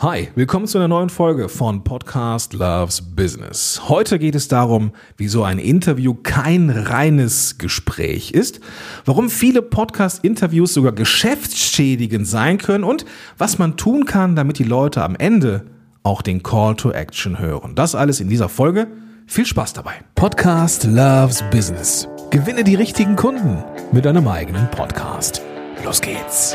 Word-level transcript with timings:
Hi, 0.00 0.28
willkommen 0.36 0.68
zu 0.68 0.78
einer 0.78 0.86
neuen 0.86 1.08
Folge 1.08 1.48
von 1.48 1.82
Podcast 1.82 2.52
Loves 2.52 3.02
Business. 3.02 3.82
Heute 3.88 4.20
geht 4.20 4.36
es 4.36 4.46
darum, 4.46 4.92
wieso 5.16 5.42
ein 5.42 5.58
Interview 5.58 6.14
kein 6.14 6.70
reines 6.70 7.58
Gespräch 7.58 8.30
ist, 8.30 8.60
warum 9.06 9.28
viele 9.28 9.60
Podcast-Interviews 9.60 10.72
sogar 10.72 10.92
geschäftsschädigend 10.92 12.28
sein 12.28 12.58
können 12.58 12.84
und 12.84 13.06
was 13.38 13.58
man 13.58 13.76
tun 13.76 14.04
kann, 14.04 14.36
damit 14.36 14.60
die 14.60 14.64
Leute 14.64 15.02
am 15.02 15.16
Ende 15.16 15.64
auch 16.04 16.22
den 16.22 16.44
Call 16.44 16.76
to 16.76 16.92
Action 16.92 17.40
hören. 17.40 17.74
Das 17.74 17.96
alles 17.96 18.20
in 18.20 18.28
dieser 18.28 18.48
Folge. 18.48 18.86
Viel 19.26 19.46
Spaß 19.46 19.72
dabei. 19.72 19.94
Podcast 20.14 20.84
Loves 20.84 21.42
Business. 21.50 22.06
Gewinne 22.30 22.62
die 22.62 22.76
richtigen 22.76 23.16
Kunden 23.16 23.64
mit 23.90 24.06
einem 24.06 24.28
eigenen 24.28 24.70
Podcast. 24.70 25.42
Los 25.84 26.00
geht's. 26.00 26.54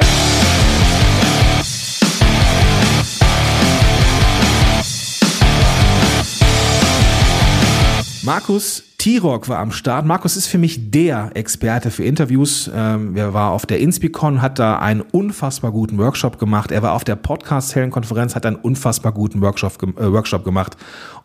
Markus 8.23 8.83
Tirok 8.99 9.49
war 9.49 9.59
am 9.59 9.73
Start. 9.73 10.05
Markus 10.05 10.37
ist 10.37 10.47
für 10.47 10.57
mich 10.57 10.91
der 10.91 11.31
Experte 11.33 11.91
für 11.91 12.05
Interviews. 12.05 12.71
Ähm, 12.73 13.17
er 13.17 13.33
war 13.33 13.51
auf 13.51 13.65
der 13.65 13.79
Inspicon, 13.79 14.41
hat 14.41 14.59
da 14.59 14.79
einen 14.79 15.01
unfassbar 15.01 15.73
guten 15.73 15.97
Workshop 15.97 16.39
gemacht. 16.39 16.71
Er 16.71 16.81
war 16.83 16.93
auf 16.93 17.03
der 17.03 17.17
Podcast-Helden-Konferenz, 17.17 18.33
hat 18.33 18.45
einen 18.45 18.55
unfassbar 18.55 19.11
guten 19.11 19.41
Workshop, 19.41 19.83
äh, 19.83 20.09
Workshop 20.09 20.45
gemacht. 20.45 20.77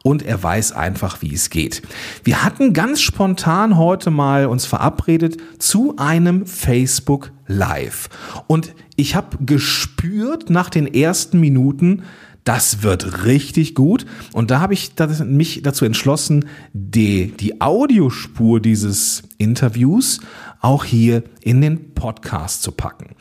Und 0.03 0.25
er 0.25 0.43
weiß 0.43 0.73
einfach, 0.73 1.23
wie 1.23 1.33
es 1.33 1.51
geht. 1.51 1.83
Wir 2.25 2.43
hatten 2.43 2.73
ganz 2.73 3.01
spontan 3.01 3.77
heute 3.77 4.11
mal 4.11 4.47
uns 4.47 4.67
verabredet 4.67 5.37
zu 5.61 5.95
einem 5.99 6.47
Facebook 6.47 7.31
Live. 7.47 8.09
Und 8.49 8.75
ich 8.97 9.15
habe 9.15 9.39
gespürt 9.41 10.51
nach 10.51 10.69
den 10.69 10.93
ersten 10.93 11.39
Minuten, 11.39 12.03
das 12.49 12.83
wird 12.83 13.27
richtig 13.27 13.75
gut. 13.75 14.07
Und 14.33 14.51
da 14.51 14.61
habe 14.61 14.73
ich 14.73 14.93
mich 15.27 15.61
dazu 15.63 15.85
entschlossen, 15.85 16.47
die, 16.73 17.37
die 17.37 17.61
Audiospur 17.61 18.59
dieses 18.59 19.23
Interviews 19.37 20.21
auch 20.63 20.85
hier 20.85 21.25
in 21.43 21.61
den 21.61 21.93
Podcast 21.93 22.63
zu 22.63 22.73
packen. 22.73 23.15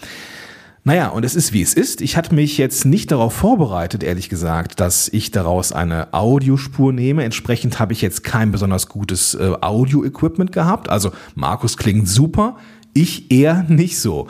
Naja, 0.86 1.10
und 1.10 1.26
es 1.26 1.36
ist 1.36 1.52
wie 1.52 1.62
es 1.62 1.74
ist. 1.74 2.00
Ich 2.00 2.16
hatte 2.16 2.34
mich 2.34 2.58
jetzt 2.58 2.86
nicht 2.86 3.12
darauf 3.12 3.34
vorbereitet, 3.34 4.02
ehrlich 4.02 4.30
gesagt, 4.30 4.80
dass 4.80 5.10
ich 5.10 5.30
daraus 5.32 5.73
eine 5.73 6.14
Audiospur 6.14 6.94
nehme. 6.94 7.26
Entsprechend 7.26 7.80
habe 7.80 7.92
ich 7.92 8.02
jetzt 8.02 8.23
kein 8.23 8.54
besonders 8.54 8.88
gutes 8.88 9.36
äh, 9.36 9.56
Audio-Equipment 9.60 10.54
gehabt. 10.54 10.88
Also 10.88 11.12
Markus 11.36 11.76
klingt 11.76 12.08
super, 12.08 12.56
ich 12.94 13.30
eher 13.30 13.66
nicht 13.68 14.00
so. 14.00 14.28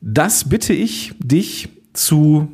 Das 0.00 0.48
bitte 0.48 0.72
ich 0.72 1.12
dich 1.18 1.68
zu 1.92 2.48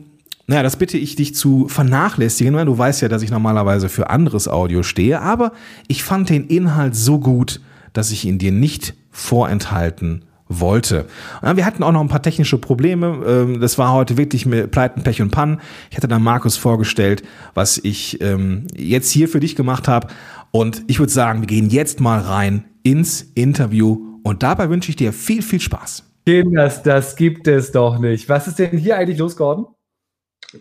naja, 0.47 0.63
das 0.63 0.77
bitte 0.77 0.99
ich 0.99 1.17
dich 1.17 1.35
zu 1.35 1.69
vernachlässigen, 1.69 2.55
weil 2.55 2.67
du 2.67 2.77
weißt 2.77 3.03
ja, 3.03 3.09
dass 3.09 3.23
ich 3.23 3.31
normalerweise 3.31 3.89
für 3.89 4.11
anderes 4.11 4.49
Audio 4.49 4.83
stehe, 4.83 5.21
aber 5.21 5.53
ich 5.89 6.05
fand 6.05 6.29
den 6.29 6.47
Inhalt 6.47 6.95
so 6.95 7.19
gut, 7.19 7.61
dass 7.93 8.11
ich 8.11 8.25
ihn 8.25 8.39
dir 8.39 8.53
nicht 8.53 8.95
vorenthalten 9.11 10.25
wollte. 10.49 11.07
Wir 11.43 11.65
hatten 11.65 11.83
auch 11.83 11.93
noch 11.93 12.01
ein 12.01 12.09
paar 12.09 12.23
technische 12.23 12.59
Probleme. 12.59 13.23
Ähm, 13.27 13.61
das 13.61 13.79
war 13.79 13.93
heute 13.93 14.17
wirklich 14.19 14.45
mit 14.45 14.71
Pleiten, 14.71 15.03
Pech 15.03 15.23
und 15.23 15.31
Pannen. 15.31 15.61
Ich 15.91 15.97
hatte 15.97 16.09
dann 16.09 16.23
Markus 16.23 16.57
vorgestellt, 16.57 17.23
was 17.55 17.79
ich 17.79 18.21
ähm, 18.21 18.67
jetzt 18.77 19.11
hier 19.11 19.29
für 19.29 19.41
dich 19.41 19.57
gemacht 19.57 19.89
habe. 19.89 20.09
Und 20.51 20.83
ich 20.87 20.99
würde 20.99 21.13
sagen, 21.13 21.41
wir 21.41 21.47
gehen 21.47 21.71
jetzt 21.71 22.01
mal 22.01 22.21
rein 22.21 22.65
ins 22.83 23.23
Interview. 23.35 24.19
Und 24.23 24.43
dabei 24.43 24.69
wünsche 24.69 24.91
ich 24.91 24.97
dir 24.97 25.13
viel, 25.13 25.43
viel 25.43 25.61
Spaß. 25.61 26.05
Das, 26.27 26.83
das 26.83 27.17
gibt 27.17 27.49
es 27.49 27.73
doch 27.73 27.99
nicht. 27.99 28.29
Was 28.29 28.47
ist 28.47 28.59
denn 28.59 28.79
hier 28.79 28.97
eigentlich 28.97 29.19
los, 29.19 29.37
Gordon? 29.37 29.74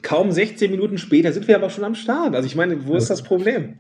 Kaum 0.02 0.32
16 0.32 0.72
Minuten 0.72 0.98
später 0.98 1.32
sind 1.32 1.48
wir 1.48 1.56
aber 1.56 1.70
schon 1.70 1.84
am 1.84 1.96
Start. 1.96 2.36
Also 2.36 2.46
ich 2.46 2.56
meine, 2.56 2.88
wo 2.88 2.96
ist 2.96 3.10
das 3.10 3.22
Problem? 3.22 3.80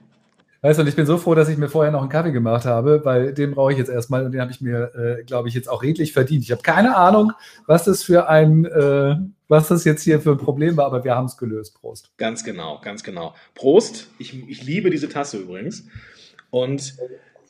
Weißt 0.63 0.79
du, 0.79 0.83
und 0.83 0.87
ich 0.87 0.95
bin 0.95 1.05
so 1.05 1.17
froh, 1.17 1.35
dass 1.35 1.49
ich 1.49 1.57
mir 1.57 1.67
vorher 1.67 1.91
noch 1.91 1.99
einen 1.99 2.09
Kaffee 2.09 2.31
gemacht 2.31 2.63
habe, 2.63 3.01
weil 3.03 3.33
den 3.33 3.51
brauche 3.51 3.73
ich 3.73 3.77
jetzt 3.77 3.89
erstmal 3.89 4.25
und 4.25 4.31
den 4.31 4.39
habe 4.39 4.51
ich 4.51 4.61
mir, 4.61 4.91
äh, 4.95 5.23
glaube 5.25 5.49
ich, 5.49 5.55
jetzt 5.55 5.67
auch 5.67 5.83
redlich 5.83 6.13
verdient. 6.13 6.45
Ich 6.45 6.51
habe 6.53 6.61
keine 6.61 6.95
Ahnung, 6.95 7.33
was 7.67 7.83
das 7.83 8.01
für 8.01 8.29
ein, 8.29 8.63
äh, 8.63 9.17
was 9.49 9.67
das 9.67 9.83
jetzt 9.83 10.03
hier 10.03 10.21
für 10.21 10.31
ein 10.31 10.37
Problem 10.37 10.77
war, 10.77 10.85
aber 10.85 11.03
wir 11.03 11.15
haben 11.15 11.25
es 11.25 11.35
gelöst. 11.35 11.75
Prost. 11.81 12.11
Ganz 12.15 12.45
genau, 12.45 12.79
ganz 12.81 13.03
genau. 13.03 13.35
Prost. 13.55 14.07
Ich, 14.19 14.47
ich 14.47 14.63
liebe 14.63 14.89
diese 14.89 15.09
Tasse 15.09 15.37
übrigens. 15.37 15.85
Und 16.49 16.95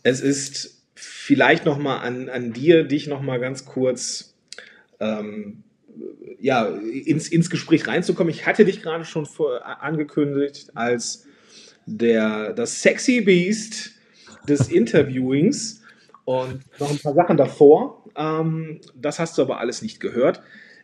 es 0.02 0.22
ist 0.22 0.82
vielleicht 0.96 1.66
nochmal 1.66 2.00
an, 2.00 2.30
an 2.30 2.52
dir, 2.52 2.84
dich 2.84 3.06
nochmal 3.06 3.40
ganz 3.40 3.66
kurz 3.66 4.34
ähm, 5.00 5.64
ja, 6.40 6.66
ins, 6.66 7.28
ins 7.28 7.50
Gespräch 7.50 7.88
reinzukommen. 7.88 8.34
Ich 8.34 8.46
hatte 8.46 8.66
dich 8.66 8.82
gerade 8.82 9.06
schon 9.06 9.26
vor, 9.26 9.62
angekündigt 9.82 10.72
als 10.76 11.26
der, 11.86 12.54
das 12.54 12.82
Sexy 12.82 13.22
Beast 13.22 13.92
des 14.48 14.70
Interviewings 14.70 15.82
und 16.26 16.60
noch 16.80 16.92
ein 16.92 17.00
paar 17.00 17.14
Sachen 17.14 17.38
davor. 17.38 18.04
Ähm, 18.16 18.82
das 18.96 19.20
hast 19.20 19.38
du 19.38 19.42
aber 19.42 19.60
alles 19.60 19.82
nicht 19.82 20.00
gehört. 20.00 20.42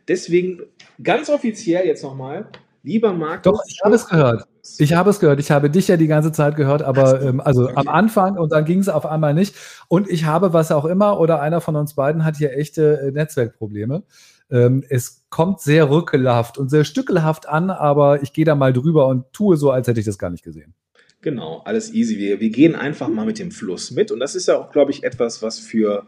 Deswegen 0.08 0.62
ganz 1.02 1.30
offiziell 1.30 1.86
jetzt 1.86 2.03
nochmal, 2.03 2.48
lieber 2.84 3.14
Markus. 3.14 3.44
Doch, 3.44 3.62
ich 3.68 3.80
habe 3.84 3.96
es 3.96 4.08
gehört. 4.08 4.48
Ich 4.78 4.94
habe 4.94 5.09
es 5.09 5.19
gehört. 5.19 5.40
Ich 5.40 5.52
habe 5.52 5.69
dich 5.69 5.88
ja 5.88 5.98
die 5.98 6.08
ganze 6.08 6.31
Zeit 6.31 6.56
gehört, 6.56 6.81
aber 6.81 7.22
ähm, 7.22 7.40
also 7.40 7.64
okay. 7.64 7.74
am 7.75 7.88
Anfang 7.88 8.38
und 8.38 8.52
dann 8.52 8.66
ging 8.66 8.80
es 8.80 8.90
auf 8.90 9.06
einmal 9.06 9.34
nicht. 9.34 9.56
Und 9.88 10.09
ich 10.09 10.25
habe, 10.25 10.53
was 10.53 10.72
auch 10.72 10.86
immer, 10.86 11.19
oder 11.19 11.42
einer 11.42 11.62
von 11.62 11.75
uns 11.75 11.96
beiden 11.96 12.25
hat 12.25 12.38
hier 12.38 12.56
echte 12.56 13.00
äh, 13.02 13.12
Netzwerkprobleme. 13.12 14.03
Ähm, 14.52 14.84
es 14.90 15.26
kommt 15.30 15.62
sehr 15.62 15.90
rückelhaft 15.90 16.58
und 16.58 16.70
sehr 16.70 16.84
stückelhaft 16.84 17.48
an, 17.48 17.70
aber 17.70 18.24
ich 18.24 18.34
gehe 18.34 18.46
da 18.46 18.56
mal 18.56 18.74
drüber 18.74 19.08
und 19.08 19.32
tue 19.32 19.58
so, 19.58 19.72
als 19.72 19.88
hätte 19.88 20.00
ich 20.00 20.06
das 20.06 20.18
gar 20.18 20.30
nicht 20.30 20.44
gesehen. 20.44 20.74
Genau, 21.22 21.62
alles 21.66 21.94
easy. 21.94 22.18
Wir, 22.18 22.40
wir 22.40 22.50
gehen 22.50 22.76
einfach 22.76 23.10
mal 23.10 23.26
mit 23.26 23.40
dem 23.40 23.52
Fluss 23.52 23.92
mit. 23.92 24.12
Und 24.12 24.20
das 24.20 24.36
ist 24.36 24.48
ja 24.48 24.58
auch, 24.58 24.72
glaube 24.72 24.92
ich, 24.92 25.04
etwas, 25.04 25.42
was 25.42 25.60
für 25.60 26.06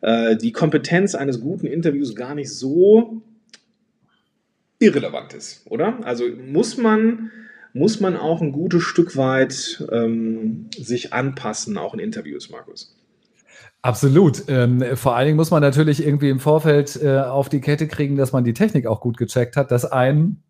äh, 0.00 0.36
die 0.36 0.52
Kompetenz 0.52 1.14
eines 1.14 1.40
guten 1.40 1.66
Interviews 1.66 2.14
gar 2.14 2.34
nicht 2.34 2.50
so 2.50 3.22
irrelevant 4.80 5.32
ist, 5.32 5.62
oder? 5.66 6.04
Also 6.04 6.24
muss 6.28 6.76
man, 6.76 7.30
muss 7.72 8.00
man 8.00 8.16
auch 8.16 8.42
ein 8.42 8.50
gutes 8.50 8.82
Stück 8.82 9.16
weit 9.16 9.86
ähm, 9.92 10.68
sich 10.76 11.12
anpassen, 11.12 11.78
auch 11.78 11.94
in 11.94 12.00
Interviews, 12.00 12.50
Markus. 12.50 12.96
Absolut. 13.82 14.44
Ähm, 14.48 14.96
vor 14.96 15.16
allen 15.16 15.26
Dingen 15.26 15.36
muss 15.36 15.50
man 15.50 15.60
natürlich 15.60 16.06
irgendwie 16.06 16.30
im 16.30 16.38
Vorfeld 16.38 17.02
äh, 17.02 17.18
auf 17.18 17.48
die 17.48 17.60
Kette 17.60 17.88
kriegen, 17.88 18.16
dass 18.16 18.32
man 18.32 18.44
die 18.44 18.54
Technik 18.54 18.86
auch 18.86 19.00
gut 19.00 19.16
gecheckt 19.16 19.56
hat, 19.56 19.72
dass 19.72 19.84
ein 19.84 20.42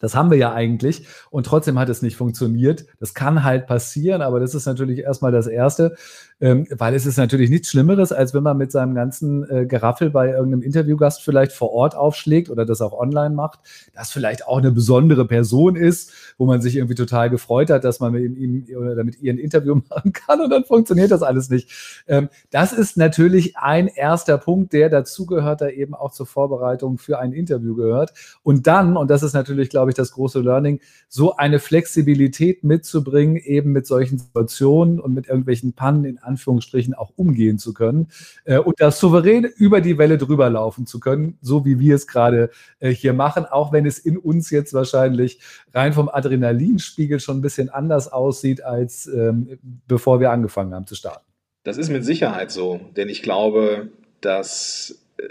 das 0.00 0.14
haben 0.14 0.30
wir 0.30 0.38
ja 0.38 0.52
eigentlich 0.52 1.06
und 1.30 1.44
trotzdem 1.44 1.78
hat 1.78 1.88
es 1.90 2.02
nicht 2.02 2.16
funktioniert. 2.16 2.86
Das 2.98 3.14
kann 3.14 3.44
halt 3.44 3.66
passieren, 3.66 4.22
aber 4.22 4.40
das 4.40 4.54
ist 4.54 4.66
natürlich 4.66 5.00
erstmal 5.00 5.30
das 5.30 5.46
Erste, 5.46 5.94
ähm, 6.40 6.66
weil 6.70 6.94
es 6.94 7.06
ist 7.06 7.18
natürlich 7.18 7.50
nichts 7.50 7.68
Schlimmeres, 7.68 8.12
als 8.12 8.32
wenn 8.32 8.42
man 8.42 8.56
mit 8.56 8.72
seinem 8.72 8.94
ganzen 8.94 9.48
äh, 9.50 9.66
Geraffel 9.66 10.10
bei 10.10 10.30
irgendeinem 10.30 10.62
Interviewgast 10.62 11.22
vielleicht 11.22 11.52
vor 11.52 11.72
Ort 11.72 11.94
aufschlägt 11.94 12.48
oder 12.48 12.64
das 12.64 12.80
auch 12.80 12.98
online 12.98 13.34
macht, 13.34 13.60
das 13.94 14.10
vielleicht 14.10 14.46
auch 14.46 14.58
eine 14.58 14.72
besondere 14.72 15.26
Person 15.26 15.76
ist, 15.76 16.12
wo 16.38 16.46
man 16.46 16.62
sich 16.62 16.76
irgendwie 16.76 16.94
total 16.94 17.28
gefreut 17.28 17.70
hat, 17.70 17.84
dass 17.84 18.00
man 18.00 18.12
mit 18.12 18.38
ihm 18.38 18.64
oder 18.76 19.04
mit 19.04 19.20
ihr 19.20 19.32
ein 19.32 19.38
Interview 19.38 19.74
machen 19.90 20.12
kann 20.12 20.40
und 20.40 20.50
dann 20.50 20.64
funktioniert 20.64 21.10
das 21.10 21.22
alles 21.22 21.50
nicht. 21.50 21.70
Ähm, 22.08 22.28
das 22.50 22.72
ist 22.72 22.96
natürlich 22.96 23.56
ein 23.56 23.88
erster 23.88 24.38
Punkt, 24.38 24.72
der 24.72 24.88
dazugehört, 24.88 25.60
da 25.60 25.68
eben 25.68 25.94
auch 25.94 26.12
zur 26.12 26.26
Vorbereitung 26.26 26.98
für 26.98 27.18
ein 27.18 27.32
Interview 27.32 27.74
gehört. 27.74 28.14
Und 28.42 28.66
dann, 28.66 28.96
und 28.96 29.10
das 29.10 29.22
ist 29.22 29.34
natürlich, 29.34 29.68
glaube 29.68 29.90
ich, 29.90 29.94
das 29.94 30.12
große 30.12 30.40
Learning, 30.40 30.80
so 31.08 31.36
eine 31.36 31.58
Flexibilität 31.58 32.64
mitzubringen, 32.64 33.36
eben 33.36 33.72
mit 33.72 33.86
solchen 33.86 34.18
Situationen 34.18 35.00
und 35.00 35.14
mit 35.14 35.28
irgendwelchen 35.28 35.74
Pannen 35.74 36.04
in 36.04 36.18
Anführungsstrichen 36.30 36.94
auch 36.94 37.12
umgehen 37.16 37.58
zu 37.58 37.74
können 37.74 38.08
äh, 38.44 38.58
und 38.58 38.80
das 38.80 39.00
souverän 39.00 39.44
über 39.44 39.80
die 39.80 39.98
Welle 39.98 40.16
drüber 40.16 40.48
laufen 40.48 40.86
zu 40.86 41.00
können, 41.00 41.38
so 41.42 41.64
wie 41.64 41.78
wir 41.80 41.96
es 41.96 42.06
gerade 42.06 42.50
äh, 42.78 42.90
hier 42.90 43.12
machen, 43.12 43.44
auch 43.44 43.72
wenn 43.72 43.86
es 43.86 43.98
in 43.98 44.16
uns 44.16 44.50
jetzt 44.50 44.72
wahrscheinlich 44.74 45.40
rein 45.74 45.92
vom 45.92 46.08
Adrenalinspiegel 46.08 47.18
schon 47.18 47.38
ein 47.38 47.42
bisschen 47.42 47.68
anders 47.68 48.12
aussieht, 48.12 48.62
als 48.62 49.06
ähm, 49.06 49.58
bevor 49.88 50.20
wir 50.20 50.30
angefangen 50.30 50.74
haben 50.74 50.86
zu 50.86 50.94
starten. 50.94 51.24
Das 51.64 51.76
ist 51.76 51.90
mit 51.90 52.04
Sicherheit 52.04 52.50
so, 52.50 52.80
denn 52.96 53.08
ich 53.08 53.22
glaube, 53.22 53.88
dass 54.20 55.02
äh, 55.18 55.24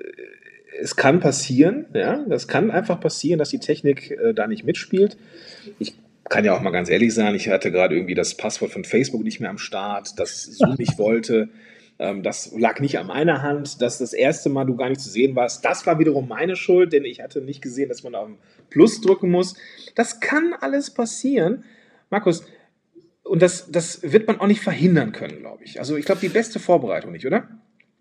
es 0.82 0.96
kann 0.96 1.20
passieren, 1.20 1.86
ja, 1.94 2.24
das 2.28 2.48
kann 2.48 2.72
einfach 2.72 3.00
passieren, 3.00 3.40
dass 3.40 3.50
die 3.50 3.60
Technik 3.60 4.12
äh, 4.12 4.34
da 4.34 4.48
nicht 4.48 4.64
mitspielt. 4.64 5.18
Ich 5.80 5.96
kann 6.30 6.46
ja 6.46 6.56
auch 6.56 6.62
mal 6.62 6.72
ganz 6.72 6.90
ehrlich 6.90 7.14
sein, 7.14 7.36
ich 7.36 7.50
hatte 7.50 7.72
gerade 7.72 7.96
irgendwie 7.96 8.14
das 8.14 8.36
Passwort 8.36 8.72
von 8.72 8.84
Facebook 8.84 9.24
nicht 9.24 9.40
mehr 9.40 9.50
am 9.50 9.58
Start, 9.58 10.20
das 10.20 10.44
Zoom 10.44 10.76
nicht 10.78 10.98
wollte. 10.98 11.50
Ähm, 11.98 12.24
das 12.24 12.52
lag 12.58 12.80
nicht 12.80 12.98
an 12.98 13.08
meiner 13.08 13.42
Hand, 13.42 13.82
dass 13.82 13.98
das 13.98 14.14
erste 14.14 14.50
Mal 14.50 14.66
du 14.66 14.76
gar 14.76 14.90
nicht 14.90 15.02
zu 15.02 15.10
sehen 15.10 15.36
warst. 15.36 15.66
Das 15.66 15.86
war 15.86 16.00
wiederum 16.00 16.28
meine 16.28 16.56
Schuld, 16.56 16.94
denn 16.94 17.04
ich 17.04 17.22
hatte 17.22 17.42
nicht 17.42 17.62
gesehen, 17.62 17.90
dass 17.90 18.04
man 18.04 18.16
auf 18.16 18.30
Plus 18.70 19.02
drücken 19.02 19.30
muss. 19.30 19.56
Das 19.96 20.20
kann 20.20 20.54
alles 20.60 20.92
passieren. 20.92 21.66
Markus, 22.10 22.46
und 23.24 23.42
das, 23.42 23.70
das 23.70 24.02
wird 24.02 24.28
man 24.28 24.40
auch 24.40 24.48
nicht 24.48 24.62
verhindern 24.62 25.12
können, 25.12 25.40
glaube 25.40 25.64
ich. 25.64 25.80
Also 25.80 25.98
ich 25.98 26.06
glaube, 26.06 26.22
die 26.22 26.30
beste 26.30 26.60
Vorbereitung 26.60 27.12
nicht, 27.12 27.28
oder? 27.28 27.48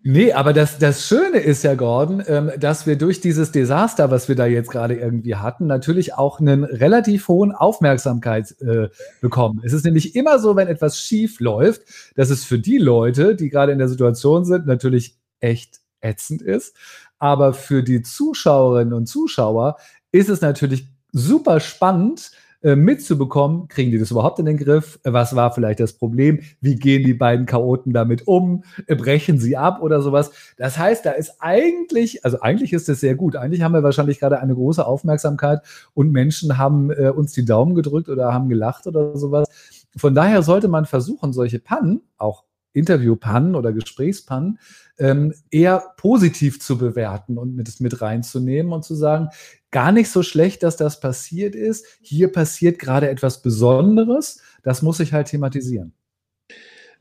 Nee, 0.01 0.31
aber 0.31 0.53
das, 0.53 0.79
das 0.79 1.05
Schöne 1.05 1.39
ist 1.39 1.63
ja, 1.63 1.75
Gordon, 1.75 2.23
ähm, 2.25 2.51
dass 2.57 2.87
wir 2.87 2.97
durch 2.97 3.19
dieses 3.19 3.51
Desaster, 3.51 4.09
was 4.09 4.29
wir 4.29 4.35
da 4.35 4.45
jetzt 4.45 4.71
gerade 4.71 4.95
irgendwie 4.95 5.35
hatten, 5.35 5.67
natürlich 5.67 6.13
auch 6.13 6.39
einen 6.39 6.63
relativ 6.63 7.27
hohen 7.27 7.51
Aufmerksamkeit 7.51 8.55
äh, 8.61 8.87
bekommen. 9.19 9.61
Es 9.65 9.73
ist 9.73 9.83
nämlich 9.83 10.15
immer 10.15 10.39
so, 10.39 10.55
wenn 10.55 10.69
etwas 10.69 11.01
schief 11.01 11.41
läuft, 11.41 11.81
dass 12.15 12.29
es 12.29 12.45
für 12.45 12.59
die 12.59 12.77
Leute, 12.77 13.35
die 13.35 13.49
gerade 13.49 13.73
in 13.73 13.77
der 13.77 13.89
Situation 13.89 14.45
sind, 14.45 14.65
natürlich 14.67 15.17
echt 15.41 15.81
ätzend 15.99 16.41
ist. 16.41 16.77
Aber 17.17 17.53
für 17.53 17.83
die 17.83 18.01
Zuschauerinnen 18.01 18.93
und 18.93 19.07
Zuschauer 19.07 19.75
ist 20.13 20.29
es 20.29 20.39
natürlich 20.39 20.87
super 21.11 21.59
spannend, 21.59 22.31
äh, 22.61 22.75
mitzubekommen, 22.75 23.67
kriegen 23.69 23.89
die 23.91 23.99
das 23.99 24.11
überhaupt 24.11 24.39
in 24.39 24.45
den 24.45 24.57
Griff? 24.57 24.99
Was 25.03 25.35
war 25.35 25.53
vielleicht 25.53 25.79
das 25.79 25.93
Problem? 25.93 26.41
Wie 26.59 26.75
gehen 26.75 27.05
die 27.05 27.13
beiden 27.13 27.45
Chaoten 27.45 27.93
damit 27.93 28.27
um? 28.27 28.63
Äh, 28.85 28.95
brechen 28.95 29.39
sie 29.39 29.55
ab 29.55 29.81
oder 29.81 30.01
sowas? 30.01 30.31
Das 30.57 30.77
heißt, 30.77 31.05
da 31.05 31.11
ist 31.11 31.35
eigentlich, 31.39 32.25
also 32.25 32.41
eigentlich 32.41 32.73
ist 32.73 32.89
es 32.89 32.99
sehr 32.99 33.15
gut. 33.15 33.37
Eigentlich 33.37 33.61
haben 33.61 33.73
wir 33.73 33.83
wahrscheinlich 33.83 34.19
gerade 34.19 34.39
eine 34.39 34.55
große 34.55 34.85
Aufmerksamkeit 34.85 35.61
und 35.93 36.11
Menschen 36.11 36.57
haben 36.57 36.91
äh, 36.91 37.09
uns 37.09 37.31
die 37.31 37.45
Daumen 37.45 37.75
gedrückt 37.75 38.09
oder 38.09 38.33
haben 38.33 38.49
gelacht 38.49 38.87
oder 38.87 39.15
sowas. 39.15 39.47
Von 39.95 40.13
daher 40.13 40.43
sollte 40.43 40.67
man 40.67 40.85
versuchen, 40.85 41.33
solche 41.33 41.59
Pannen, 41.59 42.01
auch 42.17 42.43
Interviewpannen 42.73 43.55
oder 43.55 43.73
Gesprächspannen, 43.73 44.59
ähm, 44.97 45.33
eher 45.49 45.93
positiv 45.97 46.59
zu 46.59 46.77
bewerten 46.77 47.37
und 47.37 47.55
mit, 47.55 47.79
mit 47.79 48.01
reinzunehmen 48.01 48.73
und 48.73 48.83
zu 48.83 48.95
sagen, 48.95 49.29
gar 49.71 49.91
nicht 49.91 50.09
so 50.09 50.23
schlecht, 50.23 50.63
dass 50.63 50.77
das 50.77 50.99
passiert 50.99 51.55
ist. 51.55 51.85
Hier 52.01 52.31
passiert 52.31 52.79
gerade 52.79 53.09
etwas 53.09 53.41
Besonderes. 53.41 54.41
Das 54.63 54.81
muss 54.81 54.99
ich 54.99 55.13
halt 55.13 55.27
thematisieren. 55.27 55.93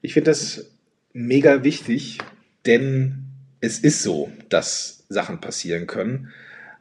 Ich 0.00 0.14
finde 0.14 0.30
das 0.30 0.70
mega 1.12 1.64
wichtig, 1.64 2.18
denn 2.66 3.24
es 3.60 3.78
ist 3.80 4.02
so, 4.02 4.30
dass 4.48 5.04
Sachen 5.08 5.40
passieren 5.40 5.86
können. 5.86 6.28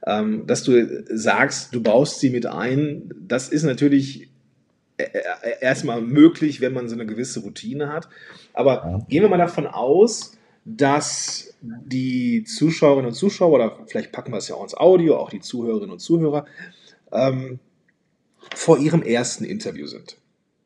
Ähm, 0.05 0.45
dass 0.45 0.63
du 0.63 1.03
sagst, 1.09 1.73
du 1.73 1.81
baust 1.81 2.19
sie 2.19 2.29
mit 2.29 2.45
ein, 2.45 3.11
das 3.19 3.49
ist 3.49 3.63
natürlich 3.63 4.29
e-, 4.97 5.03
e-, 5.03 5.59
erstmal 5.59 6.01
möglich, 6.01 6.61
wenn 6.61 6.73
man 6.73 6.87
so 6.87 6.95
eine 6.95 7.05
gewisse 7.05 7.41
Routine 7.41 7.91
hat. 7.91 8.07
Aber 8.57 8.73
ja. 8.85 8.99
gehen 9.07 9.21
wir 9.21 9.29
mal 9.29 9.37
davon 9.37 9.67
aus, 9.67 10.37
dass 10.65 11.55
die 11.61 12.43
Zuschauerinnen 12.43 13.07
und 13.07 13.13
Zuschauer, 13.13 13.53
oder 13.53 13.79
vielleicht 13.87 14.11
packen 14.11 14.31
wir 14.31 14.37
es 14.37 14.47
ja 14.47 14.55
auch 14.55 14.63
ins 14.63 14.75
Audio, 14.75 15.17
auch 15.17 15.29
die 15.29 15.39
Zuhörerinnen 15.39 15.91
und 15.91 15.99
Zuhörer, 15.99 16.45
ähm, 17.11 17.59
vor 18.53 18.77
ihrem 18.77 19.01
ersten 19.01 19.43
Interview 19.43 19.87
sind. 19.87 20.17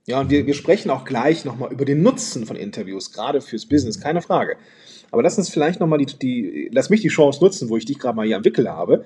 Ja, 0.08 0.20
und 0.20 0.30
wir, 0.30 0.48
wir 0.48 0.54
sprechen 0.54 0.90
auch 0.90 1.06
gleich 1.06 1.46
nochmal 1.46 1.72
über 1.72 1.86
den 1.86 2.02
Nutzen 2.02 2.46
von 2.46 2.56
Interviews, 2.56 3.12
gerade 3.12 3.42
fürs 3.42 3.68
Business, 3.68 4.00
keine 4.00 4.22
Frage. 4.22 4.58
Aber 5.12 5.22
lass 5.22 5.38
uns 5.38 5.50
vielleicht 5.50 5.80
nochmal 5.80 6.00
die, 6.00 6.18
die, 6.18 6.70
lass 6.74 6.90
mich 6.90 7.02
die 7.02 7.10
Chance 7.10 7.44
nutzen, 7.44 7.70
wo 7.70 7.78
ich 7.78 7.86
dich 7.86 8.00
gerade 8.00 8.16
mal 8.16 8.26
hier 8.26 8.38
am 8.38 8.46
Wickel 8.46 8.70
habe. 8.70 9.06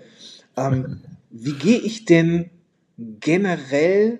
Ähm, 0.55 1.01
wie 1.29 1.53
gehe 1.53 1.79
ich 1.79 2.05
denn 2.05 2.51
generell 2.97 4.19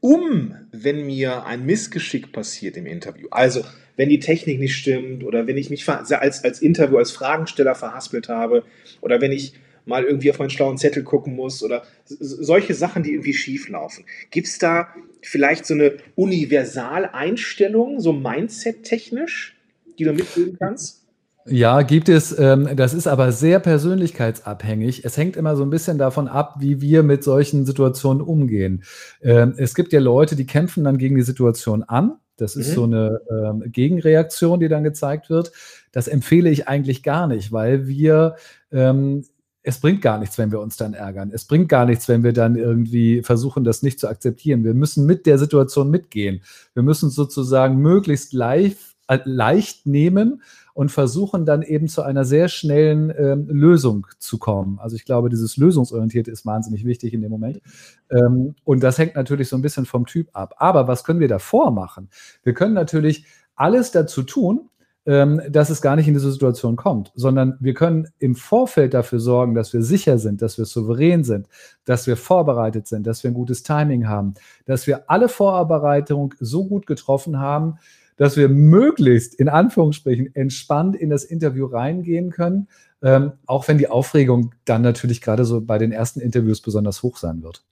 um, 0.00 0.54
wenn 0.70 1.06
mir 1.06 1.44
ein 1.46 1.66
Missgeschick 1.66 2.32
passiert 2.32 2.76
im 2.76 2.86
Interview? 2.86 3.26
Also, 3.30 3.62
wenn 3.96 4.08
die 4.08 4.20
Technik 4.20 4.60
nicht 4.60 4.76
stimmt 4.76 5.24
oder 5.24 5.46
wenn 5.46 5.56
ich 5.56 5.70
mich 5.70 5.88
als, 5.88 6.12
als 6.44 6.62
Interview, 6.62 6.98
als 6.98 7.10
Fragensteller 7.10 7.74
verhaspelt 7.74 8.28
habe 8.28 8.62
oder 9.00 9.20
wenn 9.20 9.32
ich 9.32 9.54
mal 9.86 10.04
irgendwie 10.04 10.30
auf 10.30 10.38
meinen 10.38 10.50
schlauen 10.50 10.76
Zettel 10.76 11.02
gucken 11.04 11.34
muss 11.34 11.62
oder 11.62 11.82
solche 12.04 12.74
Sachen, 12.74 13.02
die 13.02 13.12
irgendwie 13.12 13.32
schief 13.32 13.68
laufen. 13.68 14.04
Gibt 14.30 14.48
es 14.48 14.58
da 14.58 14.88
vielleicht 15.22 15.64
so 15.64 15.74
eine 15.74 15.94
Universaleinstellung, 16.16 18.00
so 18.00 18.12
Mindset-technisch, 18.12 19.56
die 19.98 20.04
du 20.04 20.12
mitgeben 20.12 20.56
kannst? 20.58 21.04
Ja, 21.48 21.82
gibt 21.82 22.08
es. 22.08 22.36
Ähm, 22.36 22.68
das 22.74 22.92
ist 22.92 23.06
aber 23.06 23.30
sehr 23.30 23.60
persönlichkeitsabhängig. 23.60 25.04
Es 25.04 25.16
hängt 25.16 25.36
immer 25.36 25.54
so 25.54 25.62
ein 25.62 25.70
bisschen 25.70 25.96
davon 25.96 26.26
ab, 26.26 26.56
wie 26.58 26.80
wir 26.80 27.04
mit 27.04 27.22
solchen 27.22 27.64
Situationen 27.64 28.20
umgehen. 28.20 28.82
Ähm, 29.22 29.54
es 29.56 29.76
gibt 29.76 29.92
ja 29.92 30.00
Leute, 30.00 30.34
die 30.34 30.46
kämpfen 30.46 30.82
dann 30.82 30.98
gegen 30.98 31.14
die 31.14 31.22
Situation 31.22 31.84
an 31.84 32.18
das 32.36 32.56
ist 32.56 32.70
mhm. 32.70 32.74
so 32.74 32.84
eine 32.84 33.20
ähm, 33.30 33.64
Gegenreaktion, 33.72 34.60
die 34.60 34.68
dann 34.68 34.84
gezeigt 34.84 35.30
wird. 35.30 35.52
Das 35.92 36.08
empfehle 36.08 36.50
ich 36.50 36.68
eigentlich 36.68 37.02
gar 37.02 37.26
nicht, 37.26 37.52
weil 37.52 37.86
wir, 37.86 38.36
ähm, 38.70 39.24
es 39.62 39.80
bringt 39.80 40.02
gar 40.02 40.18
nichts, 40.18 40.38
wenn 40.38 40.52
wir 40.52 40.60
uns 40.60 40.76
dann 40.76 40.94
ärgern. 40.94 41.30
Es 41.32 41.44
bringt 41.46 41.68
gar 41.68 41.86
nichts, 41.86 42.08
wenn 42.08 42.22
wir 42.22 42.32
dann 42.32 42.56
irgendwie 42.56 43.22
versuchen, 43.22 43.64
das 43.64 43.82
nicht 43.82 43.98
zu 43.98 44.08
akzeptieren. 44.08 44.64
Wir 44.64 44.74
müssen 44.74 45.06
mit 45.06 45.26
der 45.26 45.38
Situation 45.38 45.90
mitgehen. 45.90 46.42
Wir 46.74 46.82
müssen 46.82 47.10
sozusagen 47.10 47.78
möglichst 47.78 48.32
live, 48.32 48.94
äh, 49.08 49.18
leicht 49.24 49.86
nehmen 49.86 50.42
und 50.76 50.90
versuchen 50.92 51.46
dann 51.46 51.62
eben 51.62 51.88
zu 51.88 52.02
einer 52.02 52.26
sehr 52.26 52.48
schnellen 52.48 53.10
ähm, 53.16 53.48
Lösung 53.48 54.06
zu 54.18 54.36
kommen. 54.36 54.78
Also 54.78 54.94
ich 54.94 55.06
glaube, 55.06 55.30
dieses 55.30 55.56
Lösungsorientierte 55.56 56.30
ist 56.30 56.44
wahnsinnig 56.44 56.84
wichtig 56.84 57.14
in 57.14 57.22
dem 57.22 57.30
Moment. 57.30 57.62
Ähm, 58.10 58.54
und 58.62 58.82
das 58.82 58.98
hängt 58.98 59.14
natürlich 59.14 59.48
so 59.48 59.56
ein 59.56 59.62
bisschen 59.62 59.86
vom 59.86 60.04
Typ 60.04 60.28
ab. 60.34 60.54
Aber 60.58 60.86
was 60.86 61.02
können 61.02 61.18
wir 61.18 61.28
davor 61.28 61.70
machen? 61.70 62.10
Wir 62.42 62.52
können 62.52 62.74
natürlich 62.74 63.24
alles 63.54 63.90
dazu 63.90 64.22
tun, 64.22 64.68
ähm, 65.06 65.40
dass 65.48 65.70
es 65.70 65.80
gar 65.80 65.96
nicht 65.96 66.08
in 66.08 66.12
diese 66.12 66.30
Situation 66.30 66.76
kommt, 66.76 67.10
sondern 67.14 67.56
wir 67.58 67.72
können 67.72 68.08
im 68.18 68.34
Vorfeld 68.34 68.92
dafür 68.92 69.18
sorgen, 69.18 69.54
dass 69.54 69.72
wir 69.72 69.80
sicher 69.80 70.18
sind, 70.18 70.42
dass 70.42 70.58
wir 70.58 70.66
souverän 70.66 71.24
sind, 71.24 71.48
dass 71.86 72.06
wir 72.06 72.18
vorbereitet 72.18 72.86
sind, 72.86 73.06
dass 73.06 73.22
wir 73.22 73.30
ein 73.30 73.34
gutes 73.34 73.62
Timing 73.62 74.08
haben, 74.08 74.34
dass 74.66 74.86
wir 74.86 75.08
alle 75.08 75.30
Vorbereitungen 75.30 76.34
so 76.38 76.66
gut 76.66 76.86
getroffen 76.86 77.38
haben, 77.38 77.78
dass 78.16 78.36
wir 78.36 78.48
möglichst 78.48 79.34
in 79.34 79.48
Anführungsstrichen 79.48 80.34
entspannt 80.34 80.96
in 80.96 81.10
das 81.10 81.24
Interview 81.24 81.66
reingehen 81.66 82.30
können, 82.30 82.68
ähm, 83.02 83.32
auch 83.46 83.68
wenn 83.68 83.78
die 83.78 83.88
Aufregung 83.88 84.54
dann 84.64 84.82
natürlich 84.82 85.20
gerade 85.20 85.44
so 85.44 85.60
bei 85.60 85.78
den 85.78 85.92
ersten 85.92 86.20
Interviews 86.20 86.60
besonders 86.60 87.02
hoch 87.02 87.18
sein 87.18 87.42
wird. 87.42 87.62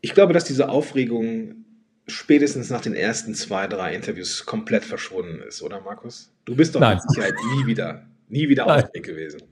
Ich 0.00 0.14
glaube, 0.14 0.32
dass 0.32 0.44
diese 0.44 0.70
Aufregung 0.70 1.64
spätestens 2.06 2.70
nach 2.70 2.80
den 2.80 2.94
ersten 2.94 3.34
zwei, 3.34 3.66
drei 3.66 3.94
Interviews 3.94 4.46
komplett 4.46 4.84
verschwunden 4.84 5.42
ist, 5.46 5.62
oder 5.62 5.80
Markus? 5.80 6.32
Du 6.44 6.56
bist 6.56 6.74
doch 6.74 6.80
Nein. 6.80 6.96
mit 6.96 7.10
Sicherheit 7.10 7.34
nie 7.54 7.66
wieder, 7.66 8.06
nie 8.28 8.48
wieder 8.48 8.66
aufgeregt 8.66 9.06
gewesen. 9.06 9.42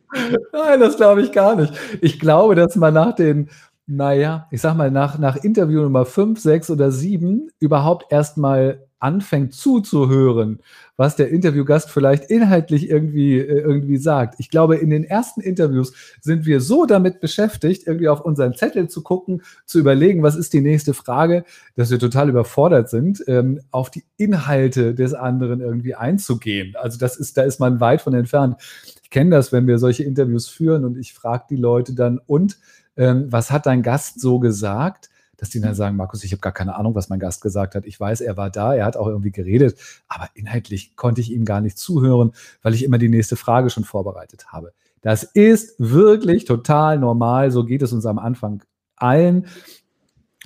Nein, 0.52 0.80
das 0.80 0.96
glaube 0.96 1.22
ich 1.22 1.32
gar 1.32 1.56
nicht. 1.56 1.72
Ich 2.00 2.18
glaube, 2.18 2.54
dass 2.54 2.74
man 2.76 2.94
nach 2.94 3.14
den 3.14 3.50
naja, 3.88 4.46
ich 4.50 4.60
sag 4.60 4.76
mal, 4.76 4.90
nach, 4.90 5.18
nach 5.18 5.36
Interview 5.36 5.80
Nummer 5.80 6.04
5, 6.04 6.38
6 6.38 6.70
oder 6.70 6.92
7 6.92 7.50
überhaupt 7.58 8.12
erstmal 8.12 8.86
anfängt 9.00 9.54
zuzuhören, 9.54 10.58
was 10.96 11.16
der 11.16 11.30
Interviewgast 11.30 11.88
vielleicht 11.88 12.24
inhaltlich 12.30 12.90
irgendwie, 12.90 13.38
äh, 13.38 13.60
irgendwie 13.60 13.96
sagt. 13.96 14.34
Ich 14.38 14.50
glaube, 14.50 14.76
in 14.76 14.90
den 14.90 15.04
ersten 15.04 15.40
Interviews 15.40 15.92
sind 16.20 16.44
wir 16.46 16.60
so 16.60 16.84
damit 16.84 17.20
beschäftigt, 17.20 17.86
irgendwie 17.86 18.08
auf 18.08 18.20
unseren 18.20 18.54
Zettel 18.54 18.88
zu 18.88 19.02
gucken, 19.02 19.42
zu 19.64 19.78
überlegen, 19.78 20.22
was 20.22 20.36
ist 20.36 20.52
die 20.52 20.60
nächste 20.60 20.94
Frage, 20.94 21.44
dass 21.76 21.90
wir 21.90 21.98
total 21.98 22.28
überfordert 22.28 22.90
sind, 22.90 23.22
ähm, 23.28 23.60
auf 23.70 23.90
die 23.90 24.04
Inhalte 24.16 24.94
des 24.94 25.14
anderen 25.14 25.60
irgendwie 25.60 25.94
einzugehen. 25.94 26.74
Also 26.76 26.98
das 26.98 27.16
ist, 27.16 27.36
da 27.36 27.42
ist 27.42 27.60
man 27.60 27.80
weit 27.80 28.02
von 28.02 28.14
entfernt. 28.14 28.56
Ich 29.02 29.10
kenne 29.10 29.30
das, 29.30 29.52
wenn 29.52 29.66
wir 29.66 29.78
solche 29.78 30.04
Interviews 30.04 30.48
führen 30.48 30.84
und 30.84 30.98
ich 30.98 31.14
frage 31.14 31.44
die 31.48 31.56
Leute 31.56 31.94
dann, 31.94 32.20
und 32.26 32.58
ähm, 32.98 33.26
was 33.30 33.50
hat 33.50 33.66
dein 33.66 33.82
Gast 33.82 34.20
so 34.20 34.38
gesagt? 34.38 35.08
Dass 35.38 35.50
die 35.50 35.60
dann 35.60 35.76
sagen, 35.76 35.94
Markus, 35.94 36.24
ich 36.24 36.32
habe 36.32 36.40
gar 36.40 36.52
keine 36.52 36.74
Ahnung, 36.74 36.96
was 36.96 37.08
mein 37.08 37.20
Gast 37.20 37.40
gesagt 37.42 37.76
hat. 37.76 37.86
Ich 37.86 37.98
weiß, 37.98 38.20
er 38.22 38.36
war 38.36 38.50
da, 38.50 38.74
er 38.74 38.84
hat 38.84 38.96
auch 38.96 39.06
irgendwie 39.06 39.30
geredet, 39.30 39.78
aber 40.08 40.28
inhaltlich 40.34 40.96
konnte 40.96 41.20
ich 41.20 41.30
ihm 41.30 41.44
gar 41.44 41.60
nicht 41.60 41.78
zuhören, 41.78 42.32
weil 42.60 42.74
ich 42.74 42.82
immer 42.82 42.98
die 42.98 43.08
nächste 43.08 43.36
Frage 43.36 43.70
schon 43.70 43.84
vorbereitet 43.84 44.48
habe. 44.48 44.72
Das 45.00 45.22
ist 45.22 45.76
wirklich 45.78 46.44
total 46.44 46.98
normal. 46.98 47.52
So 47.52 47.64
geht 47.64 47.82
es 47.82 47.92
uns 47.92 48.04
am 48.04 48.18
Anfang 48.18 48.64
allen, 48.96 49.46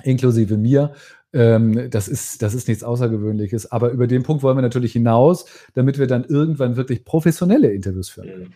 inklusive 0.03 0.59
mir. 0.59 0.93
Ähm, 1.35 1.91
das, 1.91 2.09
ist, 2.09 2.43
das 2.43 2.53
ist 2.53 2.69
nichts 2.69 2.85
Außergewöhnliches. 2.85 3.73
Aber 3.73 3.91
über 3.91 4.07
den 4.07 4.23
Punkt 4.23 4.43
wollen 4.43 4.57
wir 4.57 4.63
natürlich 4.63 4.93
hinaus, 4.93 5.47
damit 5.75 5.99
wir 5.99 6.07
dann 6.07 6.25
irgendwann 6.25 6.77
wirklich 6.77 7.05
professionelle 7.05 7.73
Interviews 7.73 8.11
führen 8.11 8.29
können. 8.29 8.43
Mhm. 8.45 8.53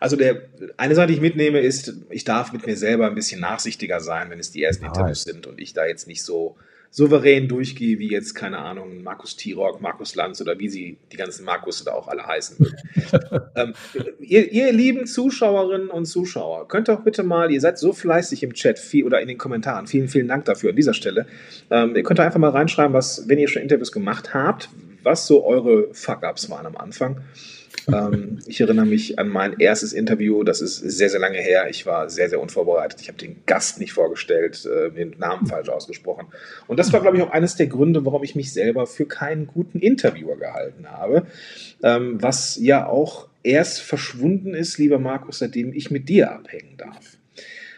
Also 0.00 0.16
der, 0.16 0.42
eine 0.76 0.94
Sache, 0.94 1.08
die 1.08 1.14
ich 1.14 1.20
mitnehme, 1.20 1.60
ist, 1.60 1.94
ich 2.10 2.24
darf 2.24 2.52
mit 2.52 2.66
mir 2.66 2.76
selber 2.76 3.06
ein 3.06 3.14
bisschen 3.14 3.40
nachsichtiger 3.40 4.00
sein, 4.00 4.30
wenn 4.30 4.38
es 4.38 4.50
die 4.50 4.62
ersten. 4.62 4.84
Interviews 4.84 5.22
sind 5.22 5.46
und 5.46 5.60
ich 5.60 5.72
da 5.72 5.86
jetzt 5.86 6.06
nicht 6.06 6.22
so 6.22 6.56
souverän 6.90 7.46
durchgehe, 7.46 7.98
wie 8.00 8.10
jetzt, 8.10 8.34
keine 8.34 8.58
Ahnung, 8.58 9.02
Markus 9.02 9.36
Tirock, 9.36 9.80
Markus 9.80 10.16
Lanz 10.16 10.40
oder 10.40 10.58
wie 10.58 10.68
sie 10.68 10.98
die 11.12 11.16
ganzen 11.16 11.44
Markus 11.44 11.84
da 11.84 11.92
auch 11.92 12.08
alle 12.08 12.26
heißen 12.26 12.56
mögen. 12.58 12.76
ähm, 13.54 13.74
ihr, 14.18 14.50
ihr, 14.50 14.72
lieben 14.72 15.06
Zuschauerinnen 15.06 15.88
und 15.88 16.06
Zuschauer, 16.06 16.66
könnt 16.66 16.88
doch 16.88 17.04
bitte 17.04 17.22
mal, 17.22 17.52
ihr 17.52 17.60
seid 17.60 17.78
so 17.78 17.92
fleißig 17.92 18.42
im 18.42 18.54
Chat 18.54 18.78
viel, 18.78 19.04
oder 19.04 19.20
in 19.20 19.28
den 19.28 19.38
Kommentaren, 19.38 19.86
vielen, 19.86 20.08
vielen 20.08 20.26
Dank 20.26 20.46
dafür 20.46 20.70
an 20.70 20.76
dieser 20.76 20.94
Stelle. 20.94 21.26
Ähm, 21.70 21.94
ihr 21.94 22.02
könnt 22.02 22.18
einfach 22.18 22.40
mal 22.40 22.50
reinschreiben, 22.50 22.92
was, 22.92 23.28
wenn 23.28 23.38
ihr 23.38 23.48
schon 23.48 23.62
Interviews 23.62 23.92
gemacht 23.92 24.34
habt, 24.34 24.68
was 25.04 25.26
so 25.26 25.44
eure 25.44 25.94
Fuck-Ups 25.94 26.50
waren 26.50 26.66
am 26.66 26.76
Anfang. 26.76 27.20
Ähm, 27.88 28.38
ich 28.46 28.60
erinnere 28.60 28.86
mich 28.86 29.18
an 29.18 29.28
mein 29.28 29.58
erstes 29.58 29.92
Interview, 29.92 30.42
das 30.42 30.60
ist 30.60 30.76
sehr, 30.76 31.08
sehr 31.08 31.20
lange 31.20 31.38
her. 31.38 31.68
Ich 31.68 31.86
war 31.86 32.08
sehr, 32.08 32.28
sehr 32.28 32.40
unvorbereitet. 32.40 33.00
Ich 33.00 33.08
habe 33.08 33.18
den 33.18 33.42
Gast 33.46 33.80
nicht 33.80 33.92
vorgestellt, 33.92 34.66
äh, 34.66 34.90
den 34.90 35.16
Namen 35.18 35.46
falsch 35.46 35.68
ausgesprochen. 35.68 36.26
Und 36.66 36.78
das 36.78 36.92
war, 36.92 37.00
glaube 37.00 37.16
ich, 37.16 37.22
auch 37.22 37.30
eines 37.30 37.56
der 37.56 37.66
Gründe, 37.66 38.04
warum 38.04 38.22
ich 38.22 38.34
mich 38.34 38.52
selber 38.52 38.86
für 38.86 39.06
keinen 39.06 39.46
guten 39.46 39.78
Interviewer 39.78 40.36
gehalten 40.36 40.86
habe. 40.90 41.26
Ähm, 41.82 42.22
was 42.22 42.56
ja 42.56 42.86
auch 42.86 43.28
erst 43.42 43.80
verschwunden 43.80 44.54
ist, 44.54 44.78
lieber 44.78 44.98
Markus, 44.98 45.38
seitdem 45.38 45.72
ich 45.72 45.90
mit 45.90 46.08
dir 46.08 46.32
abhängen 46.32 46.76
darf. 46.76 47.16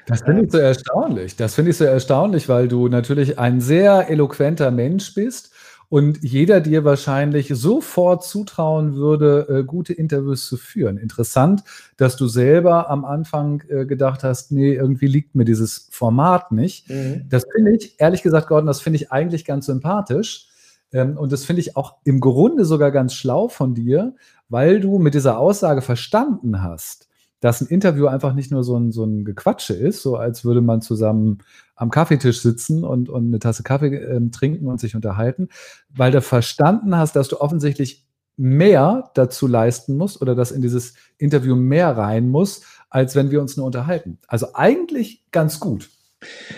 Das 0.06 0.22
finde 0.22 0.44
ich 0.44 0.50
so 0.50 0.58
erstaunlich. 0.58 1.36
Das 1.36 1.54
finde 1.54 1.70
ich 1.70 1.76
so 1.76 1.84
erstaunlich, 1.84 2.48
weil 2.48 2.66
du 2.66 2.88
natürlich 2.88 3.38
ein 3.38 3.60
sehr 3.60 4.10
eloquenter 4.10 4.70
Mensch 4.70 5.14
bist 5.14 5.51
und 5.92 6.22
jeder 6.22 6.62
dir 6.62 6.86
wahrscheinlich 6.86 7.48
sofort 7.52 8.24
zutrauen 8.24 8.94
würde, 8.94 9.46
äh, 9.50 9.62
gute 9.62 9.92
Interviews 9.92 10.46
zu 10.46 10.56
führen. 10.56 10.96
Interessant, 10.96 11.64
dass 11.98 12.16
du 12.16 12.28
selber 12.28 12.88
am 12.88 13.04
Anfang 13.04 13.62
äh, 13.68 13.84
gedacht 13.84 14.24
hast, 14.24 14.52
nee, 14.52 14.72
irgendwie 14.72 15.06
liegt 15.06 15.34
mir 15.34 15.44
dieses 15.44 15.88
Format 15.90 16.50
nicht. 16.50 16.88
Mhm. 16.88 17.26
Das 17.28 17.44
finde 17.54 17.76
ich, 17.76 18.00
ehrlich 18.00 18.22
gesagt, 18.22 18.48
Gordon, 18.48 18.68
das 18.68 18.80
finde 18.80 19.00
ich 19.00 19.12
eigentlich 19.12 19.44
ganz 19.44 19.66
sympathisch. 19.66 20.48
Ähm, 20.94 21.18
und 21.18 21.30
das 21.30 21.44
finde 21.44 21.60
ich 21.60 21.76
auch 21.76 21.96
im 22.04 22.20
Grunde 22.20 22.64
sogar 22.64 22.90
ganz 22.90 23.12
schlau 23.12 23.48
von 23.48 23.74
dir, 23.74 24.14
weil 24.48 24.80
du 24.80 24.98
mit 24.98 25.12
dieser 25.12 25.38
Aussage 25.38 25.82
verstanden 25.82 26.62
hast, 26.62 27.10
dass 27.40 27.60
ein 27.60 27.68
Interview 27.68 28.06
einfach 28.06 28.32
nicht 28.32 28.50
nur 28.50 28.64
so 28.64 28.78
ein, 28.78 28.92
so 28.92 29.04
ein 29.04 29.26
Gequatsche 29.26 29.74
ist, 29.74 30.00
so 30.00 30.16
als 30.16 30.42
würde 30.42 30.62
man 30.62 30.80
zusammen 30.80 31.40
am 31.82 31.90
Kaffeetisch 31.90 32.40
sitzen 32.42 32.84
und, 32.84 33.08
und 33.08 33.26
eine 33.26 33.40
Tasse 33.40 33.64
Kaffee 33.64 33.96
äh, 33.96 34.20
trinken 34.30 34.68
und 34.68 34.78
sich 34.78 34.94
unterhalten, 34.94 35.48
weil 35.88 36.12
du 36.12 36.22
verstanden 36.22 36.96
hast, 36.96 37.16
dass 37.16 37.26
du 37.26 37.40
offensichtlich 37.40 38.06
mehr 38.36 39.10
dazu 39.14 39.48
leisten 39.48 39.96
musst 39.96 40.22
oder 40.22 40.36
dass 40.36 40.52
in 40.52 40.62
dieses 40.62 40.94
Interview 41.18 41.56
mehr 41.56 41.88
rein 41.96 42.28
muss, 42.28 42.62
als 42.88 43.16
wenn 43.16 43.32
wir 43.32 43.40
uns 43.40 43.56
nur 43.56 43.66
unterhalten. 43.66 44.18
Also 44.28 44.54
eigentlich 44.54 45.24
ganz 45.32 45.58
gut. 45.58 45.90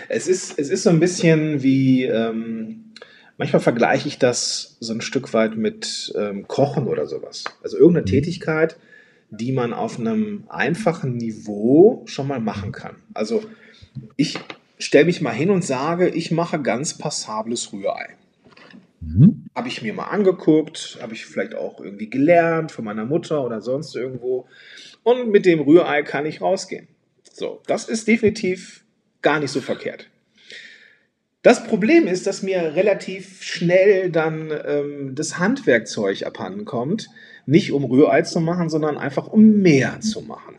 Es 0.09 0.27
ist, 0.27 0.59
es 0.59 0.69
ist 0.69 0.83
so 0.83 0.91
ein 0.91 0.99
bisschen 0.99 1.63
wie, 1.63 2.03
ähm, 2.03 2.93
manchmal 3.37 3.61
vergleiche 3.61 4.07
ich 4.07 4.19
das 4.19 4.77
so 4.79 4.93
ein 4.93 5.01
Stück 5.01 5.33
weit 5.33 5.57
mit 5.57 6.13
ähm, 6.15 6.47
Kochen 6.47 6.85
oder 6.85 7.07
sowas. 7.07 7.45
Also 7.63 7.77
irgendeine 7.77 8.05
mhm. 8.05 8.11
Tätigkeit, 8.11 8.77
die 9.31 9.51
man 9.51 9.73
auf 9.73 9.99
einem 9.99 10.43
einfachen 10.49 11.17
Niveau 11.17 12.03
schon 12.05 12.27
mal 12.27 12.39
machen 12.39 12.71
kann. 12.71 12.97
Also 13.15 13.41
ich 14.17 14.37
stelle 14.77 15.05
mich 15.05 15.21
mal 15.21 15.33
hin 15.33 15.49
und 15.49 15.63
sage, 15.63 16.09
ich 16.09 16.31
mache 16.31 16.61
ganz 16.61 16.97
passables 16.97 17.71
Rührei. 17.71 18.15
Mhm. 19.01 19.45
Habe 19.55 19.67
ich 19.67 19.81
mir 19.81 19.93
mal 19.93 20.05
angeguckt, 20.05 20.97
habe 21.01 21.13
ich 21.13 21.25
vielleicht 21.25 21.55
auch 21.55 21.79
irgendwie 21.79 22.09
gelernt 22.09 22.71
von 22.71 22.85
meiner 22.85 23.05
Mutter 23.05 23.43
oder 23.43 23.61
sonst 23.61 23.95
irgendwo. 23.95 24.47
Und 25.03 25.29
mit 25.29 25.45
dem 25.45 25.59
Rührei 25.59 26.03
kann 26.03 26.25
ich 26.25 26.41
rausgehen. 26.41 26.87
So, 27.31 27.61
das 27.67 27.87
ist 27.87 28.07
definitiv 28.07 28.83
gar 29.21 29.39
nicht 29.39 29.51
so 29.51 29.61
verkehrt. 29.61 30.09
Das 31.41 31.63
Problem 31.63 32.07
ist, 32.07 32.25
dass 32.25 32.41
mir 32.41 32.75
relativ 32.75 33.43
schnell 33.43 34.09
dann 34.09 34.51
ähm, 34.65 35.13
das 35.13 35.37
Handwerkzeug 35.37 36.25
abhanden 36.25 36.65
kommt. 36.65 37.07
Nicht 37.45 37.71
um 37.71 37.85
Rührei 37.85 38.23
zu 38.23 38.39
machen, 38.39 38.69
sondern 38.69 38.97
einfach 38.97 39.27
um 39.27 39.61
mehr 39.61 39.99
zu 40.01 40.21
machen. 40.21 40.55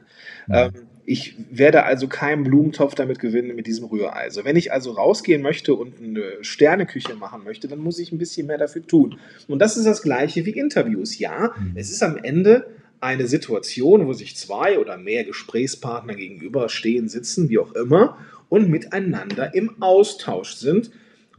Ähm, 0.48 0.85
ich 1.06 1.36
werde 1.50 1.84
also 1.84 2.08
keinen 2.08 2.42
Blumentopf 2.42 2.96
damit 2.96 3.20
gewinnen 3.20 3.54
mit 3.54 3.68
diesem 3.68 3.86
Rührei. 3.86 4.24
Also 4.24 4.44
wenn 4.44 4.56
ich 4.56 4.72
also 4.72 4.90
rausgehen 4.90 5.40
möchte 5.40 5.74
und 5.74 6.02
eine 6.02 6.42
Sterneküche 6.42 7.14
machen 7.14 7.44
möchte, 7.44 7.68
dann 7.68 7.78
muss 7.78 8.00
ich 8.00 8.10
ein 8.10 8.18
bisschen 8.18 8.48
mehr 8.48 8.58
dafür 8.58 8.84
tun. 8.84 9.18
Und 9.46 9.60
das 9.60 9.76
ist 9.76 9.86
das 9.86 10.02
gleiche 10.02 10.44
wie 10.44 10.50
Interviews. 10.50 11.18
Ja, 11.18 11.54
mhm. 11.56 11.72
es 11.76 11.90
ist 11.92 12.02
am 12.02 12.16
Ende 12.16 12.66
eine 13.00 13.28
Situation, 13.28 14.06
wo 14.06 14.12
sich 14.14 14.36
zwei 14.36 14.80
oder 14.80 14.96
mehr 14.96 15.24
Gesprächspartner 15.24 16.14
gegenüberstehen, 16.14 17.08
sitzen, 17.08 17.48
wie 17.48 17.58
auch 17.58 17.72
immer, 17.72 18.18
und 18.48 18.68
miteinander 18.68 19.54
im 19.54 19.80
Austausch 19.80 20.54
sind. 20.54 20.90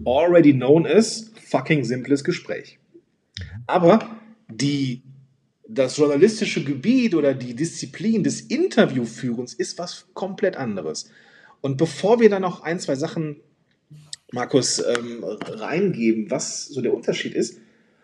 Already 0.05 0.53
known 0.53 0.86
as 0.86 1.31
fucking 1.43 1.83
simples 1.83 2.24
Gespräch. 2.24 2.79
Aber 3.65 4.00
die 4.50 5.01
das 5.67 5.97
journalistische 5.97 6.63
Gebiet 6.63 7.13
oder 7.13 7.33
die 7.33 7.55
Disziplin 7.55 8.24
des 8.24 8.41
Interviewführens 8.41 9.53
ist 9.53 9.77
was 9.77 10.07
komplett 10.13 10.55
anderes. 10.55 11.09
Und 11.62 11.77
bevor 11.77 12.19
wir 12.19 12.29
dann 12.29 12.43
noch 12.43 12.62
ein, 12.62 12.79
zwei 12.79 12.95
Sachen, 12.95 13.38
Markus, 14.31 14.79
ähm, 14.79 15.24
reingeben, 15.24 16.31
was 16.31 16.65
so 16.65 16.81
der 16.81 16.93
Unterschied 16.93 17.33
ist, 17.33 17.59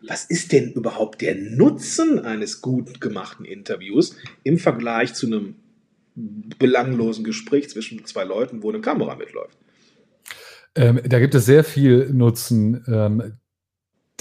was 0.05 0.25
ist 0.25 0.51
denn 0.51 0.74
überhaupt 0.74 1.22
der 1.22 1.36
Nutzen 1.36 2.20
eines 2.20 2.62
gut 2.62 3.00
gemachten 3.00 3.46
Interviews 3.46 4.17
im 4.43 4.58
Vergleich 4.58 5.13
zu 5.13 5.27
einem 5.27 5.55
belanglosen 6.15 7.24
Gespräch 7.24 7.70
zwischen 7.70 8.03
zwei 8.05 8.24
Leuten, 8.24 8.63
wo 8.63 8.70
eine 8.70 8.82
Kamera 8.82 9.15
mitläuft? 9.15 9.58
Ähm, 10.75 11.00
da 11.05 11.20
gibt 11.20 11.36
es 11.36 11.46
sehr 11.46 11.63
viel 11.63 12.10
Nutzen. 12.12 12.84
Ähm, 12.88 13.38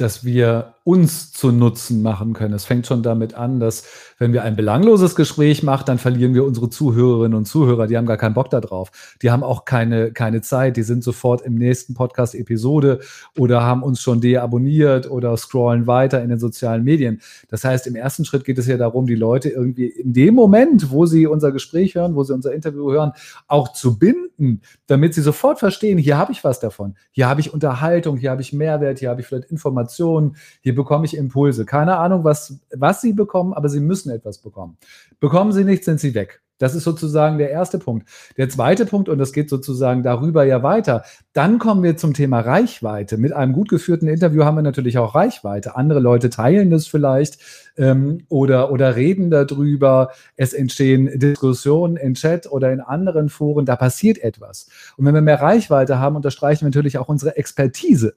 dass 0.03 0.25
wir 0.25 0.75
uns 0.85 1.31
zu 1.31 1.53
Nutzen 1.53 2.03
machen 2.03 2.33
können. 2.33 2.55
Es 2.55 2.65
fängt 2.65 2.89
schon 2.89 3.05
damit 3.05 3.35
an, 3.35 3.61
dass 3.61 3.85
wenn 4.19 4.33
wir 4.33 4.43
ein 4.43 4.57
belangloses 4.57 5.15
Gespräch 5.15 5.63
machen, 5.63 5.85
dann 5.87 5.99
verlieren 5.99 6.35
wir 6.35 6.45
unsere 6.45 6.71
Zuhörerinnen 6.71 7.39
und 7.39 7.45
Zuhörer. 7.45 7.87
Die 7.87 7.97
haben 7.97 8.07
gar 8.07 8.17
keinen 8.17 8.35
Bock 8.35 8.51
darauf. 8.51 8.91
Die 9.23 9.31
haben 9.31 9.45
auch 9.45 9.65
keine, 9.65 10.11
keine 10.11 10.41
Zeit. 10.41 10.77
Die 10.77 10.83
sind 10.83 11.05
sofort 11.05 11.43
im 11.43 11.55
nächsten 11.55 11.95
Podcast-Episode 11.95 12.99
oder 13.39 13.63
haben 13.63 13.85
uns 13.85 14.01
schon 14.01 14.21
deabonniert 14.21 15.09
oder 15.09 15.37
scrollen 15.37 15.87
weiter 15.87 16.21
in 16.21 16.31
den 16.31 16.41
sozialen 16.41 16.83
Medien. 16.83 17.21
Das 17.49 17.63
heißt, 17.63 17.87
im 17.87 17.95
ersten 17.95 18.25
Schritt 18.25 18.45
geht 18.45 18.59
es 18.59 18.67
ja 18.67 18.77
darum, 18.77 19.07
die 19.07 19.15
Leute 19.15 19.51
irgendwie 19.51 19.87
in 19.87 20.13
dem 20.13 20.35
Moment, 20.35 20.91
wo 20.91 21.07
sie 21.07 21.29
unser 21.29 21.53
Gespräch 21.53 21.95
hören, 21.95 22.17
wo 22.17 22.25
sie 22.25 22.35
unser 22.35 22.53
Interview 22.53 22.91
hören, 22.91 23.13
auch 23.47 23.73
zu 23.73 24.01
binden, 24.01 24.63
damit 24.89 25.15
sie 25.15 25.23
sofort 25.23 25.61
verstehen, 25.61 25.97
hier 25.97 26.19
habe 26.19 26.33
ich 26.33 26.43
was 26.43 26.59
davon. 26.59 26.97
Hier 27.13 27.29
habe 27.29 27.41
ich 27.41 27.55
Unterhaltung, 27.55 28.17
hier 28.17 28.33
habe 28.33 28.43
ich 28.43 28.53
Mehrwert, 28.53 28.99
hier 28.99 29.11
habe 29.11 29.21
ich 29.21 29.29
vielleicht 29.29 29.51
Informationen 29.51 29.92
Informationen, 29.93 30.37
hier 30.61 30.75
bekomme 30.75 31.05
ich 31.05 31.17
Impulse. 31.17 31.65
Keine 31.65 31.99
Ahnung, 31.99 32.25
was, 32.25 32.59
was 32.75 33.01
Sie 33.01 33.13
bekommen, 33.13 33.53
aber 33.53 33.69
Sie 33.69 33.81
müssen 33.81 34.11
etwas 34.11 34.39
bekommen. 34.39 34.77
Bekommen 35.21 35.53
Sie 35.53 35.65
nichts, 35.65 35.87
sind 35.87 36.01
Sie 36.01 36.15
weg. 36.15 36.41
Das 36.59 36.77
ist 36.77 36.85
sozusagen 36.85 37.39
der 37.39 37.51
erste 37.51 37.81
Punkt. 37.81 38.09
Der 38.37 38.49
zweite 38.49 38.87
Punkt, 38.87 39.09
und 39.09 39.19
das 39.19 39.33
geht 39.33 39.51
sozusagen 39.51 40.05
darüber 40.05 40.45
ja 40.45 40.63
weiter, 40.63 41.03
dann 41.33 41.59
kommen 41.59 41.83
wir 41.83 41.97
zum 41.97 42.15
Thema 42.15 42.39
Reichweite. 42.39 43.19
Mit 43.19 43.33
einem 43.33 43.53
gut 43.53 43.69
geführten 43.69 44.07
Interview 44.07 44.45
haben 44.45 44.55
wir 44.55 44.63
natürlich 44.63 44.97
auch 44.97 45.17
Reichweite. 45.17 45.75
Andere 45.75 45.99
Leute 45.99 46.31
teilen 46.31 46.71
das 46.71 46.87
vielleicht 46.87 47.39
ähm, 47.77 48.27
oder, 48.29 48.71
oder 48.71 48.95
reden 48.95 49.29
darüber. 49.29 50.13
Es 50.37 50.53
entstehen 50.53 51.19
Diskussionen 51.19 51.97
in 51.97 52.15
Chat 52.15 52.47
oder 52.49 52.73
in 52.73 52.81
anderen 52.81 53.29
Foren. 53.29 53.67
Da 53.67 53.75
passiert 53.75 54.19
etwas. 54.19 54.69
Und 54.97 55.05
wenn 55.05 55.15
wir 55.15 55.21
mehr 55.21 55.41
Reichweite 55.41 55.99
haben, 55.99 56.15
unterstreichen 56.15 56.61
wir 56.61 56.69
natürlich 56.69 56.99
auch 56.99 57.09
unsere 57.09 57.37
Expertise. 57.37 58.15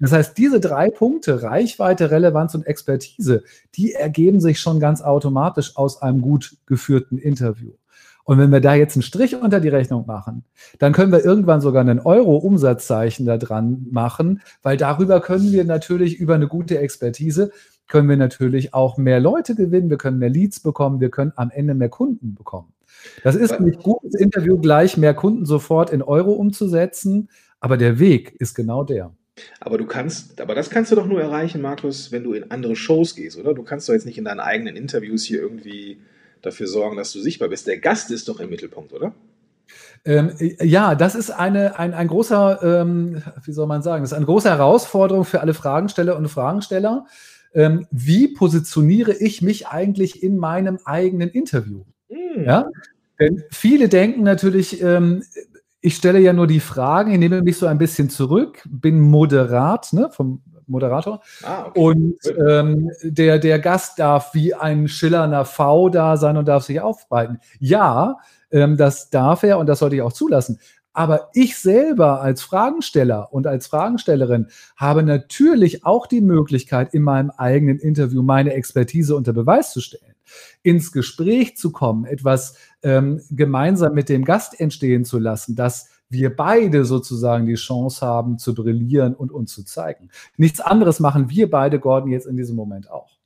Das 0.00 0.12
heißt, 0.12 0.38
diese 0.38 0.60
drei 0.60 0.90
Punkte, 0.90 1.42
Reichweite, 1.42 2.10
Relevanz 2.10 2.54
und 2.54 2.66
Expertise, 2.66 3.42
die 3.74 3.94
ergeben 3.94 4.40
sich 4.40 4.60
schon 4.60 4.78
ganz 4.78 5.02
automatisch 5.02 5.76
aus 5.76 6.02
einem 6.02 6.20
gut 6.20 6.56
geführten 6.66 7.18
Interview. 7.18 7.72
Und 8.28 8.38
wenn 8.38 8.52
wir 8.52 8.60
da 8.60 8.74
jetzt 8.74 8.94
einen 8.94 9.02
Strich 9.02 9.34
unter 9.34 9.58
die 9.58 9.70
Rechnung 9.70 10.04
machen, 10.06 10.44
dann 10.78 10.92
können 10.92 11.10
wir 11.10 11.24
irgendwann 11.24 11.62
sogar 11.62 11.80
einen 11.80 11.98
Euro-Umsatzzeichen 11.98 13.24
da 13.24 13.38
dran 13.38 13.86
machen, 13.90 14.42
weil 14.62 14.76
darüber 14.76 15.20
können 15.20 15.50
wir 15.50 15.64
natürlich 15.64 16.18
über 16.18 16.34
eine 16.34 16.46
gute 16.46 16.78
Expertise, 16.78 17.50
können 17.88 18.08
wir 18.08 18.18
natürlich 18.18 18.74
auch 18.74 18.98
mehr 18.98 19.18
Leute 19.18 19.54
gewinnen, 19.54 19.88
wir 19.88 19.96
können 19.96 20.18
mehr 20.18 20.28
Leads 20.28 20.60
bekommen, 20.60 21.00
wir 21.00 21.10
können 21.10 21.32
am 21.36 21.50
Ende 21.50 21.74
mehr 21.74 21.88
Kunden 21.88 22.34
bekommen. 22.34 22.74
Das 23.24 23.34
ist 23.34 23.58
nicht 23.60 23.82
gutes 23.82 24.14
Interview 24.14 24.58
gleich 24.58 24.98
mehr 24.98 25.14
Kunden 25.14 25.46
sofort 25.46 25.90
in 25.90 26.02
Euro 26.02 26.32
umzusetzen, 26.32 27.30
aber 27.60 27.78
der 27.78 27.98
Weg 27.98 28.36
ist 28.38 28.54
genau 28.54 28.84
der. 28.84 29.12
Aber 29.60 29.78
du 29.78 29.86
kannst, 29.86 30.40
aber 30.40 30.54
das 30.54 30.70
kannst 30.70 30.92
du 30.92 30.96
doch 30.96 31.06
nur 31.06 31.20
erreichen, 31.20 31.60
Markus, 31.60 32.12
wenn 32.12 32.24
du 32.24 32.32
in 32.32 32.50
andere 32.50 32.76
Shows 32.76 33.14
gehst, 33.14 33.38
oder? 33.38 33.54
Du 33.54 33.62
kannst 33.62 33.88
doch 33.88 33.94
jetzt 33.94 34.06
nicht 34.06 34.18
in 34.18 34.24
deinen 34.24 34.40
eigenen 34.40 34.76
Interviews 34.76 35.24
hier 35.24 35.40
irgendwie 35.40 35.98
dafür 36.42 36.66
sorgen, 36.66 36.96
dass 36.96 37.12
du 37.12 37.20
sichtbar 37.20 37.48
bist. 37.48 37.66
Der 37.66 37.78
Gast 37.78 38.10
ist 38.10 38.28
doch 38.28 38.40
im 38.40 38.50
Mittelpunkt, 38.50 38.92
oder? 38.92 39.14
Ähm, 40.04 40.32
ja, 40.60 40.94
das 40.94 41.14
ist 41.14 41.30
eine, 41.30 41.78
ein, 41.78 41.92
ein 41.92 42.08
großer, 42.08 42.82
ähm, 42.82 43.22
wie 43.44 43.52
soll 43.52 43.66
man 43.66 43.82
sagen, 43.82 44.02
das 44.02 44.12
ist 44.12 44.16
eine 44.16 44.26
große 44.26 44.48
Herausforderung 44.48 45.24
für 45.24 45.40
alle 45.40 45.54
Fragensteller 45.54 46.16
und 46.16 46.28
Fragensteller. 46.28 47.06
Ähm, 47.54 47.86
wie 47.90 48.28
positioniere 48.28 49.12
ich 49.12 49.42
mich 49.42 49.68
eigentlich 49.68 50.22
in 50.22 50.36
meinem 50.36 50.78
eigenen 50.84 51.30
Interview? 51.30 51.84
Mm. 52.08 52.44
Ja? 52.44 52.70
Denn 53.18 53.42
viele 53.50 53.88
denken 53.88 54.22
natürlich, 54.22 54.80
ähm, 54.82 55.24
ich 55.80 55.96
stelle 55.96 56.18
ja 56.18 56.32
nur 56.32 56.46
die 56.46 56.60
Fragen, 56.60 57.12
ich 57.12 57.18
nehme 57.18 57.42
mich 57.42 57.58
so 57.58 57.66
ein 57.66 57.78
bisschen 57.78 58.10
zurück, 58.10 58.62
bin 58.68 59.00
moderat, 59.00 59.92
ne, 59.92 60.10
vom 60.10 60.42
Moderator. 60.66 61.20
Ah, 61.42 61.66
okay. 61.66 61.80
Und 61.80 62.18
ähm, 62.46 62.90
der, 63.02 63.38
der 63.38 63.58
Gast 63.58 63.98
darf 63.98 64.34
wie 64.34 64.54
ein 64.54 64.88
schillernder 64.88 65.44
V 65.44 65.88
da 65.88 66.16
sein 66.16 66.36
und 66.36 66.46
darf 66.46 66.64
sich 66.64 66.80
aufbreiten. 66.80 67.38
Ja, 67.58 68.18
ähm, 68.50 68.76
das 68.76 69.10
darf 69.10 69.42
er 69.42 69.58
und 69.58 69.66
das 69.66 69.78
sollte 69.78 69.96
ich 69.96 70.02
auch 70.02 70.12
zulassen. 70.12 70.58
Aber 70.92 71.30
ich 71.32 71.56
selber 71.56 72.20
als 72.20 72.42
Fragensteller 72.42 73.32
und 73.32 73.46
als 73.46 73.68
Fragenstellerin 73.68 74.48
habe 74.76 75.02
natürlich 75.02 75.86
auch 75.86 76.06
die 76.06 76.20
Möglichkeit, 76.20 76.92
in 76.92 77.02
meinem 77.02 77.30
eigenen 77.30 77.78
Interview 77.78 78.22
meine 78.22 78.52
Expertise 78.54 79.14
unter 79.14 79.32
Beweis 79.32 79.72
zu 79.72 79.80
stellen. 79.80 80.14
Ins 80.62 80.92
Gespräch 80.92 81.56
zu 81.56 81.72
kommen, 81.72 82.04
etwas 82.04 82.56
ähm, 82.82 83.20
gemeinsam 83.30 83.94
mit 83.94 84.08
dem 84.08 84.24
Gast 84.24 84.58
entstehen 84.60 85.04
zu 85.04 85.18
lassen, 85.18 85.56
dass 85.56 85.88
wir 86.10 86.34
beide 86.34 86.84
sozusagen 86.84 87.46
die 87.46 87.54
Chance 87.54 88.06
haben 88.06 88.38
zu 88.38 88.54
brillieren 88.54 89.14
und 89.14 89.30
uns 89.30 89.52
zu 89.52 89.64
zeigen. 89.64 90.10
Nichts 90.36 90.60
anderes 90.60 91.00
machen 91.00 91.28
wir 91.28 91.50
beide, 91.50 91.78
Gordon, 91.78 92.10
jetzt 92.10 92.26
in 92.26 92.36
diesem 92.36 92.56
Moment 92.56 92.90
auch. 92.90 93.18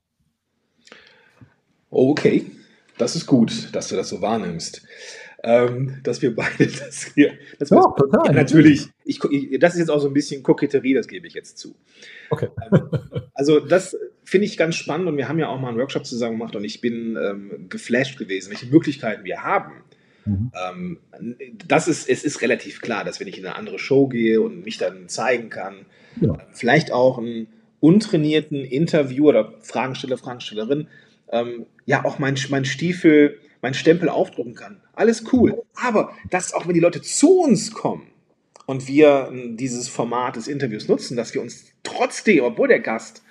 Okay, 1.90 2.50
das 2.99 3.14
ist 3.16 3.26
gut, 3.26 3.68
dass 3.73 3.88
du 3.88 3.97
das 3.97 4.09
so 4.09 4.21
wahrnimmst 4.21 4.82
ähm, 5.42 6.00
dass 6.02 6.23
wir 6.23 6.35
beide 6.35 6.66
das 6.66 7.04
hier. 7.14 7.32
Das 7.59 7.71
ja, 7.71 7.80
total. 7.80 8.26
Ja, 8.26 8.32
natürlich, 8.32 8.88
ich, 9.04 9.18
das 9.59 9.75
ist 9.75 9.80
jetzt 9.80 9.90
auch 9.90 10.00
so 10.00 10.09
ein 10.09 10.14
bisschen 10.14 10.42
Koketterie, 10.42 10.94
das 10.94 11.09
gebe 11.09 11.26
ich 11.26 11.35
jetzt 11.35 11.59
zu. 11.59 11.75
Okay. 12.30 12.49
Ähm, 12.71 12.88
also, 13.35 13.61
das 13.61 13.97
finde 14.33 14.47
ich 14.47 14.57
ganz 14.57 14.77
spannend 14.77 15.09
und 15.09 15.19
wir 15.19 15.29
haben 15.29 15.39
ja 15.39 15.49
auch 15.49 15.61
mal 15.61 15.69
einen 15.69 15.79
Workshop 15.79 16.07
zusammen 16.07 16.39
gemacht 16.39 16.57
und 16.57 16.65
ich 16.65 16.81
bin 16.81 17.19
ähm, 17.23 17.67
geflasht 17.69 18.19
gewesen, 18.19 18.49
welche 18.51 18.65
Möglichkeiten 18.65 19.25
wir 19.25 19.43
haben. 19.43 19.73
Mhm. 20.25 20.51
Ähm, 20.67 20.99
das 21.69 21.87
ist, 21.87 22.09
es 22.09 22.25
ist 22.25 22.41
relativ 22.41 22.81
klar, 22.81 23.05
dass 23.05 23.21
wenn 23.21 23.29
ich 23.29 23.39
in 23.39 23.45
eine 23.45 23.57
andere 23.57 23.79
Show 23.79 24.09
gehe 24.09 24.41
und 24.41 24.65
mich 24.65 24.79
dann 24.79 25.07
zeigen 25.11 25.51
kann, 25.51 25.85
ja. 26.19 26.39
vielleicht 26.51 26.93
auch 26.93 27.19
einen 27.19 27.49
untrainierten 27.81 28.65
Interviewer 28.65 29.29
oder 29.29 29.55
Fragensteller, 29.61 30.17
Fragestellerin, 30.17 30.87
ähm, 31.31 31.67
ja 31.85 32.03
auch 32.07 32.19
mein, 32.19 32.37
mein 32.49 32.65
Stiefel 32.65 33.39
meinen 33.61 33.75
Stempel 33.75 34.09
aufdrucken 34.09 34.55
kann. 34.55 34.81
Alles 34.95 35.25
cool. 35.35 35.62
Aber 35.75 36.12
dass 36.31 36.55
auch 36.55 36.67
wenn 36.67 36.75
die 36.75 36.81
Leute 36.81 37.03
zu 37.03 37.41
uns 37.41 37.73
kommen 37.73 38.07
und 38.65 38.89
wir 38.89 39.29
hm, 39.29 39.59
dieses 39.59 39.89
Format 39.89 40.37
des 40.37 40.49
Interviews 40.49 40.89
nutzen, 40.89 41.19
dass 41.19 41.35
wir 41.35 41.43
uns 41.43 41.67
trotzdem, 41.83 42.45
obwohl 42.45 42.69
der 42.69 42.81
Gast 42.81 43.23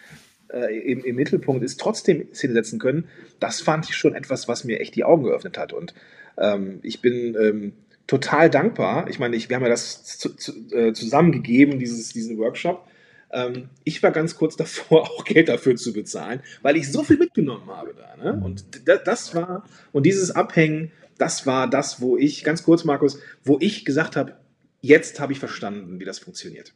äh, 0.53 0.77
im, 0.79 1.03
im, 1.03 1.15
Mittelpunkt 1.15 1.63
ist, 1.63 1.79
trotzdem 1.79 2.27
Szene 2.33 2.53
setzen 2.53 2.79
können, 2.79 3.07
das 3.39 3.61
fand 3.61 3.89
ich 3.89 3.95
schon 3.95 4.15
etwas, 4.15 4.47
was 4.47 4.63
mir 4.63 4.79
echt 4.79 4.95
die 4.95 5.03
Augen 5.03 5.23
geöffnet 5.23 5.57
hat. 5.57 5.73
Und 5.73 5.93
ähm, 6.37 6.79
ich 6.83 7.01
bin 7.01 7.35
ähm, 7.39 7.73
total 8.07 8.49
dankbar. 8.49 9.07
Ich 9.09 9.19
meine, 9.19 9.35
ich, 9.35 9.49
wir 9.49 9.55
haben 9.55 9.63
ja 9.63 9.69
das 9.69 10.03
zu, 10.03 10.35
zu, 10.35 10.53
äh, 10.71 10.93
zusammengegeben, 10.93 11.79
dieses, 11.79 12.09
diesen 12.09 12.37
Workshop. 12.37 12.87
Ähm, 13.31 13.69
ich 13.83 14.03
war 14.03 14.11
ganz 14.11 14.35
kurz 14.35 14.55
davor, 14.57 15.03
auch 15.03 15.23
Geld 15.23 15.49
dafür 15.49 15.75
zu 15.75 15.93
bezahlen, 15.93 16.41
weil 16.61 16.77
ich 16.77 16.91
so 16.91 17.03
viel 17.03 17.17
mitgenommen 17.17 17.67
habe 17.67 17.93
da. 17.95 18.23
Ne? 18.23 18.41
Und 18.43 18.65
das 19.05 19.35
war, 19.35 19.65
und 19.91 20.05
dieses 20.05 20.31
Abhängen, 20.31 20.91
das 21.17 21.45
war 21.45 21.69
das, 21.69 22.01
wo 22.01 22.17
ich, 22.17 22.43
ganz 22.43 22.63
kurz, 22.63 22.83
Markus, 22.83 23.19
wo 23.43 23.57
ich 23.61 23.85
gesagt 23.85 24.15
habe, 24.15 24.35
jetzt 24.81 25.19
habe 25.19 25.33
ich 25.33 25.39
verstanden, 25.39 25.99
wie 25.99 26.05
das 26.05 26.19
funktioniert. 26.19 26.73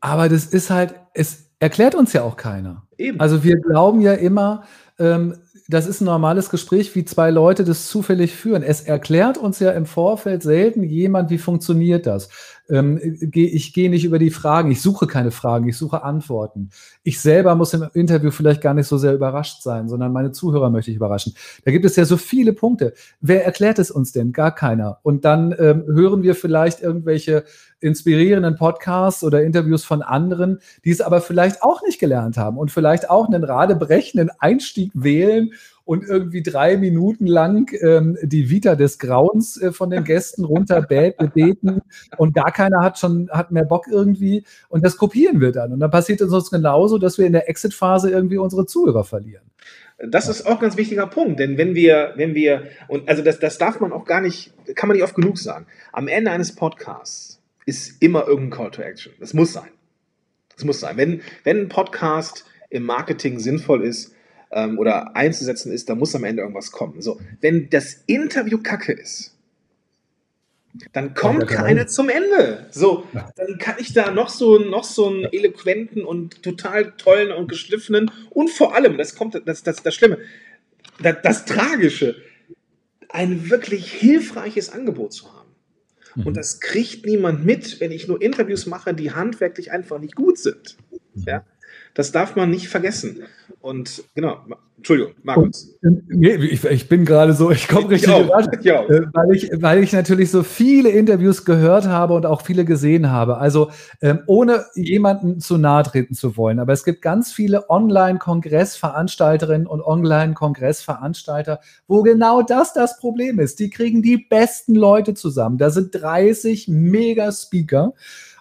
Aber 0.00 0.28
das 0.28 0.46
ist 0.46 0.70
halt, 0.70 0.94
es 1.14 1.47
erklärt 1.60 1.94
uns 1.94 2.12
ja 2.12 2.22
auch 2.22 2.36
keiner. 2.36 2.86
Eben. 2.96 3.20
Also 3.20 3.44
wir 3.44 3.56
glauben 3.56 4.00
ja 4.00 4.14
immer, 4.14 4.64
ähm, 4.98 5.34
das 5.68 5.86
ist 5.86 6.00
ein 6.00 6.06
normales 6.06 6.48
Gespräch, 6.48 6.94
wie 6.94 7.04
zwei 7.04 7.30
Leute 7.30 7.62
das 7.62 7.88
zufällig 7.88 8.34
führen. 8.34 8.62
Es 8.62 8.80
erklärt 8.80 9.36
uns 9.36 9.60
ja 9.60 9.72
im 9.72 9.84
Vorfeld 9.84 10.42
selten 10.42 10.82
jemand, 10.82 11.30
wie 11.30 11.38
funktioniert 11.38 12.06
das. 12.06 12.30
Ähm, 12.68 13.00
ich 13.32 13.72
gehe 13.72 13.90
nicht 13.90 14.04
über 14.04 14.18
die 14.18 14.30
Fragen, 14.30 14.70
ich 14.70 14.80
suche 14.80 15.06
keine 15.06 15.30
Fragen, 15.30 15.68
ich 15.68 15.76
suche 15.76 16.02
Antworten. 16.02 16.70
Ich 17.02 17.20
selber 17.20 17.54
muss 17.54 17.74
im 17.74 17.86
Interview 17.94 18.30
vielleicht 18.30 18.60
gar 18.60 18.74
nicht 18.74 18.86
so 18.86 18.98
sehr 18.98 19.14
überrascht 19.14 19.62
sein, 19.62 19.88
sondern 19.88 20.12
meine 20.12 20.32
Zuhörer 20.32 20.70
möchte 20.70 20.90
ich 20.90 20.96
überraschen. 20.96 21.34
Da 21.64 21.70
gibt 21.70 21.84
es 21.84 21.96
ja 21.96 22.04
so 22.04 22.16
viele 22.16 22.52
Punkte. 22.52 22.94
Wer 23.20 23.44
erklärt 23.44 23.78
es 23.78 23.90
uns 23.90 24.12
denn? 24.12 24.32
Gar 24.32 24.54
keiner. 24.54 24.98
Und 25.02 25.24
dann 25.24 25.54
ähm, 25.58 25.84
hören 25.86 26.22
wir 26.22 26.34
vielleicht 26.34 26.82
irgendwelche 26.82 27.44
inspirierenden 27.80 28.56
Podcasts 28.56 29.22
oder 29.22 29.42
Interviews 29.42 29.84
von 29.84 30.02
anderen, 30.02 30.58
die 30.84 30.90
es 30.90 31.00
aber 31.00 31.20
vielleicht 31.20 31.62
auch 31.62 31.82
nicht 31.82 32.00
gelernt 32.00 32.36
haben 32.36 32.58
und 32.58 32.70
vielleicht 32.70 33.08
auch 33.08 33.26
einen 33.26 33.44
radebrechenden 33.44 34.30
Einstieg 34.38 34.90
wählen 34.94 35.52
und 35.88 36.04
irgendwie 36.04 36.42
drei 36.42 36.76
Minuten 36.76 37.26
lang 37.26 37.72
ähm, 37.80 38.18
die 38.20 38.50
Vita 38.50 38.74
des 38.74 38.98
Grauens 38.98 39.56
äh, 39.56 39.72
von 39.72 39.88
den 39.88 40.04
Gästen 40.04 40.44
runter 40.44 40.82
beten 40.82 41.80
und 42.18 42.34
gar 42.34 42.52
keiner 42.52 42.82
hat 42.82 42.98
schon 42.98 43.30
hat 43.30 43.52
mehr 43.52 43.64
Bock 43.64 43.86
irgendwie 43.90 44.44
und 44.68 44.84
das 44.84 44.98
kopieren 44.98 45.40
wir 45.40 45.50
dann 45.50 45.72
und 45.72 45.80
dann 45.80 45.90
passiert 45.90 46.20
es 46.20 46.30
uns 46.30 46.50
genauso, 46.50 46.98
dass 46.98 47.16
wir 47.16 47.24
in 47.24 47.32
der 47.32 47.48
Exit-Phase 47.48 48.10
irgendwie 48.10 48.36
unsere 48.36 48.66
Zuhörer 48.66 49.02
verlieren. 49.02 49.44
Das 49.96 50.28
ist 50.28 50.44
auch 50.44 50.56
ein 50.56 50.60
ganz 50.60 50.76
wichtiger 50.76 51.06
Punkt, 51.06 51.40
denn 51.40 51.56
wenn 51.56 51.74
wir, 51.74 52.12
wenn 52.16 52.34
wir, 52.34 52.64
und 52.88 53.08
also 53.08 53.22
das, 53.22 53.38
das 53.38 53.56
darf 53.56 53.80
man 53.80 53.90
auch 53.94 54.04
gar 54.04 54.20
nicht, 54.20 54.52
kann 54.74 54.88
man 54.88 54.94
nicht 54.94 55.04
oft 55.04 55.14
genug 55.14 55.38
sagen. 55.38 55.64
Am 55.94 56.06
Ende 56.06 56.30
eines 56.30 56.54
Podcasts 56.54 57.40
ist 57.64 58.02
immer 58.02 58.28
irgendein 58.28 58.58
Call 58.58 58.70
to 58.72 58.82
Action. 58.82 59.14
Das 59.20 59.32
muss 59.32 59.54
sein. 59.54 59.70
Das 60.54 60.66
muss 60.66 60.80
sein. 60.80 60.98
Wenn, 60.98 61.22
wenn 61.44 61.60
ein 61.60 61.68
Podcast 61.70 62.44
im 62.68 62.82
Marketing 62.82 63.38
sinnvoll 63.38 63.82
ist, 63.84 64.14
ähm, 64.50 64.78
oder 64.78 65.16
einzusetzen 65.16 65.72
ist, 65.72 65.88
da 65.88 65.94
muss 65.94 66.14
am 66.14 66.24
Ende 66.24 66.42
irgendwas 66.42 66.72
kommen. 66.72 67.00
So, 67.02 67.20
wenn 67.40 67.70
das 67.70 68.02
Interview 68.06 68.58
kacke 68.62 68.92
ist, 68.92 69.34
dann 70.92 71.14
kommt 71.14 71.46
keine 71.48 71.86
zum 71.86 72.08
Ende. 72.08 72.66
So, 72.70 73.04
dann 73.12 73.58
kann 73.58 73.76
ich 73.78 73.92
da 73.94 74.10
noch 74.10 74.28
so, 74.28 74.58
noch 74.58 74.84
so 74.84 75.08
einen 75.08 75.24
eloquenten 75.24 76.04
und 76.04 76.42
total 76.42 76.92
tollen 76.92 77.32
und 77.32 77.48
geschliffenen 77.48 78.10
und 78.30 78.50
vor 78.50 78.74
allem, 78.74 78.98
das 78.98 79.14
kommt, 79.14 79.40
das, 79.46 79.62
das, 79.62 79.82
das 79.82 79.94
Schlimme, 79.94 80.18
das, 81.02 81.16
das 81.22 81.44
Tragische, 81.46 82.16
ein 83.08 83.50
wirklich 83.50 83.90
hilfreiches 83.90 84.70
Angebot 84.70 85.14
zu 85.14 85.32
haben. 85.32 85.48
Mhm. 86.14 86.26
Und 86.26 86.36
das 86.36 86.60
kriegt 86.60 87.06
niemand 87.06 87.44
mit, 87.44 87.80
wenn 87.80 87.90
ich 87.90 88.06
nur 88.06 88.20
Interviews 88.20 88.66
mache, 88.66 88.94
die 88.94 89.12
handwerklich 89.12 89.72
einfach 89.72 89.98
nicht 89.98 90.14
gut 90.14 90.38
sind. 90.38 90.76
Ja? 91.14 91.44
Das 91.98 92.12
darf 92.12 92.36
man 92.36 92.48
nicht 92.48 92.68
vergessen. 92.68 93.24
Und 93.60 94.04
genau, 94.14 94.38
Entschuldigung, 94.76 95.14
Markus. 95.24 95.74
Nee, 95.82 96.36
ich, 96.36 96.64
ich, 96.64 96.88
bin 96.88 97.04
gerade 97.04 97.32
so, 97.32 97.50
ich 97.50 97.66
komme 97.66 97.90
richtig 97.90 98.08
ich 98.08 98.14
auch, 98.14 98.46
ich 98.60 98.72
auch. 98.72 98.88
Äh, 98.88 99.02
weil, 99.12 99.34
ich, 99.34 99.50
weil 99.54 99.82
ich 99.82 99.92
natürlich 99.92 100.30
so 100.30 100.44
viele 100.44 100.90
Interviews 100.90 101.44
gehört 101.44 101.88
habe 101.88 102.14
und 102.14 102.24
auch 102.24 102.42
viele 102.42 102.64
gesehen 102.64 103.10
habe. 103.10 103.38
Also 103.38 103.72
ähm, 104.00 104.20
ohne 104.28 104.66
jemanden 104.76 105.40
zu 105.40 105.58
nahe 105.58 105.82
treten 105.82 106.14
zu 106.14 106.36
wollen. 106.36 106.60
Aber 106.60 106.72
es 106.72 106.84
gibt 106.84 107.02
ganz 107.02 107.32
viele 107.32 107.68
Online-Kongressveranstalterinnen 107.68 109.66
und 109.66 109.82
Online-Kongressveranstalter, 109.82 111.58
wo 111.88 112.04
genau 112.04 112.42
das 112.42 112.74
das 112.74 113.00
Problem 113.00 113.40
ist. 113.40 113.58
Die 113.58 113.70
kriegen 113.70 114.02
die 114.02 114.18
besten 114.18 114.76
Leute 114.76 115.14
zusammen. 115.14 115.58
Da 115.58 115.70
sind 115.70 115.92
30 116.00 116.68
Mega-Speaker. 116.68 117.92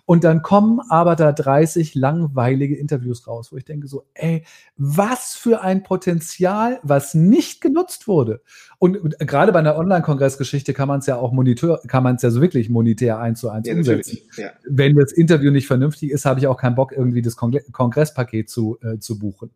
Und 0.08 0.24
dann 0.24 0.42
kommen 0.42 0.80
aber 0.88 1.18
da 1.18 1.34
30 1.34 1.94
langweilige 1.94 2.78
Interviews 2.78 3.28
raus, 3.28 3.52
wo 3.52 3.58
ich 3.58 3.66
denke 3.66 3.90
so, 3.90 4.06
ey, 4.14 4.46
was 4.78 5.36
für 5.36 5.60
ein 5.60 5.84
Potenzial, 5.84 6.80
was 6.82 7.14
nicht 7.14 7.60
genutzt 7.60 8.08
wurde. 8.08 8.42
Und 8.80 9.20
gerade 9.20 9.52
bei 9.52 9.60
einer 9.60 9.76
Online-Kongressgeschichte 9.78 10.74
kann 10.74 10.88
man 10.88 11.00
es 11.00 11.08
ja 11.08 11.18
auch 11.18 11.34
monitor, 11.34 11.82
kann 11.88 12.04
man 12.04 12.16
es 12.16 12.22
ja 12.22 12.32
so 12.32 12.40
wirklich 12.40 12.70
monetär 12.70 13.20
eins 13.20 13.42
zu 13.42 13.50
eins 13.50 13.68
ja, 13.68 13.74
umsetzen. 13.74 14.20
Ja. 14.38 14.52
Wenn 14.66 14.96
das 14.96 15.12
Interview 15.12 15.52
nicht 15.52 15.68
vernünftig 15.68 16.12
ist, 16.12 16.24
habe 16.24 16.40
ich 16.40 16.48
auch 16.48 16.58
keinen 16.58 16.76
Bock, 16.76 16.94
irgendwie 16.94 17.22
das 17.22 17.36
Kongre 17.36 17.60
Kongresspaket 17.74 18.50
zu, 18.50 18.78
äh, 18.82 19.00
zu 19.00 19.20
buchen. 19.20 19.52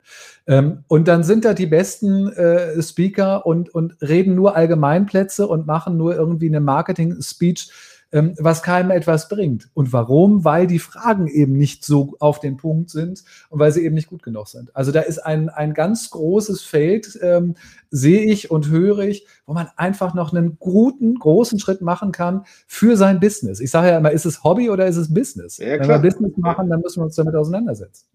Ähm, 0.48 0.84
und 0.90 1.08
dann 1.08 1.24
sind 1.24 1.46
da 1.46 1.54
die 1.54 1.68
besten 1.68 2.28
äh, 2.28 2.84
Speaker 2.84 3.46
und, 3.46 3.70
und 3.70 3.96
reden 4.02 4.36
nur 4.36 4.58
Allgemeinplätze 4.58 5.48
und 5.48 5.66
machen 5.66 5.96
nur 5.96 6.14
irgendwie 6.14 6.50
eine 6.50 6.60
Marketing-Speech 6.60 7.72
ähm, 8.12 8.36
was 8.38 8.62
keinem 8.62 8.92
etwas 8.92 9.30
bringt. 9.30 9.70
Und 9.74 9.94
warum? 9.94 10.44
Weil 10.44 10.68
die 10.68 10.80
Fragen 10.80 11.28
eben 11.28 11.54
nicht 11.54 11.86
so 11.86 12.16
auf 12.20 12.40
den 12.40 12.58
Punkt 12.58 12.90
sind 12.90 13.24
und 13.50 13.60
weil 13.60 13.72
sie 13.72 13.86
eben 13.86 13.96
nicht 13.96 14.10
gut 14.10 14.24
genug 14.24 14.48
sind. 14.48 14.76
Also 14.76 14.92
da 14.92 15.02
ist 15.02 15.20
ein, 15.20 15.50
ein 15.50 15.74
ganz 15.74 16.10
großes 16.10 16.62
Feld, 16.62 17.18
ähm, 17.22 17.56
sehe 17.90 18.22
ich 18.22 18.52
und 18.52 18.70
höre 18.70 19.00
ich, 19.00 19.26
wo 19.46 19.54
man 19.54 19.70
einfach 19.76 20.14
noch 20.14 20.34
einen 20.34 20.58
guten, 20.60 21.16
großen 21.16 21.60
Schritt 21.60 21.82
machen 21.82 22.12
kann 22.12 22.44
für 22.68 22.98
sein 22.98 23.20
Business. 23.20 23.60
Ich 23.60 23.72
sage 23.72 23.90
ja 23.90 23.98
immer, 23.98 24.12
ist 24.12 24.26
es 24.26 24.44
Hobby 24.44 24.70
oder 24.70 24.88
ist 24.88 24.98
es 24.98 25.14
Business? 25.14 25.58
Ja, 25.58 25.80
Wenn 25.80 25.88
wir 25.88 26.00
Business 26.00 26.36
machen, 26.38 26.70
dann 26.70 26.82
müssen 26.82 27.02
wir 27.02 27.06
uns 27.06 27.16
damit 27.16 27.36
auseinandersetzen. 27.36 28.06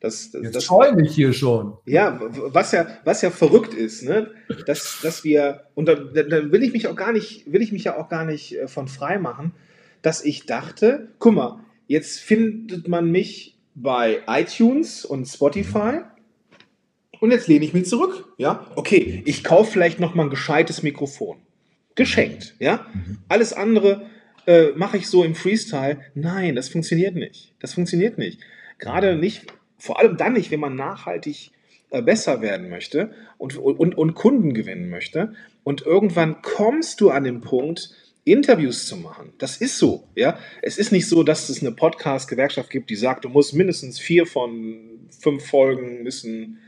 Das, 0.00 0.30
das, 0.30 0.42
Jetzt 0.42 0.64
freue 0.64 0.94
mich 0.94 1.14
hier 1.14 1.34
schon. 1.34 1.74
Ja, 1.84 2.18
was 2.20 2.72
ja, 2.72 2.86
was 3.04 3.20
ja 3.20 3.30
verrückt 3.30 3.74
ist, 3.74 4.02
ne? 4.02 4.30
dass, 4.66 5.00
dass 5.02 5.24
wir, 5.24 5.64
und 5.74 5.86
da, 5.86 5.94
da 5.94 6.50
will 6.50 6.62
ich 6.62 6.72
mich 6.72 6.88
auch 6.88 6.96
gar 6.96 7.12
nicht, 7.12 7.52
will 7.52 7.60
ich 7.60 7.70
mich 7.70 7.84
ja 7.84 7.98
auch 7.98 8.08
gar 8.08 8.24
nicht 8.24 8.56
äh, 8.56 8.66
von 8.66 8.88
frei 8.88 9.18
machen, 9.18 9.52
dass 10.00 10.24
ich 10.24 10.46
dachte, 10.46 11.08
guck 11.18 11.34
mal, 11.34 11.60
jetzt 11.86 12.18
findet 12.18 12.88
man 12.88 13.10
mich 13.10 13.58
bei 13.74 14.22
iTunes 14.26 15.04
und 15.04 15.26
Spotify 15.26 16.00
und 17.20 17.30
jetzt 17.30 17.46
lehne 17.46 17.66
ich 17.66 17.74
mich 17.74 17.86
zurück. 17.86 18.32
Ja, 18.38 18.66
okay, 18.76 19.22
ich 19.26 19.44
kaufe 19.44 19.70
vielleicht 19.70 20.00
noch 20.00 20.14
mal 20.14 20.24
ein 20.24 20.30
gescheites 20.30 20.82
Mikrofon. 20.82 21.36
Geschenkt, 21.94 22.54
ja. 22.58 22.86
Mhm. 22.94 23.18
Alles 23.28 23.52
andere 23.52 24.06
äh, 24.46 24.68
mache 24.76 24.96
ich 24.96 25.08
so 25.08 25.24
im 25.24 25.34
Freestyle. 25.34 25.98
Nein, 26.14 26.56
das 26.56 26.70
funktioniert 26.70 27.16
nicht. 27.16 27.54
Das 27.60 27.74
funktioniert 27.74 28.16
nicht. 28.16 28.40
Gerade 28.78 29.16
nicht, 29.16 29.46
vor 29.80 29.98
allem 29.98 30.16
dann 30.16 30.34
nicht, 30.34 30.50
wenn 30.50 30.60
man 30.60 30.76
nachhaltig 30.76 31.50
äh, 31.90 32.02
besser 32.02 32.40
werden 32.40 32.68
möchte 32.68 33.12
und, 33.38 33.56
und, 33.56 33.96
und 33.96 34.14
Kunden 34.14 34.54
gewinnen 34.54 34.90
möchte. 34.90 35.34
Und 35.64 35.82
irgendwann 35.82 36.40
kommst 36.42 37.00
du 37.00 37.10
an 37.10 37.24
den 37.24 37.40
Punkt, 37.40 37.90
Interviews 38.24 38.86
zu 38.86 38.96
machen. 38.96 39.32
Das 39.38 39.56
ist 39.56 39.78
so, 39.78 40.06
ja. 40.14 40.38
Es 40.62 40.78
ist 40.78 40.92
nicht 40.92 41.08
so, 41.08 41.22
dass 41.22 41.48
es 41.48 41.62
eine 41.62 41.72
Podcast-Gewerkschaft 41.72 42.70
gibt, 42.70 42.90
die 42.90 42.96
sagt, 42.96 43.24
du 43.24 43.28
musst 43.28 43.54
mindestens 43.54 43.98
vier 43.98 44.26
von 44.26 45.08
fünf 45.20 45.46
Folgen 45.46 46.02
müssen 46.02 46.58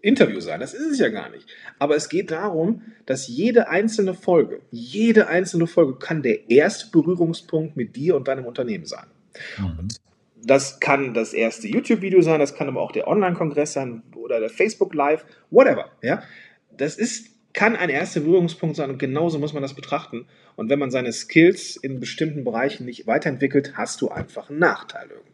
Interview 0.00 0.40
sein. 0.40 0.58
Das 0.58 0.74
ist 0.74 0.86
es 0.86 0.98
ja 0.98 1.10
gar 1.10 1.30
nicht. 1.30 1.46
Aber 1.78 1.94
es 1.94 2.08
geht 2.08 2.32
darum, 2.32 2.82
dass 3.06 3.28
jede 3.28 3.68
einzelne 3.68 4.14
Folge, 4.14 4.60
jede 4.70 5.28
einzelne 5.28 5.68
Folge 5.68 5.94
kann 5.94 6.22
der 6.22 6.50
erste 6.50 6.90
Berührungspunkt 6.90 7.76
mit 7.76 7.94
dir 7.94 8.16
und 8.16 8.26
deinem 8.26 8.44
Unternehmen 8.44 8.86
sein. 8.86 9.06
Mhm. 9.58 9.88
Das 10.44 10.80
kann 10.80 11.14
das 11.14 11.32
erste 11.32 11.68
YouTube-Video 11.68 12.20
sein, 12.20 12.40
das 12.40 12.54
kann 12.54 12.68
aber 12.68 12.80
auch 12.80 12.92
der 12.92 13.06
Online-Kongress 13.06 13.74
sein 13.74 14.02
oder 14.14 14.40
der 14.40 14.50
Facebook 14.50 14.94
Live, 14.94 15.24
whatever. 15.50 15.90
Ja, 16.02 16.22
das 16.76 16.96
ist 16.96 17.32
kann 17.52 17.76
ein 17.76 17.90
erster 17.90 18.20
Berührungspunkt 18.20 18.76
sein 18.76 18.90
und 18.90 18.98
genauso 18.98 19.38
muss 19.38 19.52
man 19.52 19.62
das 19.62 19.74
betrachten. 19.74 20.26
Und 20.56 20.70
wenn 20.70 20.78
man 20.78 20.90
seine 20.90 21.12
Skills 21.12 21.76
in 21.76 22.00
bestimmten 22.00 22.44
Bereichen 22.44 22.86
nicht 22.86 23.06
weiterentwickelt, 23.06 23.74
hast 23.76 24.00
du 24.00 24.08
einfach 24.08 24.48
einen 24.48 24.58
Nachteil 24.58 25.08
irgendwann. 25.10 25.32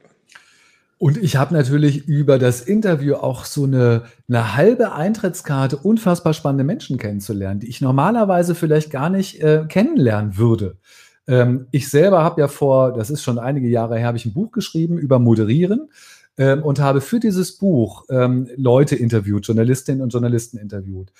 Und 0.98 1.16
ich 1.16 1.36
habe 1.36 1.54
natürlich 1.54 2.08
über 2.08 2.40
das 2.40 2.60
Interview 2.60 3.14
auch 3.14 3.44
so 3.44 3.64
eine, 3.64 4.06
eine 4.28 4.56
halbe 4.56 4.92
Eintrittskarte, 4.92 5.76
unfassbar 5.76 6.34
spannende 6.34 6.64
Menschen 6.64 6.98
kennenzulernen, 6.98 7.60
die 7.60 7.68
ich 7.68 7.80
normalerweise 7.80 8.56
vielleicht 8.56 8.90
gar 8.90 9.08
nicht 9.08 9.40
äh, 9.40 9.64
kennenlernen 9.68 10.36
würde. 10.36 10.76
Ähm, 11.28 11.66
ich 11.70 11.88
selber 11.88 12.24
habe 12.24 12.40
ja 12.40 12.48
vor, 12.48 12.92
das 12.92 13.10
ist 13.10 13.22
schon 13.22 13.38
einige 13.38 13.68
Jahre 13.68 13.98
her, 13.98 14.08
habe 14.08 14.16
ich 14.16 14.26
ein 14.26 14.32
Buch 14.32 14.50
geschrieben 14.50 14.98
über 14.98 15.18
Moderieren 15.18 15.90
ähm, 16.38 16.62
und 16.62 16.80
habe 16.80 17.00
für 17.00 17.20
dieses 17.20 17.58
Buch 17.58 18.04
ähm, 18.10 18.48
Leute 18.56 18.96
interviewt, 18.96 19.46
Journalistinnen 19.46 20.02
und 20.02 20.12
Journalisten 20.12 20.58
interviewt. 20.58 21.12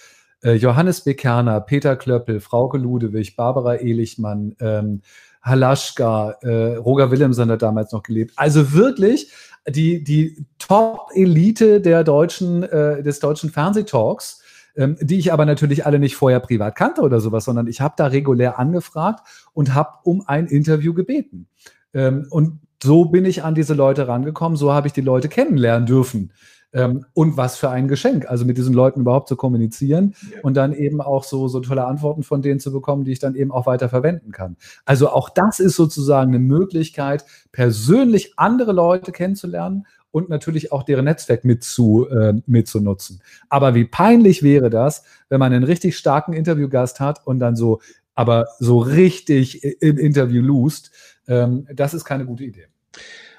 Äh, 0.43 0.55
Johannes 0.55 1.03
Bekerner, 1.03 1.61
Peter 1.61 1.95
Klöppel, 1.97 2.41
Frauke 2.41 2.79
Ludewig, 2.79 3.37
Barbara 3.37 3.77
Ehlichmann, 3.77 4.57
ähm, 4.61 5.03
Halaschka, 5.43 6.37
äh, 6.43 6.77
Roger 6.77 7.11
Willemsen 7.11 7.51
hat 7.51 7.63
damals 7.63 7.93
noch 7.93 8.03
gelebt. 8.03 8.33
Also 8.37 8.73
wirklich 8.73 9.31
die, 9.69 10.03
die 10.03 10.45
Top-Elite 10.59 11.77
äh, 11.77 13.03
des 13.03 13.21
deutschen 13.21 13.51
Fernsehtalks, 13.51 14.43
ähm, 14.79 14.97
die 15.01 15.19
ich 15.19 15.33
aber 15.33 15.45
natürlich 15.45 15.85
alle 15.85 15.99
nicht 15.99 16.15
vorher 16.15 16.39
privat 16.39 16.77
kannte 16.77 17.03
oder 17.03 17.21
sowas, 17.21 17.45
sondern 17.45 17.67
ich 17.67 17.81
habe 17.81 17.95
da 17.97 18.07
regulär 18.07 18.59
angefragt 18.61 19.27
und 19.53 19.75
habe 19.75 19.91
um 20.05 20.23
ein 20.27 20.47
Interview 20.47 20.95
gebeten. 20.95 21.49
Ähm, 21.93 22.27
und 22.31 22.61
so 22.81 23.07
bin 23.07 23.25
ich 23.25 23.43
an 23.43 23.57
diese 23.57 23.75
Leute 23.75 24.07
rangekommen, 24.07 24.57
so 24.57 24.73
habe 24.73 24.87
ich 24.87 24.93
die 24.93 25.01
Leute 25.01 25.29
kennenlernen 25.29 25.87
dürfen. 25.87 26.33
Ähm, 26.73 27.07
und 27.15 27.37
was 27.37 27.57
für 27.57 27.71
ein 27.71 27.89
Geschenk, 27.89 28.29
also 28.29 28.45
mit 28.45 28.59
diesen 28.59 28.75
Leuten 28.75 29.01
überhaupt 29.01 29.29
zu 29.29 29.37
kommunizieren 29.37 30.15
ja. 30.31 30.43
und 30.43 30.55
dann 30.55 30.75
eben 30.75 31.01
auch 31.01 31.25
so, 31.25 31.49
so 31.49 31.61
tolle 31.61 31.87
Antworten 31.87 32.23
von 32.23 32.43
denen 32.43 32.61
zu 32.61 32.71
bekommen, 32.71 33.05
die 33.05 33.13
ich 33.13 33.19
dann 33.19 33.35
eben 33.35 33.51
auch 33.51 33.67
weiter 33.67 33.89
verwenden 33.89 34.33
kann. 34.33 34.57
Also 34.85 35.09
auch 35.09 35.31
das 35.31 35.61
ist 35.61 35.77
sozusagen 35.77 36.31
eine 36.31 36.39
Möglichkeit, 36.39 37.25
persönlich 37.51 38.35
andere 38.37 38.73
Leute 38.73 39.13
kennenzulernen 39.13 39.87
und 40.11 40.29
natürlich 40.29 40.73
auch 40.73 40.83
deren 40.83 41.05
Netzwerk 41.05 41.45
mit 41.45 41.63
zu, 41.65 42.09
äh, 42.09 42.35
mitzunutzen. 42.47 43.23
Aber 43.49 43.75
wie 43.75 43.85
peinlich 43.85 44.43
wäre 44.43 44.71
das, 44.71 45.05
wenn 45.29 45.41
man 45.41 45.53
einen 45.53 45.65
richtig 45.65 45.97
starken 45.97 46.33
Interviewgast 46.33 47.01
hat 47.01 47.27
und 47.27 47.39
dann 47.39 47.57
so, 47.57 47.81
aber 48.15 48.49
so 48.59 48.79
richtig 48.79 49.63
im 49.83 49.99
Interview 49.99 50.43
lust. 50.43 50.91
Ähm, 51.29 51.67
das 51.73 51.95
ist 51.95 52.05
keine 52.05 52.25
gute 52.25 52.45
Idee. 52.45 52.67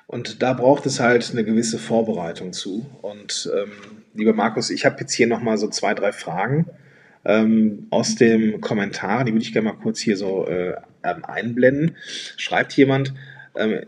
Und 0.08 0.42
da 0.42 0.54
braucht 0.54 0.86
es 0.86 1.00
halt 1.00 1.30
eine 1.32 1.44
gewisse 1.44 1.78
Vorbereitung 1.78 2.54
zu. 2.54 2.86
Und 3.02 3.52
ähm, 3.56 3.72
lieber 4.14 4.34
Markus, 4.34 4.70
ich 4.70 4.86
habe 4.86 4.98
jetzt 5.02 5.14
hier 5.14 5.28
nochmal 5.28 5.58
so 5.58 5.68
zwei, 5.68 5.94
drei 5.94 6.12
Fragen 6.12 6.66
ähm, 7.26 7.88
aus 7.90 8.16
dem 8.16 8.62
Kommentar, 8.62 9.24
die 9.24 9.34
würde 9.34 9.44
ich 9.44 9.54
gerne 9.54 9.70
mal 9.70 9.78
kurz 9.78 10.00
hier 10.00 10.18
so 10.18 10.48
äh, 10.48 10.76
einblenden. 11.02 11.96
Schreibt 12.38 12.74
jemand, 12.74 13.14
ähm, 13.56 13.82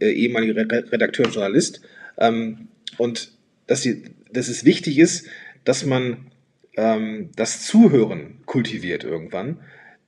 äh, 0.00 0.10
ehemaliger 0.10 0.56
Redakteur 0.56 1.26
und 1.26 1.34
Journalist, 1.34 1.82
ähm, 2.20 2.68
und 2.98 3.32
dass, 3.66 3.82
die, 3.82 4.04
dass 4.32 4.48
es 4.48 4.64
wichtig 4.64 4.98
ist, 4.98 5.26
dass 5.64 5.84
man 5.84 6.30
ähm, 6.76 7.30
das 7.36 7.62
Zuhören 7.66 8.42
kultiviert 8.46 9.04
irgendwann 9.04 9.58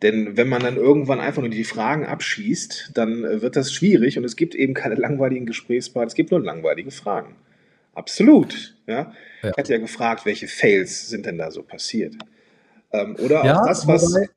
denn 0.03 0.37
wenn 0.37 0.49
man 0.49 0.63
dann 0.63 0.77
irgendwann 0.77 1.21
einfach 1.21 1.43
nur 1.43 1.51
die 1.51 1.65
Fragen 1.65 2.05
abschießt, 2.07 2.91
dann 2.95 3.25
äh, 3.25 3.41
wird 3.41 3.57
das 3.57 3.73
schwierig 3.73 4.19
und 4.19 4.25
es 4.25 4.37
gibt 4.37 4.55
eben 4.55 4.75
keine 4.75 4.97
langweiligen 4.97 5.47
Gesprächspartner, 5.47 6.09
es 6.09 6.15
gibt 6.15 6.33
nur 6.33 6.41
langweilige 6.41 6.91
Fragen. 6.91 7.37
Absolut. 7.95 8.75
Ja? 8.87 9.13
ja. 9.43 9.51
Ich 9.51 9.57
hatte 9.57 9.73
ja 9.73 9.79
gefragt, 9.79 10.27
welche 10.27 10.49
Fails 10.49 11.09
sind 11.09 11.27
denn 11.27 11.39
da 11.39 11.51
so 11.51 11.63
passiert. 11.63 12.15
Ähm, 12.93 13.17
oder 13.25 13.45
ja, 13.45 13.61
auch 13.61 13.67
das, 13.67 13.87
was. 13.87 14.03
Wobei, 14.13 14.29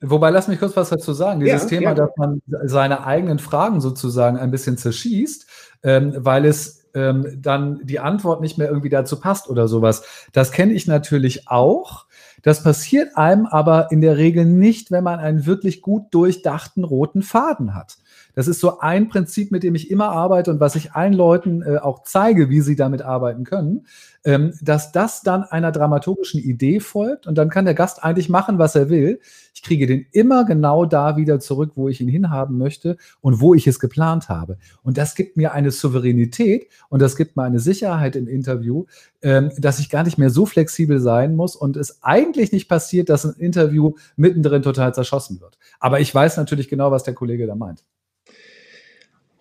wobei, 0.00 0.30
lass 0.30 0.48
mich 0.48 0.58
kurz 0.58 0.76
was 0.76 0.90
dazu 0.90 1.12
sagen. 1.12 1.40
Dieses 1.40 1.62
ja, 1.62 1.68
Thema, 1.68 1.94
dass 1.94 2.10
man 2.16 2.42
seine 2.64 3.06
eigenen 3.06 3.38
Fragen 3.38 3.80
sozusagen 3.80 4.36
ein 4.36 4.50
bisschen 4.50 4.76
zerschießt, 4.78 5.46
ähm, 5.84 6.14
weil 6.16 6.44
es 6.44 6.83
ähm, 6.94 7.38
dann 7.40 7.80
die 7.84 8.00
Antwort 8.00 8.40
nicht 8.40 8.58
mehr 8.58 8.68
irgendwie 8.68 8.88
dazu 8.88 9.20
passt 9.20 9.48
oder 9.48 9.68
sowas. 9.68 10.02
Das 10.32 10.52
kenne 10.52 10.72
ich 10.72 10.86
natürlich 10.86 11.48
auch. 11.48 12.06
Das 12.42 12.62
passiert 12.62 13.16
einem 13.16 13.46
aber 13.46 13.90
in 13.90 14.00
der 14.00 14.16
Regel 14.16 14.44
nicht, 14.44 14.90
wenn 14.90 15.04
man 15.04 15.18
einen 15.18 15.46
wirklich 15.46 15.80
gut 15.80 16.12
durchdachten 16.12 16.84
roten 16.84 17.22
Faden 17.22 17.74
hat. 17.74 17.96
Das 18.34 18.48
ist 18.48 18.60
so 18.60 18.80
ein 18.80 19.08
Prinzip, 19.08 19.52
mit 19.52 19.62
dem 19.62 19.74
ich 19.74 19.90
immer 19.90 20.10
arbeite 20.10 20.50
und 20.50 20.60
was 20.60 20.74
ich 20.74 20.92
allen 20.92 21.12
Leuten 21.12 21.62
äh, 21.62 21.78
auch 21.78 22.02
zeige, 22.02 22.50
wie 22.50 22.60
sie 22.60 22.76
damit 22.76 23.02
arbeiten 23.02 23.44
können, 23.44 23.86
ähm, 24.24 24.54
dass 24.60 24.90
das 24.92 25.22
dann 25.22 25.44
einer 25.44 25.70
dramaturgischen 25.70 26.40
Idee 26.40 26.80
folgt 26.80 27.26
und 27.26 27.36
dann 27.36 27.50
kann 27.50 27.66
der 27.66 27.74
Gast 27.74 28.02
eigentlich 28.02 28.28
machen, 28.28 28.58
was 28.58 28.74
er 28.74 28.88
will. 28.88 29.20
Ich 29.54 29.62
kriege 29.62 29.86
den 29.86 30.06
immer 30.12 30.44
genau 30.44 30.86
da 30.86 31.16
wieder 31.16 31.40
zurück, 31.40 31.72
wo 31.74 31.88
ich 31.88 32.00
ihn 32.00 32.08
hinhaben 32.08 32.58
möchte 32.58 32.96
und 33.20 33.40
wo 33.40 33.54
ich 33.54 33.66
es 33.66 33.78
geplant 33.78 34.28
habe. 34.28 34.58
Und 34.82 34.98
das 34.98 35.14
gibt 35.14 35.36
mir 35.36 35.52
eine 35.52 35.70
Souveränität 35.70 36.68
und 36.88 37.02
das 37.02 37.16
gibt 37.16 37.36
mir 37.36 37.42
eine 37.42 37.60
Sicherheit 37.60 38.16
im 38.16 38.26
Interview, 38.26 38.86
ähm, 39.22 39.50
dass 39.58 39.78
ich 39.78 39.90
gar 39.90 40.04
nicht 40.04 40.18
mehr 40.18 40.30
so 40.30 40.46
flexibel 40.46 41.00
sein 41.00 41.36
muss 41.36 41.54
und 41.54 41.76
es 41.76 42.02
eigentlich 42.02 42.50
nicht 42.52 42.68
passiert, 42.68 43.10
dass 43.10 43.24
ein 43.24 43.34
Interview 43.34 43.92
mittendrin 44.16 44.62
total 44.62 44.94
zerschossen 44.94 45.40
wird. 45.40 45.58
Aber 45.80 46.00
ich 46.00 46.14
weiß 46.14 46.38
natürlich 46.38 46.68
genau, 46.68 46.90
was 46.90 47.02
der 47.04 47.14
Kollege 47.14 47.46
da 47.46 47.54
meint. 47.54 47.84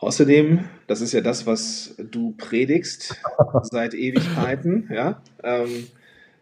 Außerdem, 0.05 0.65
das 0.87 1.01
ist 1.01 1.13
ja 1.13 1.21
das, 1.21 1.47
was 1.47 1.95
du 1.97 2.35
predigst 2.37 3.15
seit 3.63 3.93
Ewigkeiten, 3.93 4.89
ja, 4.93 5.21
ähm, 5.43 5.87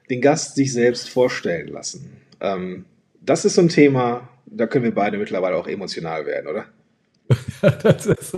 den 0.10 0.21
Gast 0.21 0.56
sich 0.56 0.74
selbst 0.74 1.10
vorstellen 1.10 1.67
lassen. 1.67 2.17
Ähm, 2.39 2.86
das 3.21 3.45
ist 3.45 3.56
so 3.56 3.62
ein 3.62 3.69
Thema, 3.69 4.30
da 4.45 4.67
können 4.67 4.84
wir 4.84 4.93
beide 4.93 5.17
mittlerweile 5.17 5.56
auch 5.56 5.67
emotional 5.67 6.26
werden, 6.26 6.47
oder? 6.47 6.65
das, 7.84 8.06
ist, 8.06 8.36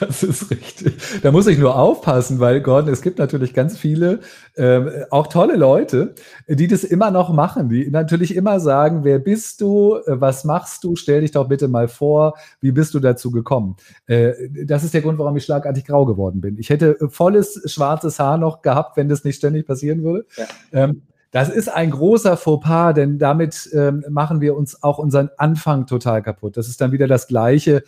das 0.00 0.22
ist 0.22 0.50
richtig. 0.50 0.96
Da 1.22 1.32
muss 1.32 1.46
ich 1.46 1.58
nur 1.58 1.76
aufpassen, 1.76 2.40
weil 2.40 2.60
Gordon, 2.60 2.92
es 2.92 3.02
gibt 3.02 3.18
natürlich 3.18 3.54
ganz 3.54 3.78
viele, 3.78 4.20
ähm, 4.56 4.90
auch 5.10 5.26
tolle 5.28 5.56
Leute, 5.56 6.14
die 6.46 6.66
das 6.66 6.84
immer 6.84 7.10
noch 7.10 7.32
machen, 7.32 7.68
die 7.68 7.90
natürlich 7.90 8.34
immer 8.34 8.60
sagen, 8.60 9.04
wer 9.04 9.18
bist 9.18 9.60
du, 9.60 9.96
äh, 10.06 10.20
was 10.20 10.44
machst 10.44 10.84
du, 10.84 10.96
stell 10.96 11.22
dich 11.22 11.32
doch 11.32 11.48
bitte 11.48 11.68
mal 11.68 11.88
vor, 11.88 12.34
wie 12.60 12.72
bist 12.72 12.94
du 12.94 13.00
dazu 13.00 13.30
gekommen? 13.30 13.76
Äh, 14.06 14.32
das 14.64 14.84
ist 14.84 14.94
der 14.94 15.02
Grund, 15.02 15.18
warum 15.18 15.36
ich 15.36 15.44
schlagartig 15.44 15.84
grau 15.84 16.06
geworden 16.06 16.40
bin. 16.40 16.58
Ich 16.58 16.70
hätte 16.70 16.96
volles 17.08 17.62
schwarzes 17.66 18.18
Haar 18.18 18.38
noch 18.38 18.62
gehabt, 18.62 18.96
wenn 18.96 19.08
das 19.08 19.24
nicht 19.24 19.36
ständig 19.36 19.66
passieren 19.66 20.02
würde. 20.02 20.26
Ja. 20.36 20.46
Ähm, 20.72 21.02
das 21.30 21.50
ist 21.50 21.68
ein 21.68 21.90
großer 21.90 22.38
Fauxpas, 22.38 22.94
denn 22.94 23.18
damit 23.18 23.68
ähm, 23.74 24.02
machen 24.08 24.40
wir 24.40 24.56
uns 24.56 24.82
auch 24.82 24.98
unseren 24.98 25.28
Anfang 25.36 25.86
total 25.86 26.22
kaputt. 26.22 26.56
Das 26.56 26.68
ist 26.68 26.80
dann 26.80 26.90
wieder 26.90 27.06
das 27.06 27.26
Gleiche, 27.26 27.82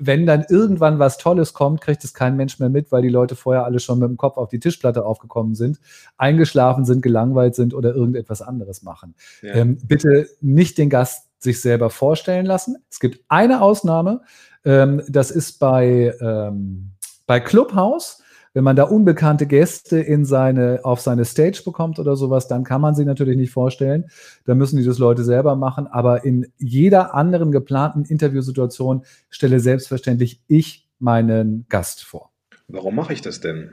wenn 0.00 0.26
dann 0.26 0.44
irgendwann 0.48 0.98
was 0.98 1.18
Tolles 1.18 1.52
kommt, 1.52 1.80
kriegt 1.80 2.02
es 2.02 2.14
kein 2.14 2.36
Mensch 2.36 2.58
mehr 2.58 2.70
mit, 2.70 2.90
weil 2.90 3.02
die 3.02 3.08
Leute 3.08 3.36
vorher 3.36 3.64
alle 3.64 3.78
schon 3.78 3.98
mit 3.98 4.08
dem 4.08 4.16
Kopf 4.16 4.36
auf 4.36 4.48
die 4.48 4.58
Tischplatte 4.58 5.04
aufgekommen 5.04 5.54
sind, 5.54 5.78
eingeschlafen 6.16 6.84
sind, 6.84 7.02
gelangweilt 7.02 7.54
sind 7.54 7.74
oder 7.74 7.94
irgendetwas 7.94 8.42
anderes 8.42 8.82
machen. 8.82 9.14
Ja. 9.42 9.54
Ähm, 9.54 9.78
bitte 9.84 10.28
nicht 10.40 10.78
den 10.78 10.90
Gast 10.90 11.28
sich 11.38 11.60
selber 11.60 11.90
vorstellen 11.90 12.46
lassen. 12.46 12.76
Es 12.90 12.98
gibt 12.98 13.20
eine 13.28 13.62
Ausnahme, 13.62 14.22
ähm, 14.64 15.02
das 15.08 15.30
ist 15.30 15.58
bei, 15.58 16.14
ähm, 16.20 16.92
bei 17.26 17.40
Clubhouse. 17.40 18.22
Wenn 18.52 18.64
man 18.64 18.74
da 18.74 18.82
unbekannte 18.82 19.46
Gäste 19.46 20.00
in 20.00 20.24
seine, 20.24 20.80
auf 20.82 21.00
seine 21.00 21.24
Stage 21.24 21.62
bekommt 21.64 22.00
oder 22.00 22.16
sowas, 22.16 22.48
dann 22.48 22.64
kann 22.64 22.80
man 22.80 22.96
sie 22.96 23.04
natürlich 23.04 23.36
nicht 23.36 23.52
vorstellen. 23.52 24.10
Da 24.44 24.56
müssen 24.56 24.76
die 24.76 24.84
das 24.84 24.98
Leute 24.98 25.22
selber 25.22 25.54
machen. 25.54 25.86
Aber 25.86 26.24
in 26.24 26.52
jeder 26.58 27.14
anderen 27.14 27.52
geplanten 27.52 28.04
Interviewsituation 28.04 29.04
stelle 29.28 29.60
selbstverständlich 29.60 30.42
ich 30.48 30.88
meinen 30.98 31.66
Gast 31.68 32.02
vor. 32.02 32.30
Warum 32.66 32.96
mache 32.96 33.12
ich 33.12 33.22
das 33.22 33.40
denn? 33.40 33.70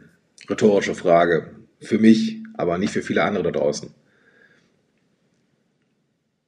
Rhetorische 0.48 0.94
Frage. 0.94 1.56
Für 1.80 1.98
mich, 1.98 2.44
aber 2.56 2.78
nicht 2.78 2.94
für 2.94 3.02
viele 3.02 3.24
andere 3.24 3.44
da 3.44 3.52
draußen. 3.52 3.90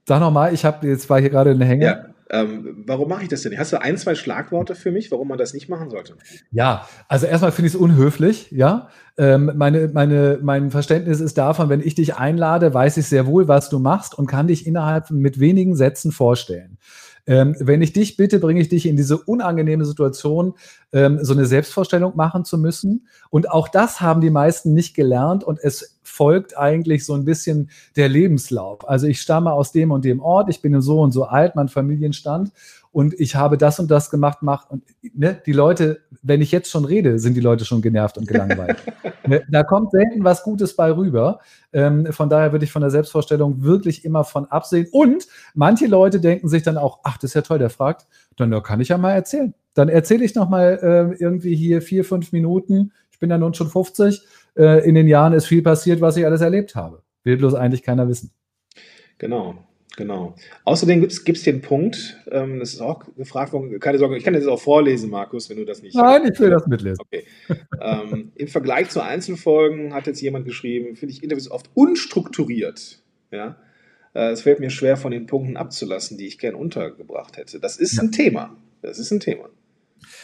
Sag 0.07 0.19
nochmal, 0.19 0.53
ich 0.53 0.65
habe 0.65 0.87
jetzt 0.87 1.09
war 1.09 1.19
hier 1.19 1.29
gerade 1.29 1.51
eine 1.51 1.65
Hänge. 1.65 1.85
Ja. 1.85 2.05
Ähm, 2.31 2.83
warum 2.85 3.09
mache 3.09 3.23
ich 3.23 3.29
das 3.29 3.41
denn? 3.41 3.57
Hast 3.57 3.73
du 3.73 3.81
ein, 3.81 3.97
zwei 3.97 4.13
Schlagworte 4.13 4.75
für 4.75 4.91
mich, 4.91 5.09
warum 5.11 5.27
man 5.27 5.37
das 5.37 5.53
nicht 5.53 5.67
machen 5.67 5.89
sollte? 5.89 6.15
Ja, 6.51 6.87
also 7.07 7.25
erstmal 7.25 7.51
finde 7.51 7.67
ich 7.67 7.73
es 7.73 7.79
unhöflich, 7.79 8.51
ja. 8.51 8.89
Ähm, 9.17 9.51
meine, 9.55 9.89
meine, 9.89 10.39
mein 10.41 10.69
Verständnis 10.69 11.19
ist 11.19 11.37
davon, 11.37 11.69
wenn 11.69 11.81
ich 11.81 11.95
dich 11.95 12.15
einlade, 12.15 12.73
weiß 12.73 12.97
ich 12.97 13.07
sehr 13.07 13.25
wohl, 13.25 13.47
was 13.47 13.69
du 13.69 13.79
machst 13.79 14.17
und 14.17 14.27
kann 14.27 14.47
dich 14.47 14.67
innerhalb 14.67 15.09
mit 15.09 15.39
wenigen 15.39 15.75
Sätzen 15.75 16.11
vorstellen. 16.11 16.77
Ähm, 17.29 17.55
wenn 17.59 17.83
ich 17.83 17.93
dich 17.93 18.17
bitte, 18.17 18.39
bringe 18.39 18.59
ich 18.59 18.69
dich 18.69 18.87
in 18.87 18.95
diese 18.95 19.19
unangenehme 19.19 19.85
Situation, 19.85 20.55
ähm, 20.91 21.19
so 21.21 21.33
eine 21.33 21.45
Selbstvorstellung 21.45 22.15
machen 22.15 22.43
zu 22.43 22.57
müssen. 22.57 23.07
Und 23.29 23.51
auch 23.51 23.67
das 23.67 24.01
haben 24.01 24.19
die 24.19 24.31
meisten 24.31 24.73
nicht 24.73 24.95
gelernt 24.95 25.43
und 25.43 25.59
es 25.61 25.99
folgt 26.01 26.57
eigentlich 26.57 27.05
so 27.05 27.13
ein 27.13 27.25
bisschen 27.25 27.69
der 27.95 28.09
Lebenslauf. 28.09 28.89
Also 28.89 29.05
ich 29.05 29.21
stamme 29.21 29.53
aus 29.53 29.71
dem 29.71 29.91
und 29.91 30.05
dem 30.05 30.21
Ort, 30.21 30.49
ich 30.49 30.63
bin 30.63 30.81
so 30.81 31.01
und 31.01 31.11
so 31.11 31.25
alt, 31.25 31.55
mein 31.55 31.67
Familienstand 31.67 32.51
und 32.91 33.13
ich 33.19 33.35
habe 33.35 33.57
das 33.57 33.79
und 33.79 33.91
das 33.91 34.09
gemacht, 34.09 34.39
mach 34.41 34.69
und 34.69 34.83
ne, 35.13 35.41
die 35.45 35.51
Leute, 35.51 36.01
wenn 36.23 36.41
ich 36.41 36.51
jetzt 36.51 36.71
schon 36.71 36.85
rede, 36.85 37.19
sind 37.19 37.35
die 37.35 37.41
Leute 37.41 37.63
schon 37.65 37.81
genervt 37.81 38.17
und 38.17 38.27
gelangweilt. 38.27 38.77
Ne, 39.27 39.43
da 39.47 39.61
kommt 39.61 39.91
selten 39.91 40.23
was 40.23 40.41
Gutes 40.41 40.75
bei 40.75 40.91
rüber. 40.91 41.39
Ähm, 41.71 42.07
von 42.11 42.29
daher 42.29 42.51
würde 42.51 42.65
ich 42.65 42.71
von 42.71 42.81
der 42.81 42.89
Selbstvorstellung 42.89 43.61
wirklich 43.61 44.03
immer 44.03 44.23
von 44.23 44.45
absehen. 44.45 44.87
Und 44.91 45.27
manche 45.53 45.85
Leute 45.85 46.19
denken 46.19 46.47
sich 46.47 46.63
dann 46.63 46.77
auch, 46.77 47.01
ach, 47.03 47.17
das 47.17 47.31
ist 47.31 47.33
ja 47.35 47.41
toll, 47.41 47.59
der 47.59 47.69
fragt, 47.69 48.07
dann 48.37 48.49
da 48.49 48.59
kann 48.59 48.81
ich 48.81 48.87
ja 48.87 48.97
mal 48.97 49.11
erzählen. 49.11 49.53
Dann 49.75 49.87
erzähle 49.87 50.25
ich 50.25 50.33
noch 50.33 50.49
mal 50.49 50.79
äh, 50.81 51.23
irgendwie 51.23 51.55
hier 51.55 51.83
vier, 51.83 52.03
fünf 52.05 52.31
Minuten. 52.31 52.91
Ich 53.11 53.19
bin 53.19 53.29
ja 53.29 53.37
nun 53.37 53.53
schon 53.53 53.69
50. 53.69 54.21
Äh, 54.57 54.87
in 54.87 54.95
den 54.95 55.07
Jahren 55.07 55.33
ist 55.33 55.45
viel 55.45 55.61
passiert, 55.61 56.01
was 56.01 56.17
ich 56.17 56.25
alles 56.25 56.41
erlebt 56.41 56.73
habe. 56.73 57.03
Will 57.23 57.37
bloß 57.37 57.53
eigentlich 57.53 57.83
keiner 57.83 58.07
wissen. 58.07 58.31
Genau. 59.19 59.55
Genau. 59.99 60.33
Außerdem 60.63 61.01
gibt 61.01 61.11
es 61.11 61.43
den 61.43 61.59
Punkt, 61.59 62.17
ähm, 62.31 62.59
das 62.59 62.73
ist 62.73 62.79
auch 62.79 63.03
gefragt 63.17 63.51
worden, 63.51 63.77
keine 63.81 63.97
Sorge, 63.97 64.15
ich 64.15 64.23
kann 64.23 64.33
das 64.33 64.47
auch 64.47 64.59
vorlesen, 64.59 65.09
Markus, 65.09 65.49
wenn 65.49 65.57
du 65.57 65.65
das 65.65 65.81
nicht. 65.81 65.93
Nein, 65.93 66.21
ich 66.31 66.39
will 66.39 66.49
das 66.49 66.65
mitlesen. 66.67 66.99
Okay. 67.01 67.25
ähm, 67.81 68.31
Im 68.35 68.47
Vergleich 68.47 68.89
zu 68.89 69.03
Einzelfolgen 69.03 69.93
hat 69.93 70.07
jetzt 70.07 70.21
jemand 70.21 70.45
geschrieben, 70.45 70.95
finde 70.95 71.13
ich 71.13 71.21
Interviews 71.21 71.51
oft 71.51 71.69
unstrukturiert. 71.73 73.03
Ja. 73.31 73.57
Äh, 74.13 74.29
es 74.29 74.43
fällt 74.43 74.61
mir 74.61 74.69
schwer, 74.69 74.95
von 74.95 75.11
den 75.11 75.25
Punkten 75.25 75.57
abzulassen, 75.57 76.17
die 76.17 76.27
ich 76.27 76.39
gern 76.39 76.55
untergebracht 76.55 77.35
hätte. 77.35 77.59
Das 77.59 77.75
ist 77.75 77.97
ja. 77.97 78.03
ein 78.03 78.13
Thema. 78.13 78.55
Das 78.81 78.99
ist 78.99 79.11
ein 79.11 79.19
Thema. 79.19 79.49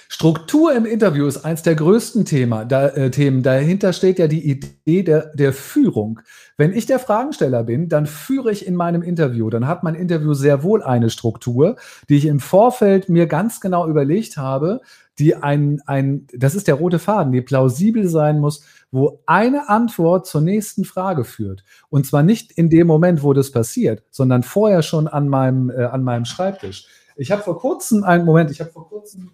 Struktur 0.08 0.74
im 0.74 0.86
Interview 0.86 1.26
ist 1.26 1.44
eins 1.44 1.64
der 1.64 1.76
größten 1.76 2.26
Thema, 2.26 2.66
da, 2.66 2.88
äh, 2.90 3.12
Themen. 3.12 3.44
Dahinter 3.44 3.94
steht 3.94 4.20
ja 4.20 4.28
die 4.28 4.50
Idee 4.50 5.04
der, 5.04 5.32
der 5.36 5.54
Führung. 5.54 6.20
Wenn 6.58 6.74
ich 6.74 6.86
der 6.86 7.00
Fragensteller 7.00 7.64
bin, 7.64 7.90
dann 7.90 8.06
führe 8.06 8.52
ich 8.52 8.66
in 8.66 8.76
meinem 8.76 9.02
Interview. 9.02 9.50
Dann 9.50 9.68
hat 9.68 9.84
mein 9.84 9.96
Interview 9.96 10.34
sehr 10.34 10.64
wohl 10.64 10.84
eine 10.84 11.10
Struktur, 11.10 11.76
die 12.10 12.18
ich 12.18 12.26
im 12.26 12.40
Vorfeld 12.40 13.10
mir 13.10 13.28
ganz 13.28 13.60
genau 13.60 13.88
überlegt 13.88 14.38
habe, 14.38 14.82
die 15.18 15.36
ein, 15.36 15.82
ein, 15.86 16.28
das 16.34 16.56
ist 16.56 16.68
der 16.68 16.76
rote 16.76 17.00
Faden, 17.00 17.32
die 17.32 17.42
plausibel 17.42 18.08
sein 18.08 18.40
muss, 18.40 18.64
wo 18.92 19.22
eine 19.26 19.70
Antwort 19.70 20.28
zur 20.28 20.42
nächsten 20.42 20.86
Frage 20.86 21.24
führt. 21.24 21.64
Und 21.90 22.06
zwar 22.06 22.24
nicht 22.24 22.52
in 22.52 22.70
dem 22.70 22.88
Moment, 22.88 23.24
wo 23.24 23.34
das 23.34 23.52
passiert, 23.52 24.04
sondern 24.10 24.44
vorher 24.44 24.82
schon 24.82 25.08
an 25.08 25.30
meinem, 25.30 25.70
äh, 25.70 25.84
an 25.84 26.04
meinem 26.04 26.26
Schreibtisch. 26.26 26.88
Ich 27.16 27.32
habe 27.32 27.44
vor 27.44 27.60
kurzem 27.60 28.04
einen 28.04 28.26
Moment, 28.26 28.52
ich 28.52 28.60
habe 28.60 28.72
vor 28.72 28.90
kurzem 28.90 29.32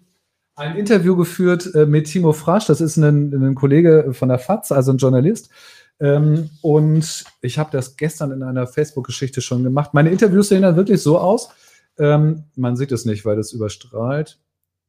ein 0.54 0.76
Interview 0.76 1.16
geführt 1.16 1.74
äh, 1.74 1.86
mit 1.86 2.06
Timo 2.06 2.32
Frasch, 2.32 2.66
das 2.66 2.80
ist 2.80 2.96
ein, 2.96 3.32
ein, 3.32 3.54
Kollege 3.54 4.12
von 4.12 4.28
der 4.28 4.38
FAZ, 4.38 4.72
also 4.72 4.92
ein 4.92 4.98
Journalist. 4.98 5.50
Ähm, 6.00 6.50
und 6.60 7.24
ich 7.40 7.58
habe 7.58 7.70
das 7.72 7.96
gestern 7.96 8.32
in 8.32 8.42
einer 8.42 8.66
Facebook-Geschichte 8.66 9.40
schon 9.40 9.62
gemacht. 9.62 9.94
Meine 9.94 10.10
Interviews 10.10 10.48
sehen 10.48 10.62
dann 10.62 10.76
wirklich 10.76 11.02
so 11.02 11.18
aus. 11.18 11.50
Ähm, 11.98 12.44
man 12.56 12.76
sieht 12.76 12.92
es 12.92 13.04
nicht, 13.04 13.24
weil 13.24 13.36
das 13.36 13.52
überstrahlt. 13.52 14.38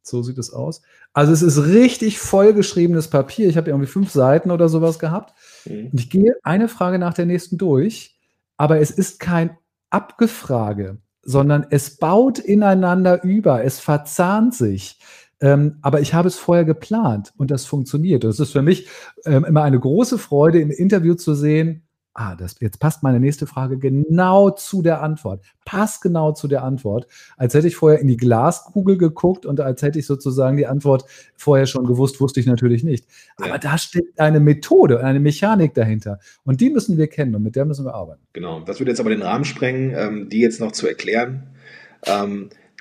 So 0.01 0.21
sieht 0.21 0.37
es 0.37 0.51
aus. 0.51 0.81
Also 1.13 1.31
es 1.31 1.41
ist 1.41 1.65
richtig 1.65 2.19
vollgeschriebenes 2.19 3.09
Papier. 3.09 3.47
Ich 3.47 3.55
habe 3.55 3.69
irgendwie 3.69 3.87
fünf 3.87 4.11
Seiten 4.11 4.51
oder 4.51 4.67
sowas 4.67 4.99
gehabt. 4.99 5.33
Mhm. 5.65 5.89
Und 5.91 5.99
ich 5.99 6.09
gehe 6.09 6.35
eine 6.43 6.67
Frage 6.67 6.99
nach 6.99 7.13
der 7.13 7.25
nächsten 7.25 7.57
durch, 7.57 8.17
aber 8.57 8.79
es 8.79 8.91
ist 8.91 9.19
kein 9.19 9.57
Abgefrage, 9.89 10.97
sondern 11.21 11.67
es 11.69 11.97
baut 11.97 12.39
ineinander 12.39 13.23
über, 13.23 13.63
es 13.63 13.79
verzahnt 13.79 14.55
sich. 14.55 14.99
Ähm, 15.43 15.75
aber 15.81 15.99
ich 15.99 16.13
habe 16.13 16.29
es 16.29 16.37
vorher 16.37 16.63
geplant 16.63 17.33
und 17.37 17.51
das 17.51 17.65
funktioniert. 17.65 18.23
Und 18.23 18.31
es 18.31 18.39
ist 18.39 18.53
für 18.53 18.61
mich 18.61 18.87
ähm, 19.25 19.43
immer 19.43 19.63
eine 19.63 19.77
große 19.77 20.17
Freude, 20.17 20.61
im 20.61 20.71
Interview 20.71 21.15
zu 21.15 21.33
sehen, 21.33 21.83
ah, 22.13 22.35
das, 22.35 22.55
jetzt 22.61 22.79
passt 22.79 23.03
meine 23.03 23.19
nächste 23.19 23.45
Frage 23.45 23.77
genau 23.77 24.51
zu 24.51 24.81
der 24.81 25.01
Antwort. 25.01 25.43
Passt 25.65 26.01
genau 26.01 26.31
zu 26.31 26.47
der 26.47 26.63
Antwort. 26.63 27.07
Als 27.35 27.53
hätte 27.53 27.67
ich 27.67 27.75
vorher 27.75 27.99
in 27.99 28.07
die 28.07 28.15
Glaskugel 28.15 28.97
geguckt 28.97 29.45
und 29.45 29.59
als 29.59 29.81
hätte 29.81 29.99
ich 29.99 30.05
sozusagen 30.05 30.55
die 30.55 30.65
Antwort 30.65 31.03
vorher 31.35 31.65
schon 31.65 31.85
gewusst, 31.85 32.21
wusste 32.21 32.39
ich 32.39 32.45
natürlich 32.45 32.85
nicht. 32.85 33.05
Ja. 33.37 33.47
Aber 33.47 33.59
da 33.59 33.77
steckt 33.77 34.21
eine 34.21 34.39
Methode, 34.39 35.03
eine 35.03 35.19
Mechanik 35.19 35.73
dahinter. 35.73 36.19
Und 36.45 36.61
die 36.61 36.69
müssen 36.69 36.97
wir 36.97 37.07
kennen 37.07 37.35
und 37.35 37.43
mit 37.43 37.57
der 37.57 37.65
müssen 37.65 37.83
wir 37.83 37.95
arbeiten. 37.95 38.21
Genau. 38.31 38.61
Das 38.61 38.79
würde 38.79 38.91
jetzt 38.91 39.01
aber 39.01 39.09
den 39.09 39.23
Rahmen 39.23 39.43
sprengen, 39.43 39.93
ähm, 39.93 40.29
die 40.29 40.39
jetzt 40.39 40.61
noch 40.61 40.71
zu 40.71 40.87
erklären. 40.87 41.49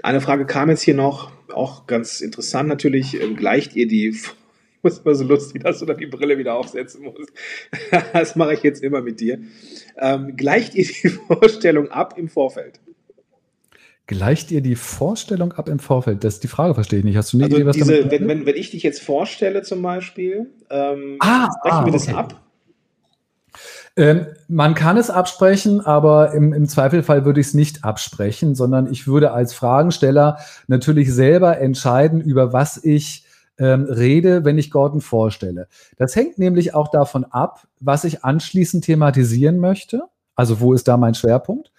Eine 0.03 0.21
Frage 0.21 0.47
kam 0.47 0.69
jetzt 0.69 0.83
hier 0.83 0.95
noch 0.95 1.31
auch 1.53 1.87
ganz 1.87 2.21
interessant 2.21 2.69
natürlich, 2.69 3.21
ähm, 3.21 3.37
gleicht 3.37 3.77
ihr 3.77 3.87
die, 3.87 4.09
ich 4.09 4.27
muss 4.83 4.99
immer 4.99 5.15
so 5.15 5.25
lustig, 5.25 5.63
dass 5.63 5.79
du 5.79 5.87
dann 5.87 5.99
die 5.99 6.07
Brille 6.07 6.39
wieder 6.39 6.55
aufsetzen 6.55 7.05
musst. 7.05 7.33
das 8.13 8.37
mache 8.37 8.55
ich 8.55 8.63
jetzt 8.63 8.83
immer 8.83 9.01
mit 9.01 9.21
dir. 9.21 9.39
Ähm, 9.99 10.37
gleicht 10.37 10.75
ihr 10.75 10.85
die 10.85 11.09
Vorstellung 11.29 11.89
ab 11.89 12.15
im 12.17 12.29
Vorfeld? 12.29 12.81
Gleicht 14.09 14.51
ihr 14.51 14.61
die 14.61 14.75
Vorstellung 14.75 15.53
ab 15.53 15.69
im 15.69 15.79
Vorfeld? 15.79 16.25
Das 16.25 16.35
ist 16.35 16.43
die 16.43 16.49
Frage, 16.49 16.75
verstehe 16.75 16.99
ich 16.99 17.05
nicht. 17.05 17.17
Hast 17.17 17.33
du 17.33 17.37
eine 17.37 17.45
also 17.45 17.57
Idee, 17.57 17.67
was 17.67 17.77
diese, 17.77 17.99
damit 18.01 18.11
wenn, 18.11 18.29
wenn, 18.29 18.47
wenn 18.47 18.57
ich 18.57 18.73
dich 18.73 18.83
jetzt 18.83 19.01
vorstelle 19.01 19.63
zum 19.63 19.81
Beispiel, 19.81 20.51
ähm, 20.71 21.17
ah, 21.21 21.49
sprechen 21.61 21.77
ah, 21.77 21.85
wir 21.85 21.93
das 21.93 22.09
ab? 22.09 22.43
Ähm, 23.97 24.27
man 24.49 24.75
kann 24.75 24.97
es 24.97 25.11
absprechen, 25.11 25.81
aber 25.81 26.33
im, 26.33 26.53
im 26.53 26.67
Zweifelfall 26.67 27.25
würde 27.25 27.41
ich 27.41 27.49
es 27.49 27.55
nicht 27.55 27.85
absprechen, 27.85 28.55
sondern 28.55 28.91
ich 28.91 29.07
würde 29.07 29.33
als 29.33 29.53
Fragensteller 29.53 30.39
natürlich 30.67 31.13
selber 31.13 31.59
entscheiden, 31.59 32.21
über 32.21 32.53
was 32.53 32.83
ich 32.83 33.27
ähm, 33.59 33.85
rede, 33.85 34.45
wenn 34.45 34.57
ich 34.57 34.71
Gordon 34.71 35.03
vorstelle. 35.03 35.69
Das 35.99 36.17
hängt 36.17 36.39
nämlich 36.39 36.75
auch 36.75 36.89
davon 36.89 37.25
ab, 37.25 37.67
was 37.81 38.05
ich 38.05 38.25
anschließend 38.25 38.85
thematisieren 38.85 39.59
möchte. 39.59 40.05
Also 40.35 40.61
wo 40.61 40.73
ist 40.73 40.89
da 40.89 40.97
mein 40.97 41.15
Schwerpunkt? 41.15 41.71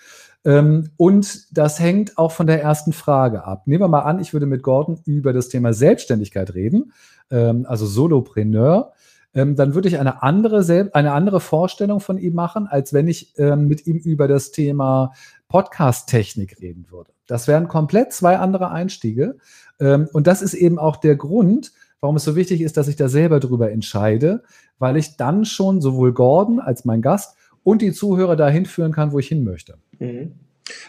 Ähm, 0.45 0.91
und 0.97 1.57
das 1.57 1.79
hängt 1.79 2.17
auch 2.17 2.31
von 2.31 2.45
der 2.45 2.61
ersten 2.61 2.93
Frage 2.93 3.43
ab. 3.45 3.63
Nehmen 3.65 3.81
wir 3.81 3.87
mal 3.87 4.01
an, 4.01 4.19
ich 4.19 4.33
würde 4.33 4.45
mit 4.45 4.61
Gordon 4.61 4.99
über 5.05 5.33
das 5.33 5.49
Thema 5.49 5.73
Selbstständigkeit 5.73 6.53
reden, 6.53 6.93
ähm, 7.31 7.65
also 7.67 7.87
Solopreneur 7.87 8.93
ähm, 9.35 9.55
dann 9.55 9.73
würde 9.73 9.87
ich 9.87 9.99
eine 9.99 10.23
andere, 10.23 10.89
eine 10.93 11.11
andere 11.13 11.39
Vorstellung 11.39 11.99
von 11.99 12.17
ihm 12.17 12.33
machen, 12.33 12.67
als 12.67 12.93
wenn 12.93 13.07
ich 13.07 13.33
ähm, 13.37 13.67
mit 13.67 13.87
ihm 13.87 13.97
über 13.97 14.27
das 14.27 14.51
Thema 14.51 15.13
Podcast-Technik 15.47 16.61
reden 16.61 16.87
würde. 16.89 17.11
Das 17.27 17.47
wären 17.47 17.67
komplett 17.67 18.13
zwei 18.13 18.37
andere 18.37 18.71
Einstiege. 18.71 19.37
Ähm, 19.79 20.07
und 20.13 20.27
das 20.27 20.41
ist 20.41 20.53
eben 20.53 20.77
auch 20.77 20.97
der 20.97 21.15
Grund, 21.15 21.71
warum 21.99 22.17
es 22.17 22.23
so 22.23 22.35
wichtig 22.35 22.61
ist, 22.61 22.77
dass 22.77 22.87
ich 22.87 22.95
da 22.95 23.07
selber 23.07 23.39
drüber 23.39 23.71
entscheide, 23.71 24.43
weil 24.77 24.97
ich 24.97 25.17
dann 25.17 25.45
schon 25.45 25.81
sowohl 25.81 26.13
Gordon 26.13 26.59
als 26.59 26.85
mein 26.85 27.01
Gast 27.01 27.37
und 27.63 27.81
die 27.81 27.93
Zuhörer 27.93 28.35
dahin 28.35 28.65
führen 28.65 28.91
kann, 28.91 29.11
wo 29.11 29.19
ich 29.19 29.27
hin 29.27 29.43
möchte. 29.43 29.77
Mhm. 29.99 30.33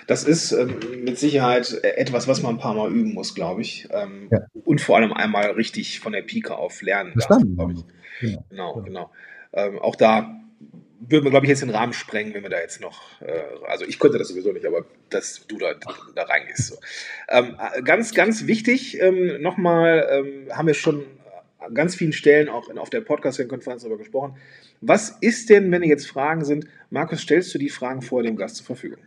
Das 0.07 0.25
ist 0.25 0.53
ähm, 0.53 0.79
mit 1.03 1.19
Sicherheit 1.19 1.83
etwas, 1.83 2.29
was 2.29 2.43
man 2.43 2.57
ein 2.57 2.61
paar 2.61 2.75
Mal 2.75 2.93
üben 2.93 3.13
muss, 3.15 3.35
glaube 3.35 3.63
ich. 3.63 3.89
Ähm, 3.91 4.29
ja. 4.31 4.41
Und 4.65 4.81
vor 4.81 4.97
allem 4.97 5.13
einmal 5.13 5.51
richtig 5.53 6.01
von 6.01 6.13
der 6.13 6.23
Pike 6.23 6.57
auf 6.57 6.81
lernen 6.83 7.15
darf, 7.17 7.43
glaube 7.57 7.73
ich. 7.73 7.85
Genau, 8.21 8.45
genau. 8.49 8.83
genau. 8.83 9.11
Ähm, 9.53 9.79
auch 9.79 9.97
da 9.97 10.41
würden 11.09 11.25
wir, 11.25 11.31
glaube 11.31 11.47
ich, 11.47 11.51
jetzt 11.51 11.63
den 11.63 11.71
Rahmen 11.71 11.93
sprengen, 11.93 12.35
wenn 12.35 12.43
wir 12.43 12.51
da 12.51 12.61
jetzt 12.61 12.81
noch, 12.81 13.21
äh, 13.21 13.43
also 13.69 13.85
ich 13.85 13.99
könnte 13.99 14.19
das 14.19 14.29
sowieso 14.29 14.53
nicht, 14.53 14.67
aber 14.67 14.85
dass 15.11 15.47
du 15.47 15.59
da, 15.59 15.75
da 16.15 16.23
reingehst. 16.23 16.69
So. 16.69 16.77
Ähm, 17.29 17.57
äh, 17.59 17.83
ganz, 17.83 18.15
ganz 18.15 18.47
wichtig, 18.47 19.01
ähm, 19.01 19.41
nochmal, 19.41 20.07
ähm, 20.11 20.57
haben 20.57 20.67
wir 20.67 20.75
schon 20.75 21.05
an 21.59 21.75
ganz 21.75 21.95
vielen 21.95 22.13
Stellen 22.13 22.49
auch 22.49 22.69
in, 22.69 22.79
auf 22.79 22.91
der 22.91 23.01
Podcast-Konferenz 23.01 23.83
darüber 23.83 23.99
gesprochen. 23.99 24.37
Was 24.81 25.11
ist 25.21 25.51
denn, 25.51 25.71
wenn 25.73 25.83
jetzt 25.83 26.07
Fragen 26.07 26.45
sind, 26.45 26.67
Markus, 26.91 27.21
stellst 27.21 27.55
du 27.55 27.59
die 27.59 27.71
Fragen 27.71 28.03
vor 28.03 28.23
dem 28.23 28.37
Gast 28.37 28.57
zur 28.57 28.67
Verfügung? 28.67 28.99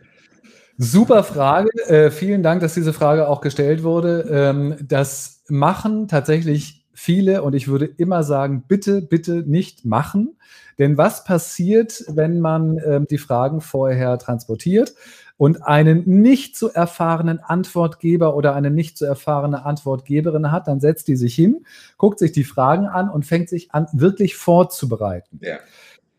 Super 0.76 1.24
Frage. 1.24 1.70
Äh, 1.88 2.10
vielen 2.10 2.42
Dank, 2.42 2.60
dass 2.60 2.74
diese 2.74 2.92
Frage 2.92 3.28
auch 3.28 3.40
gestellt 3.40 3.82
wurde. 3.82 4.28
Ähm, 4.30 4.76
das 4.80 5.42
machen 5.48 6.06
tatsächlich 6.06 6.77
viele 6.98 7.42
und 7.42 7.54
ich 7.54 7.68
würde 7.68 7.86
immer 7.86 8.22
sagen, 8.22 8.64
bitte, 8.66 9.00
bitte 9.02 9.44
nicht 9.46 9.84
machen. 9.84 10.36
Denn 10.78 10.98
was 10.98 11.24
passiert, 11.24 12.04
wenn 12.08 12.40
man 12.40 12.78
ähm, 12.84 13.06
die 13.08 13.18
Fragen 13.18 13.60
vorher 13.60 14.18
transportiert 14.18 14.94
und 15.36 15.62
einen 15.64 16.02
nicht 16.06 16.56
zu 16.56 16.72
erfahrenen 16.72 17.40
Antwortgeber 17.40 18.34
oder 18.34 18.54
eine 18.54 18.70
nicht 18.70 18.98
zu 18.98 19.04
erfahrene 19.06 19.64
Antwortgeberin 19.64 20.50
hat, 20.50 20.66
dann 20.66 20.80
setzt 20.80 21.08
die 21.08 21.16
sich 21.16 21.34
hin, 21.34 21.64
guckt 21.96 22.18
sich 22.18 22.32
die 22.32 22.44
Fragen 22.44 22.86
an 22.86 23.08
und 23.08 23.24
fängt 23.24 23.48
sich 23.48 23.72
an, 23.72 23.86
wirklich 23.92 24.36
vorzubereiten. 24.36 25.40
Ja. 25.42 25.58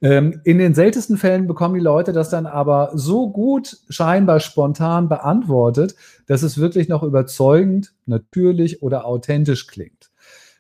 Ähm, 0.02 0.40
in 0.46 0.60
den 0.60 0.74
seltensten 0.74 1.18
Fällen 1.18 1.48
bekommen 1.48 1.74
die 1.74 1.82
Leute 1.82 2.14
das 2.14 2.30
dann 2.30 2.46
aber 2.46 2.92
so 2.94 3.30
gut, 3.30 3.78
scheinbar 3.90 4.40
spontan 4.40 5.10
beantwortet, 5.10 5.96
dass 6.26 6.42
es 6.42 6.58
wirklich 6.58 6.88
noch 6.88 7.04
überzeugend, 7.04 7.92
natürlich 8.06 8.82
oder 8.82 9.06
authentisch 9.06 9.68
klingt. 9.68 10.09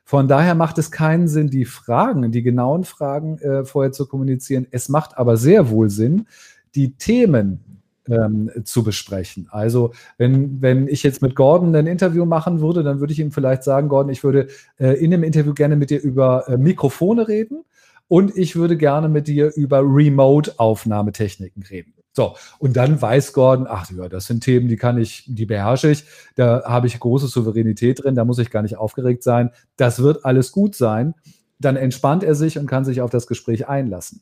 Von 0.09 0.27
daher 0.27 0.55
macht 0.55 0.79
es 0.79 0.89
keinen 0.89 1.27
Sinn, 1.27 1.51
die 1.51 1.65
Fragen, 1.65 2.31
die 2.31 2.41
genauen 2.41 2.83
Fragen 2.83 3.37
äh, 3.37 3.63
vorher 3.63 3.91
zu 3.91 4.07
kommunizieren. 4.07 4.65
Es 4.71 4.89
macht 4.89 5.15
aber 5.15 5.37
sehr 5.37 5.69
wohl 5.69 5.91
Sinn, 5.91 6.25
die 6.73 6.95
Themen 6.95 7.59
ähm, 8.07 8.49
zu 8.63 8.81
besprechen. 8.81 9.49
Also 9.51 9.93
wenn, 10.17 10.63
wenn 10.63 10.87
ich 10.87 11.03
jetzt 11.03 11.21
mit 11.21 11.35
Gordon 11.35 11.75
ein 11.75 11.85
Interview 11.85 12.25
machen 12.25 12.59
würde, 12.59 12.81
dann 12.81 12.99
würde 12.99 13.13
ich 13.13 13.19
ihm 13.19 13.31
vielleicht 13.31 13.61
sagen, 13.61 13.87
Gordon, 13.87 14.11
ich 14.11 14.23
würde 14.23 14.47
äh, 14.79 14.93
in 14.93 15.11
dem 15.11 15.21
Interview 15.21 15.53
gerne 15.53 15.75
mit 15.75 15.91
dir 15.91 16.01
über 16.01 16.49
äh, 16.49 16.57
Mikrofone 16.57 17.27
reden 17.27 17.63
und 18.07 18.35
ich 18.35 18.55
würde 18.55 18.77
gerne 18.77 19.09
mit 19.09 19.27
dir 19.27 19.55
über 19.55 19.81
Remote-Aufnahmetechniken 19.81 21.61
reden. 21.61 21.93
So, 22.19 22.35
und 22.57 22.75
dann 22.75 23.01
weiß 23.01 23.31
Gordon, 23.31 23.65
ach 23.69 23.89
ja, 23.91 24.09
das 24.09 24.25
sind 24.25 24.43
Themen, 24.43 24.67
die 24.67 24.75
kann 24.75 24.97
ich, 24.97 25.23
die 25.25 25.45
beherrsche 25.45 25.89
ich, 25.89 26.03
da 26.35 26.63
habe 26.65 26.85
ich 26.87 26.99
große 26.99 27.27
Souveränität 27.27 28.03
drin, 28.03 28.13
da 28.13 28.25
muss 28.25 28.39
ich 28.39 28.51
gar 28.51 28.61
nicht 28.61 28.75
aufgeregt 28.75 29.23
sein. 29.23 29.51
Das 29.77 30.03
wird 30.03 30.25
alles 30.25 30.51
gut 30.51 30.75
sein 30.75 31.13
dann 31.61 31.75
entspannt 31.75 32.23
er 32.23 32.35
sich 32.35 32.57
und 32.57 32.67
kann 32.67 32.85
sich 32.85 33.01
auf 33.01 33.09
das 33.09 33.27
Gespräch 33.27 33.67
einlassen. 33.67 34.21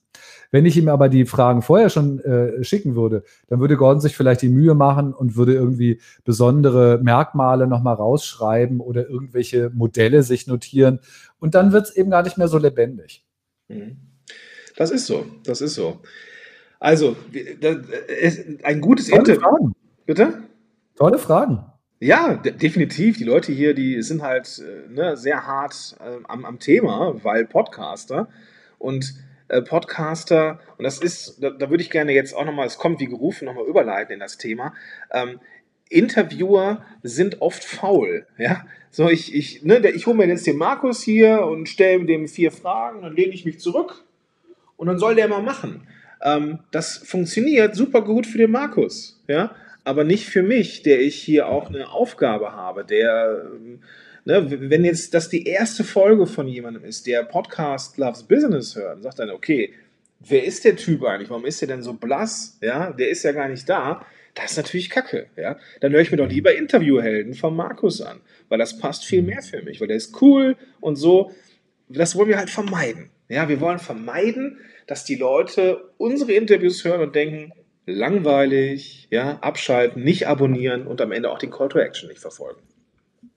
Wenn 0.50 0.66
ich 0.66 0.76
ihm 0.76 0.90
aber 0.90 1.08
die 1.08 1.26
Fragen 1.26 1.62
vorher 1.62 1.90
schon 1.92 2.20
äh, 2.22 2.64
schicken 2.64 2.96
würde, 2.96 3.24
dann 3.48 3.60
würde 3.60 3.78
Gordon 3.78 4.02
sich 4.02 4.18
vielleicht 4.18 4.42
die 4.42 4.50
Mühe 4.50 4.74
machen 4.74 5.14
und 5.14 5.36
würde 5.36 5.54
irgendwie 5.54 6.02
besondere 6.24 7.00
Merkmale 7.04 7.68
nochmal 7.68 7.94
rausschreiben 7.94 8.80
oder 8.80 9.08
irgendwelche 9.08 9.70
Modelle 9.70 10.24
sich 10.24 10.48
notieren. 10.48 11.00
Und 11.40 11.54
dann 11.54 11.72
wird 11.72 11.86
es 11.86 11.96
eben 11.96 12.10
gar 12.10 12.24
nicht 12.24 12.40
mehr 12.40 12.48
so 12.48 12.58
lebendig. 12.58 13.24
Mhm. 13.68 13.98
Das 14.76 14.90
ist 14.90 15.06
so, 15.06 15.26
das 15.44 15.62
ist 15.62 15.76
so. 15.76 16.02
Also, 16.80 17.16
ein 18.64 18.82
gutes 18.82 19.08
Tolle 19.08 19.20
Interview. 19.20 19.42
Fragen. 19.42 19.76
Bitte? 20.06 20.44
Tolle 20.96 21.18
Fragen. 21.18 21.66
Ja, 22.00 22.36
de 22.36 22.52
definitiv. 22.52 23.18
Die 23.18 23.24
Leute 23.24 23.52
hier, 23.52 23.74
die 23.74 24.02
sind 24.04 24.22
halt 24.22 24.60
äh, 24.60 24.92
ne, 24.92 25.18
sehr 25.18 25.48
hart 25.48 25.96
äh, 26.00 26.24
am, 26.28 26.46
am 26.46 26.60
Thema, 26.60 27.16
weil 27.24 27.46
Podcaster 27.46 28.28
und 28.78 29.16
äh, 29.48 29.62
Podcaster, 29.62 30.60
und 30.78 30.84
das 30.84 31.00
ist, 31.00 31.42
da, 31.42 31.50
da 31.50 31.70
würde 31.70 31.82
ich 31.82 31.90
gerne 31.90 32.12
jetzt 32.12 32.36
auch 32.36 32.46
nochmal, 32.46 32.68
es 32.68 32.78
kommt 32.78 33.00
wie 33.00 33.08
gerufen, 33.08 33.46
nochmal 33.46 33.66
überleiten 33.66 34.14
in 34.14 34.20
das 34.20 34.38
Thema. 34.38 34.74
Ähm, 35.12 35.40
Interviewer 35.90 36.84
sind 37.02 37.42
oft 37.42 37.64
faul. 37.64 38.28
Ja? 38.38 38.66
So, 38.92 39.10
ich, 39.10 39.34
ich, 39.34 39.64
ne, 39.64 39.80
ich 39.90 40.06
hole 40.06 40.18
mir 40.18 40.28
jetzt 40.28 40.46
den 40.46 40.58
Markus 40.58 41.02
hier 41.02 41.42
und 41.46 41.68
stelle 41.70 42.06
dem 42.06 42.28
vier 42.28 42.52
Fragen, 42.52 43.02
dann 43.02 43.16
lehne 43.16 43.34
ich 43.34 43.46
mich 43.46 43.60
zurück 43.60 44.04
und 44.76 44.88
dann 44.88 45.00
soll 45.00 45.16
der 45.16 45.28
mal 45.28 45.42
machen. 45.42 45.88
Ähm, 46.22 46.60
das 46.72 46.98
funktioniert 46.98 47.76
super 47.76 48.02
gut 48.02 48.26
für 48.26 48.38
den 48.38 48.52
Markus. 48.52 49.22
Ja? 49.28 49.56
aber 49.88 50.04
nicht 50.04 50.26
für 50.26 50.44
mich, 50.44 50.84
der 50.84 51.00
ich 51.00 51.16
hier 51.16 51.48
auch 51.48 51.70
eine 51.70 51.90
Aufgabe 51.90 52.52
habe, 52.52 52.84
der, 52.84 53.50
ne, 54.26 54.70
wenn 54.70 54.84
jetzt 54.84 55.14
das 55.14 55.30
die 55.30 55.48
erste 55.48 55.86
Folge 55.86 56.28
von 56.28 56.46
jemandem 56.46 56.84
ist, 56.84 57.08
der 57.08 57.24
Podcast 57.24 57.98
Loves 57.98 58.24
Business 58.24 58.76
hört, 58.76 58.98
und 58.98 59.04
sagt 59.04 59.20
dann, 59.20 59.30
okay, 59.30 59.74
wer 60.20 60.44
ist 60.44 60.66
der 60.66 60.76
Typ 60.76 61.06
eigentlich? 61.06 61.30
Warum 61.30 61.46
ist 61.46 61.62
der 61.62 61.70
denn 61.70 61.84
so 61.84 61.94
blass? 61.94 62.58
Ja, 62.62 62.92
der 62.92 63.08
ist 63.08 63.24
ja 63.24 63.32
gar 63.32 63.48
nicht 63.48 63.70
da. 63.70 64.06
Das 64.36 64.52
ist 64.52 64.58
natürlich 64.58 64.90
Kacke, 64.90 65.28
ja. 65.38 65.58
Dann 65.80 65.94
höre 65.94 66.02
ich 66.02 66.12
mir 66.12 66.18
doch 66.18 66.28
lieber 66.28 66.54
Interviewhelden 66.54 67.34
von 67.34 67.56
Markus 67.56 68.02
an, 68.02 68.20
weil 68.50 68.60
das 68.60 68.80
passt 68.80 69.06
viel 69.06 69.22
mehr 69.22 69.42
für 69.42 69.62
mich, 69.62 69.80
weil 69.80 69.88
der 69.88 69.98
ist 69.98 70.22
cool 70.22 70.58
und 70.82 70.98
so. 70.98 71.32
Das 71.88 72.14
wollen 72.18 72.28
wir 72.28 72.38
halt 72.38 72.50
vermeiden. 72.50 73.10
Ja, 73.30 73.48
wir 73.48 73.62
wollen 73.62 73.80
vermeiden, 73.80 74.58
dass 74.88 75.04
die 75.04 75.16
Leute 75.16 75.94
unsere 75.98 76.34
Interviews 76.34 76.84
hören 76.84 77.02
und 77.02 77.16
denken, 77.16 77.52
langweilig, 77.86 79.08
ja, 79.12 79.38
abschalten, 79.40 80.04
nicht 80.04 80.28
abonnieren 80.28 80.88
und 80.88 81.00
am 81.02 81.12
Ende 81.12 81.30
auch 81.32 81.40
den 81.40 81.52
Call 81.52 81.70
to 81.70 81.80
Action 81.80 82.10
nicht 82.10 82.20
verfolgen. 82.20 82.62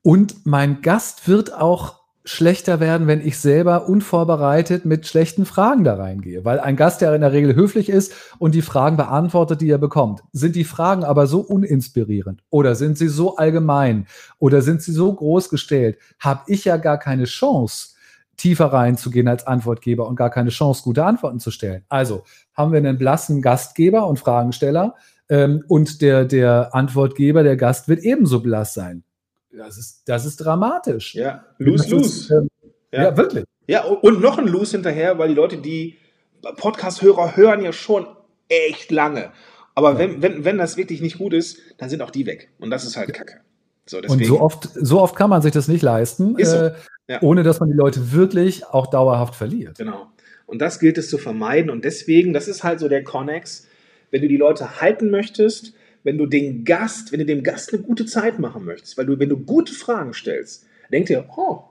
Und 0.02 0.46
mein 0.46 0.80
Gast 0.82 1.28
wird 1.28 1.52
auch 1.52 2.00
schlechter 2.24 2.80
werden, 2.80 3.06
wenn 3.06 3.26
ich 3.26 3.38
selber 3.38 3.88
unvorbereitet 3.88 4.84
mit 4.84 5.06
schlechten 5.06 5.46
Fragen 5.46 5.84
da 5.84 5.94
reingehe. 5.94 6.44
Weil 6.44 6.60
ein 6.60 6.76
Gast, 6.76 7.00
der 7.00 7.14
in 7.14 7.22
der 7.22 7.32
Regel 7.32 7.54
höflich 7.54 7.88
ist 7.88 8.12
und 8.38 8.54
die 8.54 8.62
Fragen 8.62 8.96
beantwortet, 8.96 9.60
die 9.60 9.70
er 9.70 9.78
bekommt, 9.78 10.20
sind 10.32 10.54
die 10.54 10.64
Fragen 10.64 11.02
aber 11.02 11.26
so 11.26 11.40
uninspirierend 11.40 12.42
oder 12.50 12.74
sind 12.74 12.98
sie 12.98 13.08
so 13.08 13.36
allgemein 13.36 14.06
oder 14.38 14.62
sind 14.62 14.82
sie 14.82 14.92
so 14.92 15.12
groß 15.12 15.48
gestellt, 15.48 15.96
habe 16.18 16.42
ich 16.46 16.64
ja 16.64 16.76
gar 16.76 16.98
keine 16.98 17.24
Chance, 17.24 17.94
tiefer 18.40 18.66
reinzugehen 18.66 19.28
als 19.28 19.46
Antwortgeber 19.46 20.08
und 20.08 20.16
gar 20.16 20.30
keine 20.30 20.48
Chance, 20.48 20.82
gute 20.82 21.04
Antworten 21.04 21.40
zu 21.40 21.50
stellen. 21.50 21.84
Also 21.90 22.24
haben 22.54 22.72
wir 22.72 22.78
einen 22.78 22.96
blassen 22.96 23.42
Gastgeber 23.42 24.06
und 24.06 24.18
Fragensteller 24.18 24.94
ähm, 25.28 25.62
und 25.68 26.00
der, 26.00 26.24
der 26.24 26.74
Antwortgeber, 26.74 27.42
der 27.42 27.56
Gast 27.56 27.88
wird 27.88 28.00
ebenso 28.00 28.40
blass 28.40 28.72
sein. 28.72 29.04
Das 29.52 29.76
ist, 29.76 30.02
das 30.06 30.24
ist 30.24 30.38
dramatisch. 30.38 31.14
Ja, 31.14 31.44
lose, 31.58 31.90
lose. 31.90 32.34
Ähm, 32.34 32.48
ja. 32.92 33.04
ja. 33.04 33.16
wirklich. 33.16 33.44
Ja, 33.66 33.84
und 33.84 34.20
noch 34.20 34.38
ein 34.38 34.48
Lose 34.48 34.72
hinterher, 34.72 35.18
weil 35.18 35.28
die 35.28 35.34
Leute, 35.34 35.58
die 35.58 35.98
Podcast-Hörer 36.42 37.36
hören 37.36 37.62
ja 37.62 37.72
schon 37.72 38.06
echt 38.48 38.90
lange. 38.90 39.32
Aber 39.74 39.92
ja. 39.92 39.98
wenn, 39.98 40.22
wenn, 40.22 40.44
wenn 40.44 40.58
das 40.58 40.76
wirklich 40.76 41.02
nicht 41.02 41.18
gut 41.18 41.34
ist, 41.34 41.58
dann 41.78 41.90
sind 41.90 42.00
auch 42.00 42.10
die 42.10 42.26
weg. 42.26 42.50
Und 42.58 42.70
das 42.70 42.84
ist 42.84 42.96
halt 42.96 43.12
Kacke. 43.12 43.40
So, 43.86 43.98
und 43.98 44.24
so 44.24 44.40
oft, 44.40 44.68
so 44.74 45.00
oft 45.00 45.16
kann 45.16 45.30
man 45.30 45.42
sich 45.42 45.52
das 45.52 45.68
nicht 45.68 45.82
leisten. 45.82 46.38
Ist 46.38 46.52
so. 46.52 46.56
Äh, 46.56 46.74
ja. 47.10 47.20
ohne 47.22 47.42
dass 47.42 47.58
man 47.58 47.68
die 47.68 47.76
Leute 47.76 48.12
wirklich 48.12 48.64
auch 48.64 48.86
dauerhaft 48.86 49.34
verliert. 49.34 49.78
Genau. 49.78 50.06
Und 50.46 50.60
das 50.60 50.78
gilt 50.78 50.96
es 50.96 51.10
zu 51.10 51.18
vermeiden. 51.18 51.68
Und 51.68 51.84
deswegen, 51.84 52.32
das 52.32 52.46
ist 52.46 52.62
halt 52.62 52.78
so 52.78 52.88
der 52.88 53.02
Connex, 53.02 53.66
wenn 54.12 54.22
du 54.22 54.28
die 54.28 54.36
Leute 54.36 54.80
halten 54.80 55.10
möchtest, 55.10 55.74
wenn 56.04 56.18
du 56.18 56.26
den 56.26 56.64
Gast, 56.64 57.10
wenn 57.10 57.18
du 57.18 57.26
dem 57.26 57.42
Gast 57.42 57.74
eine 57.74 57.82
gute 57.82 58.06
Zeit 58.06 58.38
machen 58.38 58.64
möchtest, 58.64 58.96
weil 58.96 59.06
du, 59.06 59.18
wenn 59.18 59.28
du 59.28 59.38
gute 59.38 59.72
Fragen 59.72 60.14
stellst, 60.14 60.66
denkt 60.92 61.08
dir, 61.08 61.28
oh, 61.36 61.64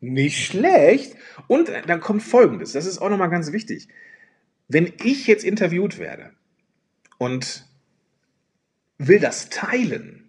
nicht 0.00 0.46
schlecht. 0.46 1.14
Und 1.46 1.70
dann 1.86 2.00
kommt 2.00 2.22
Folgendes, 2.22 2.72
das 2.72 2.86
ist 2.86 2.98
auch 2.98 3.10
nochmal 3.10 3.30
ganz 3.30 3.52
wichtig. 3.52 3.88
Wenn 4.66 4.92
ich 5.04 5.26
jetzt 5.26 5.44
interviewt 5.44 5.98
werde 5.98 6.30
und 7.18 7.66
will 8.96 9.20
das 9.20 9.50
teilen, 9.50 10.25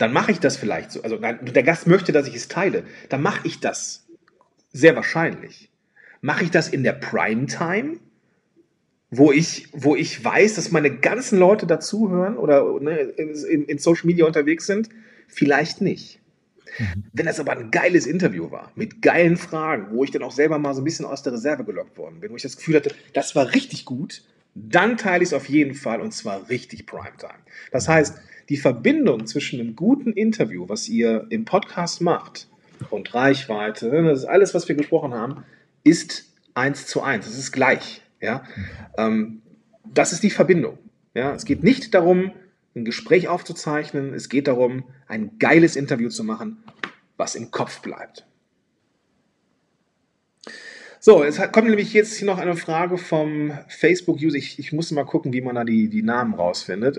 dann 0.00 0.14
mache 0.14 0.32
ich 0.32 0.40
das 0.40 0.56
vielleicht 0.56 0.92
so. 0.92 1.02
Also 1.02 1.18
der 1.18 1.62
Gast 1.62 1.86
möchte, 1.86 2.10
dass 2.10 2.26
ich 2.26 2.34
es 2.34 2.48
teile. 2.48 2.84
Dann 3.10 3.20
mache 3.20 3.46
ich 3.46 3.60
das 3.60 4.06
sehr 4.72 4.96
wahrscheinlich. 4.96 5.70
Mache 6.22 6.44
ich 6.44 6.50
das 6.50 6.68
in 6.68 6.82
der 6.82 6.94
Primetime, 6.94 7.98
wo 9.10 9.30
ich, 9.30 9.68
wo 9.72 9.94
ich 9.94 10.24
weiß, 10.24 10.54
dass 10.54 10.70
meine 10.70 10.90
ganzen 10.90 11.38
Leute 11.38 11.66
dazuhören 11.66 12.38
oder 12.38 12.80
ne, 12.80 12.98
in, 12.98 13.64
in, 13.66 13.76
Social 13.76 14.06
Media 14.06 14.24
unterwegs 14.24 14.64
sind? 14.64 14.88
Vielleicht 15.28 15.82
nicht. 15.82 16.18
Mhm. 16.78 17.04
Wenn 17.12 17.26
das 17.26 17.38
aber 17.38 17.52
ein 17.52 17.70
geiles 17.70 18.06
Interview 18.06 18.50
war, 18.50 18.72
mit 18.76 19.02
geilen 19.02 19.36
Fragen, 19.36 19.88
wo 19.90 20.02
ich 20.02 20.10
dann 20.10 20.22
auch 20.22 20.32
selber 20.32 20.58
mal 20.58 20.72
so 20.72 20.80
ein 20.80 20.84
bisschen 20.84 21.04
aus 21.04 21.22
der 21.22 21.34
Reserve 21.34 21.64
gelockt 21.64 21.98
worden 21.98 22.20
bin, 22.20 22.30
wo 22.30 22.36
ich 22.36 22.42
das 22.42 22.56
Gefühl 22.56 22.76
hatte, 22.76 22.94
das 23.12 23.36
war 23.36 23.52
richtig 23.52 23.84
gut, 23.84 24.22
dann 24.54 24.96
teile 24.96 25.22
ich 25.22 25.28
es 25.28 25.34
auf 25.34 25.50
jeden 25.50 25.74
Fall 25.74 26.00
und 26.00 26.12
zwar 26.12 26.48
richtig 26.48 26.86
Primetime. 26.86 27.40
Das 27.70 27.86
heißt, 27.86 28.16
die 28.50 28.58
Verbindung 28.58 29.26
zwischen 29.26 29.60
einem 29.60 29.76
guten 29.76 30.12
Interview, 30.12 30.68
was 30.68 30.88
ihr 30.88 31.26
im 31.30 31.46
Podcast 31.46 32.02
macht, 32.02 32.48
und 32.88 33.14
Reichweite, 33.14 33.88
ne, 33.90 34.02
das 34.04 34.20
ist 34.20 34.24
alles, 34.24 34.54
was 34.54 34.68
wir 34.68 34.74
gesprochen 34.74 35.12
haben, 35.14 35.44
ist 35.84 36.32
eins 36.54 36.86
zu 36.86 37.02
eins. 37.02 37.26
Es 37.26 37.38
ist 37.38 37.52
gleich. 37.52 38.02
Ja? 38.20 38.44
Ähm, 38.96 39.42
das 39.84 40.12
ist 40.12 40.22
die 40.22 40.30
Verbindung. 40.30 40.78
Ja? 41.14 41.34
Es 41.34 41.44
geht 41.44 41.62
nicht 41.62 41.94
darum, 41.94 42.32
ein 42.74 42.84
Gespräch 42.84 43.28
aufzuzeichnen. 43.28 44.14
Es 44.14 44.28
geht 44.28 44.48
darum, 44.48 44.84
ein 45.06 45.38
geiles 45.38 45.76
Interview 45.76 46.08
zu 46.08 46.24
machen, 46.24 46.62
was 47.16 47.34
im 47.34 47.50
Kopf 47.50 47.80
bleibt. 47.82 48.26
So, 51.02 51.24
es 51.24 51.38
kommt 51.52 51.68
nämlich 51.68 51.92
jetzt 51.92 52.16
hier 52.16 52.26
noch 52.26 52.38
eine 52.38 52.56
Frage 52.56 52.98
vom 52.98 53.52
Facebook-User. 53.68 54.36
Ich, 54.36 54.58
ich 54.58 54.72
muss 54.72 54.90
mal 54.90 55.04
gucken, 55.04 55.32
wie 55.32 55.40
man 55.40 55.54
da 55.54 55.64
die, 55.64 55.88
die 55.88 56.02
Namen 56.02 56.34
rausfindet. 56.34 56.98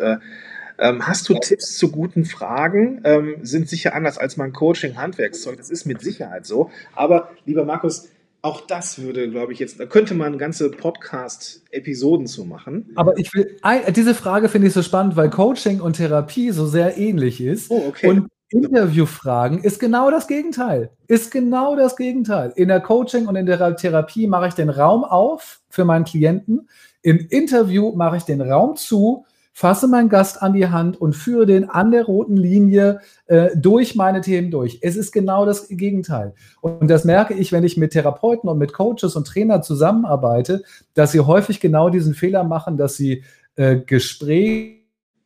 Äh, 0.82 0.90
ähm, 0.90 1.08
hast 1.08 1.30
du 1.30 1.36
Tipps 1.36 1.78
zu 1.78 1.92
guten 1.92 2.26
Fragen? 2.26 3.02
Ähm, 3.04 3.36
sind 3.44 3.70
sicher 3.70 3.96
anders 3.96 4.18
als 4.18 4.38
mein 4.38 4.52
Coaching-Handwerkszeug. 4.52 5.58
Das 5.58 5.70
ist 5.70 5.86
mit 5.86 6.02
Sicherheit 6.02 6.46
so. 6.46 6.70
Aber, 6.96 7.30
lieber 7.46 7.66
Markus, 7.66 8.10
auch 8.42 8.62
das 8.62 9.00
würde, 9.00 9.30
glaube 9.30 9.54
ich, 9.54 9.60
jetzt, 9.60 9.80
da 9.80 9.86
könnte 9.86 10.16
man 10.16 10.40
ganze 10.40 10.72
Podcast-Episoden 10.72 12.26
zu 12.26 12.46
machen. 12.46 12.90
Aber 12.96 13.18
ich 13.18 13.32
will, 13.36 13.58
diese 13.96 14.16
Frage 14.16 14.50
finde 14.50 14.68
ich 14.68 14.74
so 14.74 14.82
spannend, 14.82 15.16
weil 15.16 15.30
Coaching 15.30 15.80
und 15.80 15.98
Therapie 15.98 16.50
so 16.50 16.66
sehr 16.66 16.98
ähnlich 16.98 17.40
ist. 17.40 17.70
Oh, 17.70 17.84
okay. 17.90 18.08
Und 18.10 18.28
Interviewfragen 18.50 19.64
ist 19.64 19.80
genau 19.80 20.10
das 20.10 20.28
Gegenteil. 20.28 20.90
Ist 21.08 21.32
genau 21.32 21.76
das 21.76 21.96
Gegenteil. 21.96 22.52
In 22.56 22.68
der 22.68 22.82
Coaching 22.82 23.28
und 23.28 23.36
in 23.36 23.46
der 23.46 23.76
Therapie 23.76 24.28
mache 24.28 24.48
ich 24.48 24.56
den 24.56 24.70
Raum 24.70 25.04
auf 25.04 25.62
für 25.70 25.86
meinen 25.86 26.06
Klienten. 26.06 26.68
Im 27.04 27.20
Interview 27.30 27.94
mache 27.96 28.18
ich 28.18 28.24
den 28.24 28.42
Raum 28.42 28.76
zu 28.76 29.26
fasse 29.54 29.88
meinen 29.88 30.10
Gast 30.10 30.42
an 30.42 30.54
die 30.54 30.68
Hand 30.68 31.00
und 31.00 31.14
führe 31.14 31.46
den 31.46 31.70
an 31.70 31.92
der 31.92 32.06
roten 32.06 32.38
Linie 32.38 33.02
äh, 33.28 33.50
durch 33.56 33.96
meine 33.96 34.22
Themen 34.22 34.52
durch. 34.52 34.80
Es 34.82 34.96
ist 34.96 35.12
genau 35.12 35.46
das 35.46 35.68
Gegenteil. 35.68 36.34
Und 36.62 36.88
das 36.90 37.06
merke 37.06 37.34
ich, 37.34 37.52
wenn 37.52 37.64
ich 37.64 37.78
mit 37.78 37.92
Therapeuten 37.92 38.50
und 38.50 38.58
mit 38.58 38.74
Coaches 38.74 39.16
und 39.16 39.28
Trainern 39.28 39.64
zusammenarbeite, 39.64 40.64
dass 40.94 41.12
sie 41.12 41.20
häufig 41.20 41.60
genau 41.60 41.90
diesen 41.90 42.14
Fehler 42.14 42.44
machen, 42.44 42.78
dass 42.78 42.96
sie 42.96 43.24
äh, 43.56 43.78
Gespräche 43.78 44.82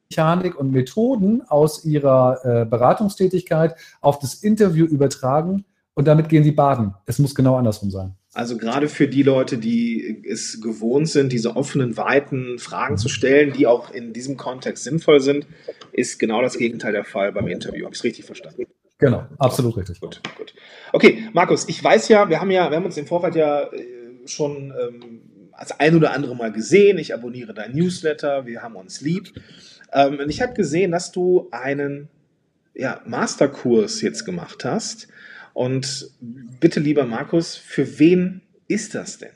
Mechanik 0.09 0.55
und 0.55 0.71
Methoden 0.71 1.41
aus 1.47 1.83
ihrer 1.85 2.39
äh, 2.43 2.65
Beratungstätigkeit 2.65 3.75
auf 4.01 4.19
das 4.19 4.35
Interview 4.35 4.85
übertragen 4.85 5.65
und 5.93 6.07
damit 6.07 6.29
gehen 6.29 6.43
sie 6.43 6.51
baden. 6.51 6.93
Es 7.05 7.19
muss 7.19 7.35
genau 7.35 7.55
andersrum 7.55 7.91
sein. 7.91 8.15
Also 8.35 8.57
gerade 8.57 8.89
für 8.89 9.07
die 9.07 9.23
Leute, 9.23 9.57
die 9.57 10.21
es 10.29 10.59
gewohnt 10.61 11.07
sind, 11.07 11.31
diese 11.31 11.55
offenen, 11.55 11.95
weiten 11.95 12.59
Fragen 12.59 12.97
zu 12.97 13.07
stellen, 13.07 13.53
die 13.53 13.65
auch 13.65 13.91
in 13.91 14.11
diesem 14.11 14.35
Kontext 14.35 14.83
sinnvoll 14.83 15.21
sind, 15.21 15.47
ist 15.93 16.19
genau 16.19 16.41
das 16.41 16.57
Gegenteil 16.57 16.91
der 16.91 17.05
Fall 17.05 17.31
beim 17.31 17.47
Interview. 17.47 17.85
Habe 17.85 17.93
ich 17.93 17.99
es 17.99 18.03
richtig 18.03 18.25
verstanden? 18.25 18.65
Genau, 18.97 19.25
absolut 19.39 19.77
richtig. 19.77 20.01
Gut, 20.01 20.21
gut. 20.37 20.53
Okay, 20.91 21.29
Markus, 21.31 21.69
ich 21.69 21.81
weiß 21.81 22.09
ja, 22.09 22.27
wir 22.27 22.41
haben 22.41 22.51
ja, 22.51 22.69
wir 22.69 22.75
haben 22.75 22.85
uns 22.85 22.97
im 22.97 23.07
Vorfeld 23.07 23.35
ja 23.35 23.71
äh, 23.71 24.27
schon 24.27 24.73
ähm, 24.77 25.21
als 25.53 25.79
ein 25.79 25.95
oder 25.95 26.11
andere 26.11 26.35
Mal 26.35 26.51
gesehen. 26.51 26.97
Ich 26.97 27.13
abonniere 27.13 27.53
dein 27.53 27.71
Newsletter, 27.71 28.45
wir 28.45 28.61
haben 28.61 28.75
uns 28.75 28.99
lieb. 28.99 29.31
Ähm, 29.93 30.19
und 30.19 30.29
ich 30.29 30.41
habe 30.41 30.53
gesehen, 30.53 30.91
dass 30.91 31.13
du 31.13 31.47
einen 31.51 32.09
ja, 32.73 33.01
Masterkurs 33.05 34.01
jetzt 34.01 34.25
gemacht 34.25 34.65
hast. 34.65 35.07
Und 35.55 36.11
bitte, 36.59 36.81
lieber 36.81 37.05
Markus, 37.05 37.55
für 37.55 37.97
wen 37.97 38.41
ist 38.67 38.93
das 38.93 39.19
denn? 39.19 39.29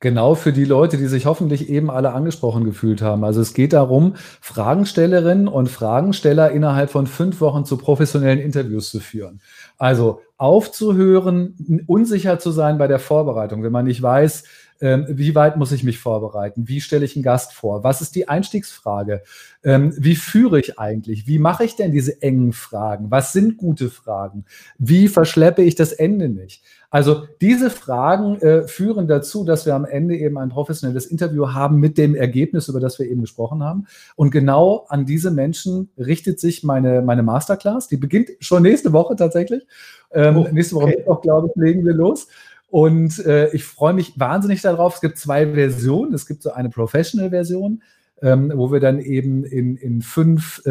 Genau 0.00 0.34
für 0.34 0.52
die 0.52 0.66
Leute, 0.66 0.98
die 0.98 1.06
sich 1.06 1.24
hoffentlich 1.24 1.70
eben 1.70 1.90
alle 1.90 2.12
angesprochen 2.12 2.64
gefühlt 2.64 3.00
haben. 3.00 3.24
Also 3.24 3.40
es 3.40 3.54
geht 3.54 3.72
darum, 3.72 4.16
Fragenstellerinnen 4.42 5.48
und 5.48 5.70
Fragensteller 5.70 6.50
innerhalb 6.50 6.90
von 6.90 7.06
fünf 7.06 7.40
Wochen 7.40 7.64
zu 7.64 7.78
professionellen 7.78 8.38
Interviews 8.40 8.90
zu 8.90 9.00
führen. 9.00 9.40
Also 9.78 10.20
aufzuhören, 10.36 11.84
unsicher 11.86 12.38
zu 12.38 12.50
sein 12.50 12.76
bei 12.76 12.86
der 12.86 12.98
Vorbereitung, 12.98 13.62
wenn 13.62 13.72
man 13.72 13.86
nicht 13.86 14.02
weiß, 14.02 14.44
ähm, 14.82 15.06
wie 15.08 15.34
weit 15.36 15.56
muss 15.56 15.70
ich 15.70 15.84
mich 15.84 16.00
vorbereiten? 16.00 16.66
Wie 16.66 16.80
stelle 16.80 17.04
ich 17.04 17.14
einen 17.14 17.22
Gast 17.22 17.54
vor? 17.54 17.84
Was 17.84 18.02
ist 18.02 18.16
die 18.16 18.28
Einstiegsfrage? 18.28 19.22
Ähm, 19.62 19.94
wie 19.96 20.16
führe 20.16 20.58
ich 20.58 20.78
eigentlich? 20.78 21.28
Wie 21.28 21.38
mache 21.38 21.64
ich 21.64 21.76
denn 21.76 21.92
diese 21.92 22.20
engen 22.20 22.52
Fragen? 22.52 23.10
Was 23.10 23.32
sind 23.32 23.56
gute 23.56 23.90
Fragen? 23.90 24.44
Wie 24.78 25.06
verschleppe 25.06 25.62
ich 25.62 25.76
das 25.76 25.92
Ende 25.92 26.28
nicht? 26.28 26.64
Also 26.90 27.22
diese 27.40 27.70
Fragen 27.70 28.38
äh, 28.40 28.66
führen 28.66 29.06
dazu, 29.06 29.44
dass 29.44 29.66
wir 29.66 29.74
am 29.74 29.84
Ende 29.84 30.16
eben 30.16 30.36
ein 30.36 30.50
professionelles 30.50 31.06
Interview 31.06 31.52
haben 31.52 31.78
mit 31.78 31.96
dem 31.96 32.16
Ergebnis, 32.16 32.68
über 32.68 32.80
das 32.80 32.98
wir 32.98 33.06
eben 33.06 33.20
gesprochen 33.20 33.62
haben. 33.62 33.86
Und 34.16 34.30
genau 34.30 34.84
an 34.88 35.06
diese 35.06 35.30
Menschen 35.30 35.90
richtet 35.96 36.40
sich 36.40 36.64
meine, 36.64 37.00
meine 37.00 37.22
Masterclass. 37.22 37.86
Die 37.86 37.96
beginnt 37.96 38.30
schon 38.40 38.64
nächste 38.64 38.92
Woche 38.92 39.14
tatsächlich. 39.14 39.62
Ähm, 40.10 40.36
oh, 40.36 40.48
nächste 40.52 40.74
Woche 40.74 40.86
okay. 40.86 40.96
Mittwoch, 40.98 41.22
glaube 41.22 41.48
ich, 41.48 41.62
legen 41.62 41.86
wir 41.86 41.94
los. 41.94 42.26
Und 42.72 43.18
äh, 43.26 43.50
ich 43.50 43.64
freue 43.64 43.92
mich 43.92 44.18
wahnsinnig 44.18 44.62
darauf. 44.62 44.94
Es 44.94 45.02
gibt 45.02 45.18
zwei 45.18 45.46
Versionen. 45.52 46.14
Es 46.14 46.26
gibt 46.26 46.42
so 46.42 46.52
eine 46.52 46.70
Professional-Version, 46.70 47.82
ähm, 48.22 48.50
wo 48.54 48.72
wir 48.72 48.80
dann 48.80 48.98
eben 48.98 49.44
in, 49.44 49.76
in 49.76 50.00
fünf 50.00 50.64
äh, 50.64 50.70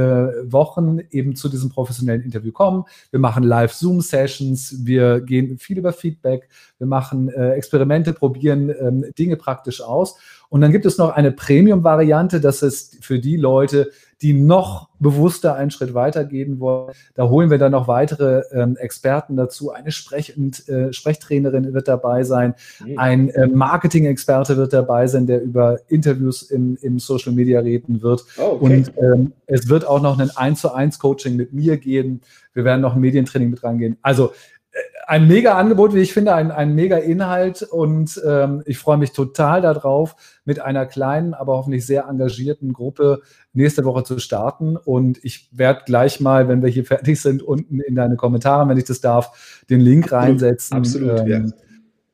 Wochen 0.52 0.98
eben 1.12 1.36
zu 1.36 1.48
diesem 1.48 1.70
professionellen 1.70 2.24
Interview 2.24 2.52
kommen. 2.52 2.86
Wir 3.12 3.20
machen 3.20 3.44
Live-Zoom-Sessions, 3.44 4.84
wir 4.84 5.22
gehen 5.22 5.60
viel 5.60 5.78
über 5.78 5.94
Feedback, 5.94 6.50
wir 6.80 6.88
machen 6.88 7.30
äh, 7.30 7.52
Experimente, 7.52 8.14
probieren 8.14 8.74
ähm, 8.82 9.06
Dinge 9.20 9.36
praktisch 9.36 9.80
aus. 9.80 10.18
Und 10.50 10.62
dann 10.62 10.72
gibt 10.72 10.88
es 10.88 10.98
noch 10.98 11.12
eine 11.12 11.32
Premium-Variante, 11.32 12.42
das 12.42 12.64
ist 12.64 13.06
für 13.06 13.20
die 13.20 13.38
Leute, 13.38 13.92
die 14.22 14.34
noch 14.34 14.90
bewusster 15.00 15.56
einen 15.56 15.72
Schritt 15.72 15.94
weitergehen 15.94 16.60
wollen. 16.60 16.94
Da 17.16 17.28
holen 17.28 17.50
wir 17.50 17.58
dann 17.58 17.72
noch 17.72 17.88
weitere 17.88 18.44
ähm, 18.52 18.78
Experten 18.78 19.36
dazu. 19.36 19.72
Eine 19.72 19.92
Sprech- 19.92 20.38
und 20.38 20.68
äh, 20.70 20.94
Sprechtrainerin 20.94 21.74
wird 21.74 21.88
dabei 21.88 22.24
sein. 22.24 22.54
Mhm. 22.86 23.00
Ein 23.00 23.30
äh, 23.30 23.48
Marketing-Experte 23.48 24.58
wird 24.58 24.74
dabei 24.74 25.08
sein, 25.08 25.26
der 25.26 25.42
über 25.42 25.80
Interviews 25.88 26.44
im, 26.44 26.78
im 26.82 27.00
Social 27.00 27.32
Media 27.34 27.60
reden 27.62 28.02
wird. 28.04 28.24
Oh, 28.38 28.58
okay. 28.60 28.64
Und 28.64 28.94
ähm, 28.98 29.34
es 29.48 29.68
wird 29.70 29.88
auch 29.88 30.02
noch 30.02 30.20
ein 30.20 30.30
1 30.30 30.62
zu 30.62 30.72
1 30.72 31.00
Coaching 31.00 31.36
mit 31.36 31.52
mir 31.52 31.78
geben. 31.78 32.22
Wir 32.54 32.64
werden 32.64 32.82
noch 32.82 32.94
ein 32.96 33.02
Medientraining 33.02 33.50
mit 33.50 33.64
rangehen. 33.64 33.98
Also 34.04 34.34
ein 35.08 35.28
mega 35.28 35.58
Angebot, 35.58 35.94
wie 35.94 36.00
ich 36.00 36.14
finde, 36.14 36.34
ein, 36.34 36.52
ein 36.52 36.74
mega 36.76 36.98
Inhalt 36.98 37.64
und 37.64 38.22
ähm, 38.26 38.64
ich 38.66 38.78
freue 38.78 38.98
mich 38.98 39.12
total 39.12 39.62
darauf, 39.62 40.16
mit 40.46 40.60
einer 40.60 40.86
kleinen, 40.86 41.34
aber 41.34 41.58
hoffentlich 41.58 41.86
sehr 41.86 42.08
engagierten 42.08 42.74
Gruppe 42.74 43.22
nächste 43.54 43.86
Woche 43.86 44.04
zu 44.04 44.20
starten. 44.20 44.78
Und 44.78 45.24
ich 45.24 45.50
werde 45.52 45.82
gleich 45.86 46.20
mal, 46.20 46.48
wenn 46.48 46.62
wir 46.62 46.70
hier 46.70 46.86
fertig 46.86 47.22
sind, 47.22 47.44
unten 47.44 47.80
in 47.80 47.96
deine 47.96 48.16
Kommentare, 48.16 48.68
wenn 48.68 48.78
ich 48.78 48.86
das 48.86 49.02
darf, 49.02 49.64
den 49.70 49.82
Link 49.82 50.12
reinsetzen. 50.12 50.78
Absolut, 50.78 51.20
ähm, 51.22 51.28
ja. 51.28 51.42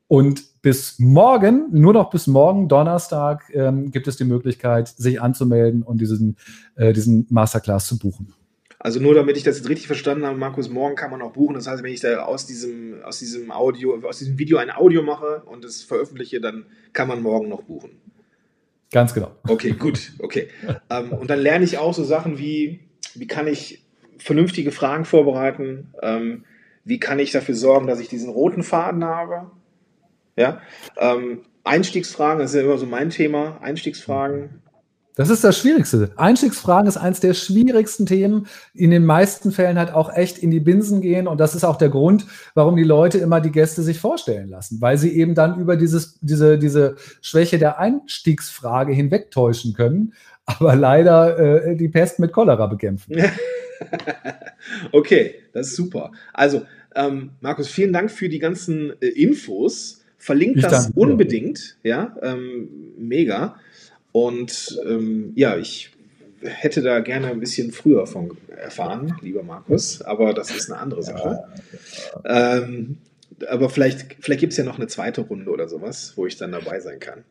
Und 0.08 0.62
bis 0.62 0.98
morgen, 0.98 1.68
nur 1.70 1.92
noch 1.92 2.10
bis 2.10 2.26
morgen, 2.26 2.68
Donnerstag, 2.68 3.44
ähm, 3.52 3.90
gibt 3.90 4.08
es 4.08 4.16
die 4.16 4.24
Möglichkeit, 4.24 4.88
sich 4.88 5.20
anzumelden 5.20 5.82
und 5.82 6.00
diesen, 6.00 6.36
äh, 6.76 6.92
diesen 6.92 7.26
Masterclass 7.30 7.86
zu 7.86 7.98
buchen. 7.98 8.34
Also 8.80 9.00
nur 9.00 9.14
damit 9.14 9.36
ich 9.36 9.42
das 9.42 9.58
jetzt 9.58 9.68
richtig 9.68 9.88
verstanden 9.88 10.24
habe, 10.24 10.38
Markus, 10.38 10.68
morgen 10.68 10.94
kann 10.94 11.10
man 11.10 11.20
auch 11.20 11.32
buchen. 11.32 11.54
Das 11.54 11.66
heißt, 11.66 11.82
wenn 11.82 11.92
ich 11.92 12.00
da 12.00 12.22
aus 12.22 12.46
diesem, 12.46 13.02
aus 13.02 13.18
diesem 13.18 13.50
Audio, 13.50 14.00
aus 14.06 14.18
diesem 14.18 14.38
Video 14.38 14.58
ein 14.58 14.70
Audio 14.70 15.02
mache 15.02 15.42
und 15.46 15.64
es 15.64 15.82
veröffentliche, 15.82 16.40
dann 16.40 16.66
kann 16.92 17.08
man 17.08 17.20
morgen 17.22 17.48
noch 17.48 17.62
buchen. 17.62 18.00
Ganz 18.92 19.14
genau. 19.14 19.32
Okay, 19.48 19.72
gut, 19.72 20.12
okay. 20.20 20.48
ähm, 20.90 21.12
und 21.12 21.28
dann 21.28 21.40
lerne 21.40 21.64
ich 21.64 21.78
auch 21.78 21.92
so 21.92 22.04
Sachen 22.04 22.38
wie, 22.38 22.80
wie 23.14 23.26
kann 23.26 23.48
ich 23.48 23.84
vernünftige 24.18 24.70
Fragen 24.70 25.04
vorbereiten? 25.04 25.92
Ähm, 26.00 26.44
wie 26.84 27.00
kann 27.00 27.18
ich 27.18 27.32
dafür 27.32 27.54
sorgen, 27.54 27.86
dass 27.86 28.00
ich 28.00 28.08
diesen 28.08 28.30
roten 28.30 28.62
Faden 28.62 29.04
habe? 29.04 29.50
Ja. 30.36 30.62
Ähm, 30.96 31.42
Einstiegsfragen, 31.64 32.38
das 32.38 32.52
ist 32.52 32.56
ja 32.56 32.62
immer 32.62 32.78
so 32.78 32.86
mein 32.86 33.10
Thema. 33.10 33.58
Einstiegsfragen. 33.60 34.62
Das 35.18 35.30
ist 35.30 35.42
das 35.42 35.58
Schwierigste. 35.58 36.12
Einstiegsfragen 36.14 36.86
ist 36.86 36.96
eines 36.96 37.18
der 37.18 37.34
schwierigsten 37.34 38.06
Themen, 38.06 38.46
in 38.72 38.92
den 38.92 39.04
meisten 39.04 39.50
Fällen 39.50 39.76
halt 39.76 39.92
auch 39.92 40.14
echt 40.14 40.38
in 40.38 40.52
die 40.52 40.60
Binsen 40.60 41.00
gehen. 41.00 41.26
Und 41.26 41.40
das 41.40 41.56
ist 41.56 41.64
auch 41.64 41.76
der 41.76 41.88
Grund, 41.88 42.24
warum 42.54 42.76
die 42.76 42.84
Leute 42.84 43.18
immer 43.18 43.40
die 43.40 43.50
Gäste 43.50 43.82
sich 43.82 43.98
vorstellen 43.98 44.48
lassen, 44.48 44.80
weil 44.80 44.96
sie 44.96 45.10
eben 45.16 45.34
dann 45.34 45.58
über 45.58 45.76
dieses, 45.76 46.20
diese, 46.20 46.56
diese 46.56 46.94
Schwäche 47.20 47.58
der 47.58 47.80
Einstiegsfrage 47.80 48.92
hinwegtäuschen 48.92 49.74
können, 49.74 50.14
aber 50.46 50.76
leider 50.76 51.66
äh, 51.66 51.76
die 51.76 51.88
Pest 51.88 52.20
mit 52.20 52.32
Cholera 52.32 52.68
bekämpfen. 52.68 53.16
okay, 54.92 55.34
das 55.52 55.66
ist 55.66 55.76
super. 55.76 56.12
Also, 56.32 56.62
ähm, 56.94 57.30
Markus, 57.40 57.66
vielen 57.66 57.92
Dank 57.92 58.12
für 58.12 58.28
die 58.28 58.38
ganzen 58.38 58.92
äh, 59.02 59.08
Infos. 59.08 60.04
Verlinkt 60.16 60.58
ich 60.58 60.62
das 60.62 60.90
unbedingt. 60.94 61.76
Ja, 61.82 62.16
ähm, 62.22 62.68
mega. 62.96 63.56
Und 64.18 64.80
ähm, 64.84 65.32
ja, 65.36 65.56
ich 65.56 65.92
hätte 66.42 66.82
da 66.82 66.98
gerne 66.98 67.28
ein 67.28 67.38
bisschen 67.38 67.70
früher 67.70 68.04
von 68.04 68.36
erfahren, 68.48 69.16
lieber 69.22 69.44
Markus, 69.44 70.02
aber 70.02 70.34
das 70.34 70.50
ist 70.50 70.70
eine 70.70 70.80
andere 70.80 71.04
Sache. 71.04 71.44
Ähm, 72.24 72.98
aber 73.48 73.70
vielleicht, 73.70 74.16
vielleicht 74.18 74.40
gibt 74.40 74.52
es 74.52 74.56
ja 74.56 74.64
noch 74.64 74.76
eine 74.76 74.88
zweite 74.88 75.20
Runde 75.20 75.48
oder 75.52 75.68
sowas, 75.68 76.14
wo 76.16 76.26
ich 76.26 76.36
dann 76.36 76.50
dabei 76.50 76.80
sein 76.80 76.98
kann. 76.98 77.22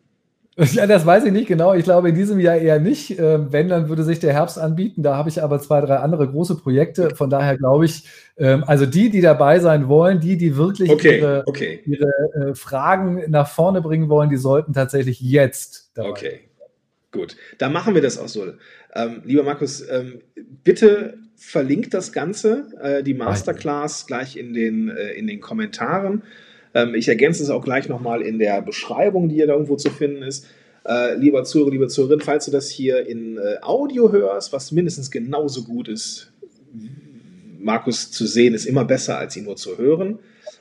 Ja, 0.73 0.87
das 0.87 1.05
weiß 1.05 1.25
ich 1.25 1.31
nicht 1.31 1.47
genau. 1.47 1.75
Ich 1.75 1.83
glaube 1.83 2.09
in 2.09 2.15
diesem 2.15 2.39
Jahr 2.39 2.55
eher 2.55 2.79
nicht. 2.79 3.19
Ähm, 3.19 3.49
wenn, 3.51 3.69
dann 3.69 3.89
würde 3.89 4.03
sich 4.03 4.17
der 4.19 4.33
Herbst 4.33 4.57
anbieten. 4.57 5.03
Da 5.03 5.15
habe 5.15 5.29
ich 5.29 5.43
aber 5.43 5.59
zwei, 5.59 5.81
drei 5.81 5.97
andere 5.97 6.27
große 6.27 6.55
Projekte. 6.55 7.13
Von 7.13 7.29
daher 7.29 7.57
glaube 7.57 7.85
ich, 7.85 8.05
ähm, 8.39 8.63
also 8.65 8.87
die, 8.87 9.11
die 9.11 9.21
dabei 9.21 9.59
sein 9.59 9.87
wollen, 9.87 10.19
die, 10.19 10.35
die 10.35 10.57
wirklich 10.57 10.89
okay, 10.89 11.19
ihre, 11.19 11.43
okay. 11.45 11.81
ihre 11.85 12.09
äh, 12.33 12.55
Fragen 12.55 13.29
nach 13.29 13.47
vorne 13.47 13.81
bringen 13.81 14.09
wollen, 14.09 14.31
die 14.31 14.37
sollten 14.37 14.73
tatsächlich 14.73 15.21
jetzt 15.21 15.91
dabei 15.93 16.09
Okay, 16.09 16.39
Gut, 17.17 17.35
dann 17.57 17.73
machen 17.73 17.95
wir 17.95 18.03
das 18.03 18.19
auch 18.19 18.27
so. 18.27 18.45
Ähm, 18.93 19.21
lieber 19.25 19.41
Markus, 19.41 19.83
ähm, 19.89 20.21
bitte 20.63 21.17
verlinkt 21.35 21.95
das 21.95 22.11
Ganze, 22.11 22.67
äh, 22.79 23.01
die 23.01 23.15
Masterclass, 23.15 24.05
gleich 24.05 24.37
in 24.37 24.53
den, 24.53 24.89
äh, 24.89 25.13
in 25.13 25.25
den 25.25 25.41
Kommentaren. 25.41 26.21
Ähm, 26.75 26.93
ich 26.93 27.07
ergänze 27.07 27.41
es 27.41 27.49
auch 27.49 27.63
gleich 27.63 27.89
nochmal 27.89 28.21
in 28.21 28.37
der 28.37 28.61
Beschreibung, 28.61 29.29
die 29.29 29.35
hier 29.35 29.47
da 29.47 29.53
irgendwo 29.53 29.77
zu 29.77 29.89
finden 29.89 30.21
ist. 30.21 30.45
Äh, 30.85 31.15
lieber 31.15 31.43
Zuhörer, 31.43 31.71
liebe 31.71 31.87
Zuhörerin, 31.87 32.19
falls 32.19 32.45
du 32.45 32.51
das 32.51 32.69
hier 32.69 33.07
in 33.07 33.39
äh, 33.39 33.57
Audio 33.63 34.11
hörst, 34.11 34.53
was 34.53 34.71
mindestens 34.71 35.09
genauso 35.09 35.63
gut 35.63 35.87
ist, 35.87 36.31
Markus 37.57 38.11
zu 38.11 38.27
sehen, 38.27 38.53
ist 38.53 38.65
immer 38.65 38.85
besser, 38.85 39.17
als 39.17 39.35
ihn 39.35 39.45
nur 39.45 39.55
zu 39.55 39.79
hören. 39.79 40.19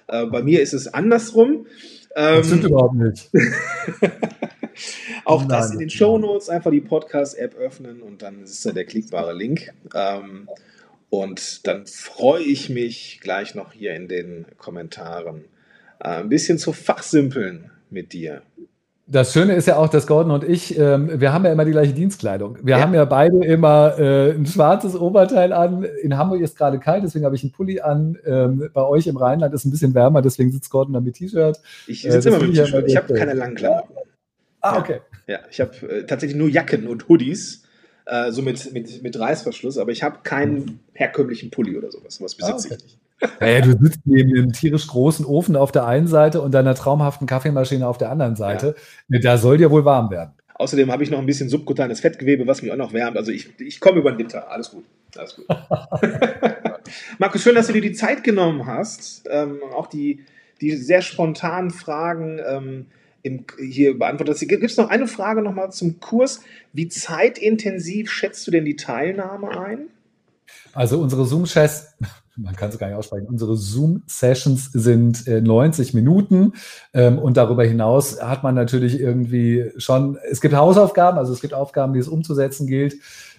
Äh, 0.09 0.25
bei 0.25 0.43
mir 0.43 0.63
ist 0.63 0.73
es 0.73 0.89
andersrum. 0.89 1.67
das 2.15 2.47
stimmt 2.47 2.65
ähm, 2.65 2.71
überhaupt 2.71 2.95
nicht. 2.95 3.31
Auch 5.25 5.41
Nein, 5.41 5.49
das 5.49 5.71
in 5.73 5.79
den 5.79 5.91
Show 5.91 6.19
Notes, 6.19 6.49
einfach 6.49 6.71
die 6.71 6.81
Podcast-App 6.81 7.57
öffnen 7.57 8.03
und 8.03 8.23
dann 8.23 8.43
ist 8.43 8.65
da 8.65 8.73
der 8.73 8.85
klickbare 8.85 9.33
Link. 9.33 9.73
Ähm, 9.95 10.49
und 11.11 11.67
dann 11.67 11.87
freue 11.87 12.43
ich 12.43 12.69
mich 12.69 13.21
gleich 13.23 13.55
noch 13.55 13.73
hier 13.73 13.95
in 13.95 14.09
den 14.09 14.47
Kommentaren 14.59 15.45
äh, 16.01 16.09
ein 16.09 16.29
bisschen 16.29 16.59
zu 16.59 16.73
fachsimpeln 16.73 17.71
mit 17.91 18.13
dir. 18.13 18.43
Das 19.09 19.33
Schöne 19.33 19.55
ist 19.55 19.69
ja 19.69 19.77
auch, 19.77 19.89
dass 19.89 20.09
Gordon 20.09 20.33
und 20.33 20.43
ich, 20.43 20.77
ähm, 20.77 21.21
wir 21.21 21.33
haben 21.33 21.45
ja 21.45 21.53
immer 21.53 21.65
die 21.65 21.71
gleiche 21.71 21.93
Dienstkleidung. 21.93 22.59
Wir 22.63 22.77
ja. 22.77 22.83
haben 22.83 22.93
ja 22.93 23.05
beide 23.05 23.45
immer 23.45 23.97
äh, 24.01 24.33
ein 24.33 24.47
schwarzes 24.47 24.97
Oberteil 24.97 25.53
an. 25.53 25.87
In 26.03 26.17
Hamburg 26.17 26.41
ist 26.41 26.59
gerade 26.59 26.81
kalt, 26.81 27.05
deswegen 27.05 27.25
habe 27.25 27.37
ich 27.37 27.45
einen 27.45 27.53
Pulli 27.53 27.81
an. 27.81 28.19
Ähm, 28.27 28.69
bei 28.75 28.83
euch 28.83 29.07
im 29.07 29.17
Rheinland 29.17 29.55
ist 29.55 29.61
es 29.61 29.67
ein 29.67 29.71
bisschen 29.71 29.95
wärmer, 29.95 30.23
deswegen 30.23 30.51
sitzt 30.51 30.71
Gordon 30.71 30.95
dann 30.95 31.05
mit 31.05 31.15
T-Shirt. 31.15 31.57
Ich 31.87 32.03
sitze 32.03 32.31
äh, 32.31 32.33
immer 32.35 32.45
mit 32.45 32.57
T-Shirt. 32.57 32.85
Ich 32.89 32.97
habe 32.97 33.15
keine 33.15 33.35
langen 33.35 33.55
Klamotten. 33.55 33.95
Ah, 34.75 34.79
okay. 34.79 35.01
Ja, 35.27 35.41
ich 35.51 35.61
habe 35.61 35.75
äh, 35.89 36.07
tatsächlich 36.07 36.37
nur 36.37 36.49
Jacken 36.49 36.87
und 36.87 37.09
Hoodies, 37.09 37.65
äh, 38.07 38.31
so 38.31 38.43
mit, 38.43 38.73
mit, 38.73 39.03
mit 39.03 39.19
Reißverschluss, 39.19 39.79
aber 39.79 39.91
ich 39.91 40.03
habe 40.03 40.19
keinen 40.23 40.81
herkömmlichen 40.95 41.51
Pulli 41.51 41.77
oder 41.77 41.91
sowas. 41.91 42.21
Was 42.21 42.35
besitze 42.35 42.69
ah, 42.71 42.75
okay. 42.75 42.75
ich 42.77 42.85
nicht. 42.85 42.99
Naja, 43.41 43.61
du 43.63 43.73
sitzt 43.83 44.01
neben 44.05 44.37
einem 44.37 44.53
tierisch 44.53 44.87
großen 44.87 45.25
Ofen 45.25 45.57
auf 45.57 45.73
der 45.73 45.87
einen 45.87 46.07
Seite 46.07 46.43
und 46.43 46.53
deiner 46.53 46.75
traumhaften 46.75 47.27
Kaffeemaschine 47.27 47.87
auf 47.87 47.97
der 47.99 48.11
anderen 48.11 48.37
Seite. 48.37 48.75
Ja. 49.09 49.19
Da 49.21 49.39
soll 49.39 49.57
dir 49.57 49.71
wohl 49.71 49.85
warm 49.85 50.11
werden. 50.11 50.33
Außerdem 50.55 50.91
habe 50.91 51.03
ich 51.03 51.11
noch 51.11 51.19
ein 51.19 51.27
bisschen 51.27 51.49
subkutanes 51.49 52.01
Fettgewebe, 52.01 52.47
was 52.47 52.63
mich 52.63 52.73
auch 52.73 52.77
noch 52.77 52.93
wärmt. 52.93 53.17
Also 53.17 53.31
ich, 53.31 53.59
ich 53.61 53.81
komme 53.81 54.01
über 54.01 54.11
den 54.11 54.19
Winter. 54.19 54.51
Alles 54.51 54.71
gut. 54.71 54.85
Alles 55.17 55.37
gut. 55.37 55.47
Markus, 57.19 57.43
schön, 57.43 57.55
dass 57.55 57.67
du 57.67 57.73
dir 57.73 57.83
die 57.83 57.93
Zeit 57.93 58.25
genommen 58.25 58.67
hast. 58.67 59.27
Ähm, 59.31 59.61
auch 59.75 59.87
die, 59.87 60.25
die 60.61 60.73
sehr 60.77 61.03
spontanen 61.03 61.71
Fragen 61.71 62.41
ähm, 62.47 62.87
im, 63.27 63.45
hier 63.59 63.99
beantwortet. 63.99 64.39
Gibt 64.49 64.63
es 64.65 64.77
noch 64.77 64.89
eine 64.89 65.07
Frage 65.07 65.43
nochmal 65.43 65.73
zum 65.73 66.01
Kurs? 66.01 66.41
Wie 66.73 66.89
zeitintensiv 66.89 68.11
schätzt 68.11 68.47
du 68.47 68.51
denn 68.51 68.65
die 68.65 68.77
Teilnahme 68.77 69.59
ein? 69.59 69.89
Also 70.73 71.01
unsere 71.01 71.27
Zoom-Chats 71.27 71.97
man 72.37 72.55
kann 72.55 72.69
es 72.69 72.79
gar 72.79 72.89
nicht 72.89 72.97
aussprechen. 72.97 73.27
Unsere 73.27 73.57
Zoom-Sessions 73.57 74.71
sind 74.73 75.27
äh, 75.27 75.41
90 75.41 75.95
Minuten 75.95 76.53
ähm, 76.93 77.19
und 77.19 77.37
darüber 77.37 77.65
hinaus 77.65 78.23
hat 78.23 78.43
man 78.43 78.55
natürlich 78.55 79.01
irgendwie 79.01 79.73
schon, 79.79 80.19
es 80.31 80.41
gibt 80.41 80.55
Hausaufgaben, 80.55 81.19
also 81.19 81.33
es 81.33 81.41
gibt 81.41 81.55
Aufgaben, 81.55 81.95
die 81.95 82.01
es 82.01 82.09
umzusetzen 82.09 82.67
gilt. 82.67 82.97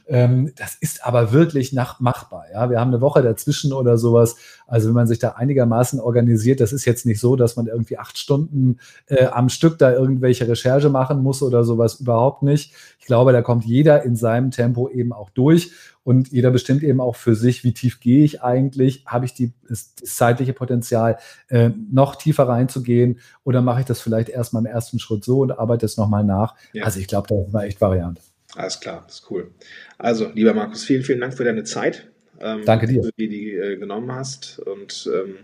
Ähm, 0.07 0.53
das 0.55 0.75
ist 0.75 1.05
aber 1.05 1.33
wirklich 1.33 1.73
nach 1.73 1.99
machbar. 1.99 2.45
Ja, 2.51 2.69
wir 2.69 2.79
haben 2.79 2.89
eine 2.89 3.01
Woche 3.01 3.21
dazwischen 3.21 3.73
oder 3.73 3.97
sowas. 3.97 4.37
Also 4.65 4.87
wenn 4.87 4.95
man 4.95 5.07
sich 5.07 5.19
da 5.19 5.31
einigermaßen 5.31 5.99
organisiert, 5.99 6.61
das 6.61 6.73
ist 6.73 6.85
jetzt 6.85 7.05
nicht 7.05 7.19
so, 7.19 7.35
dass 7.35 7.55
man 7.55 7.67
irgendwie 7.67 7.97
acht 7.97 8.17
Stunden 8.17 8.77
äh, 9.07 9.25
am 9.25 9.49
Stück 9.49 9.77
da 9.77 9.91
irgendwelche 9.91 10.47
Recherche 10.47 10.89
machen 10.89 11.21
muss 11.21 11.43
oder 11.43 11.63
sowas 11.63 11.99
überhaupt 11.99 12.43
nicht. 12.43 12.73
Ich 12.99 13.05
glaube, 13.05 13.33
da 13.33 13.41
kommt 13.41 13.65
jeder 13.65 14.03
in 14.03 14.15
seinem 14.15 14.51
Tempo 14.51 14.89
eben 14.89 15.11
auch 15.11 15.29
durch 15.29 15.71
und 16.07 16.31
jeder 16.31 16.51
bestimmt 16.51 16.83
eben 16.83 17.01
auch 17.01 17.17
für 17.17 17.35
sich, 17.35 17.65
wie 17.65 17.73
tief 17.73 17.99
gehe 17.99 18.23
ich 18.23 18.41
eigentlich? 18.41 19.03
Habe 19.05 19.25
ich 19.25 19.33
die, 19.33 19.51
das, 19.67 19.93
zeitliche 19.95 20.53
Potenzial, 20.53 21.17
äh, 21.49 21.71
noch 21.91 22.15
tiefer 22.15 22.47
reinzugehen? 22.47 23.19
Oder 23.43 23.61
mache 23.61 23.81
ich 23.81 23.85
das 23.85 23.99
vielleicht 23.99 24.29
erstmal 24.29 24.61
im 24.61 24.67
ersten 24.67 24.99
Schritt 24.99 25.25
so 25.25 25.41
und 25.41 25.51
arbeite 25.51 25.85
es 25.85 25.97
nochmal 25.97 26.23
nach? 26.23 26.55
Ja. 26.71 26.85
Also 26.85 27.01
ich 27.01 27.07
glaube, 27.07 27.27
das 27.27 27.51
war 27.51 27.65
echt 27.65 27.81
Variante. 27.81 28.21
Alles 28.57 28.79
klar, 28.79 29.03
das 29.05 29.19
ist 29.19 29.29
cool. 29.29 29.51
Also, 29.99 30.31
lieber 30.33 30.55
Markus, 30.55 30.83
vielen, 30.83 31.03
vielen 31.03 31.21
Dank 31.21 31.37
für 31.37 31.43
deine 31.43 31.63
Zeit. 31.63 32.07
Ähm, 32.41 32.63
Danke 32.65 32.87
dir. 32.87 33.03
Dass 33.03 33.11
du 33.15 33.27
die 33.27 33.53
äh, 33.53 33.77
genommen 33.77 34.11
hast. 34.11 34.57
Und 34.57 35.07
ähm, 35.13 35.35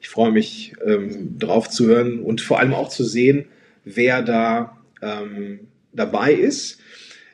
ich 0.00 0.08
freue 0.08 0.32
mich, 0.32 0.72
ähm, 0.82 1.38
drauf 1.38 1.68
zu 1.68 1.86
hören 1.86 2.20
und 2.20 2.40
vor 2.40 2.58
allem 2.58 2.72
auch 2.72 2.88
zu 2.88 3.04
sehen, 3.04 3.44
wer 3.84 4.22
da 4.22 4.78
ähm, 5.02 5.68
dabei 5.92 6.32
ist. 6.32 6.80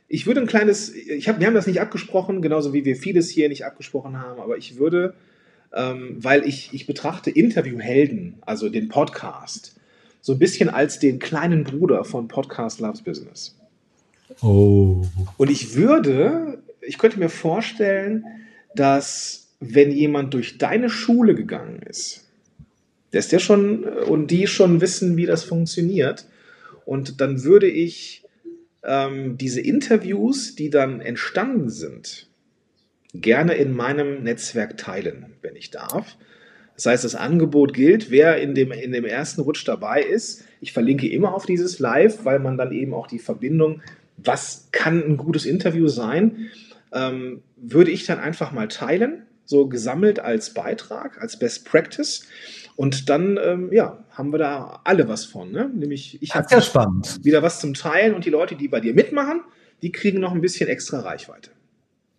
Ich 0.08 0.26
würde 0.26 0.40
ein 0.40 0.48
kleines, 0.48 0.92
ich 0.92 1.28
hab, 1.28 1.38
wir 1.38 1.46
haben 1.46 1.54
das 1.54 1.68
nicht 1.68 1.80
abgesprochen, 1.80 2.42
genauso 2.42 2.72
wie 2.72 2.84
wir 2.84 2.96
vieles 2.96 3.30
hier 3.30 3.48
nicht 3.48 3.64
abgesprochen 3.64 4.18
haben, 4.18 4.40
aber 4.40 4.56
ich 4.56 4.76
würde, 4.76 5.14
ähm, 5.72 6.16
weil 6.18 6.46
ich, 6.48 6.70
ich 6.72 6.86
betrachte 6.86 7.30
Interviewhelden, 7.30 8.34
also 8.40 8.68
den 8.68 8.88
Podcast, 8.88 9.76
so 10.20 10.32
ein 10.32 10.40
bisschen 10.40 10.68
als 10.68 10.98
den 10.98 11.20
kleinen 11.20 11.62
Bruder 11.62 12.04
von 12.04 12.26
Podcast 12.26 12.80
Loves 12.80 13.02
Business. 13.02 13.56
Oh. 14.40 15.02
Und 15.36 15.50
ich 15.50 15.74
würde, 15.74 16.62
ich 16.80 16.98
könnte 16.98 17.18
mir 17.18 17.28
vorstellen, 17.28 18.24
dass 18.74 19.48
wenn 19.60 19.90
jemand 19.90 20.34
durch 20.34 20.58
deine 20.58 20.90
Schule 20.90 21.34
gegangen 21.34 21.80
ist, 21.82 22.28
dass 23.12 23.28
der 23.28 23.38
schon 23.38 23.84
und 23.84 24.30
die 24.30 24.46
schon 24.46 24.80
wissen, 24.80 25.16
wie 25.16 25.26
das 25.26 25.44
funktioniert. 25.44 26.26
Und 26.84 27.20
dann 27.20 27.44
würde 27.44 27.68
ich 27.68 28.24
ähm, 28.82 29.36
diese 29.38 29.60
Interviews, 29.60 30.54
die 30.56 30.70
dann 30.70 31.00
entstanden 31.00 31.70
sind, 31.70 32.28
gerne 33.14 33.54
in 33.54 33.72
meinem 33.72 34.22
Netzwerk 34.22 34.76
teilen, 34.78 35.34
wenn 35.42 35.54
ich 35.54 35.70
darf. 35.70 36.16
Das 36.74 36.86
heißt, 36.86 37.04
das 37.04 37.14
Angebot 37.14 37.74
gilt, 37.74 38.10
wer 38.10 38.38
in 38.38 38.54
dem, 38.54 38.72
in 38.72 38.92
dem 38.92 39.04
ersten 39.04 39.42
Rutsch 39.42 39.68
dabei 39.68 40.02
ist. 40.02 40.44
Ich 40.60 40.72
verlinke 40.72 41.08
immer 41.08 41.34
auf 41.34 41.44
dieses 41.44 41.78
Live, 41.78 42.24
weil 42.24 42.38
man 42.38 42.56
dann 42.56 42.72
eben 42.72 42.94
auch 42.94 43.06
die 43.06 43.18
Verbindung, 43.18 43.82
was 44.24 44.68
kann 44.72 45.02
ein 45.02 45.16
gutes 45.16 45.46
Interview 45.46 45.88
sein, 45.88 46.50
ähm, 46.92 47.42
würde 47.56 47.90
ich 47.90 48.06
dann 48.06 48.18
einfach 48.18 48.52
mal 48.52 48.68
teilen, 48.68 49.22
so 49.44 49.66
gesammelt 49.66 50.20
als 50.20 50.54
Beitrag, 50.54 51.20
als 51.20 51.38
Best 51.38 51.64
Practice. 51.64 52.26
Und 52.76 53.08
dann, 53.10 53.38
ähm, 53.42 53.70
ja, 53.72 54.04
haben 54.10 54.32
wir 54.32 54.38
da 54.38 54.80
alle 54.84 55.08
was 55.08 55.24
von. 55.24 55.52
Ne? 55.52 55.70
Nämlich, 55.74 56.22
ich 56.22 56.34
habe 56.34 56.46
ja 56.50 56.60
spannend. 56.60 57.20
wieder 57.22 57.42
was 57.42 57.60
zum 57.60 57.74
Teilen 57.74 58.14
und 58.14 58.24
die 58.24 58.30
Leute, 58.30 58.56
die 58.56 58.68
bei 58.68 58.80
dir 58.80 58.94
mitmachen, 58.94 59.42
die 59.82 59.92
kriegen 59.92 60.20
noch 60.20 60.32
ein 60.32 60.40
bisschen 60.40 60.68
extra 60.68 61.00
Reichweite. 61.00 61.50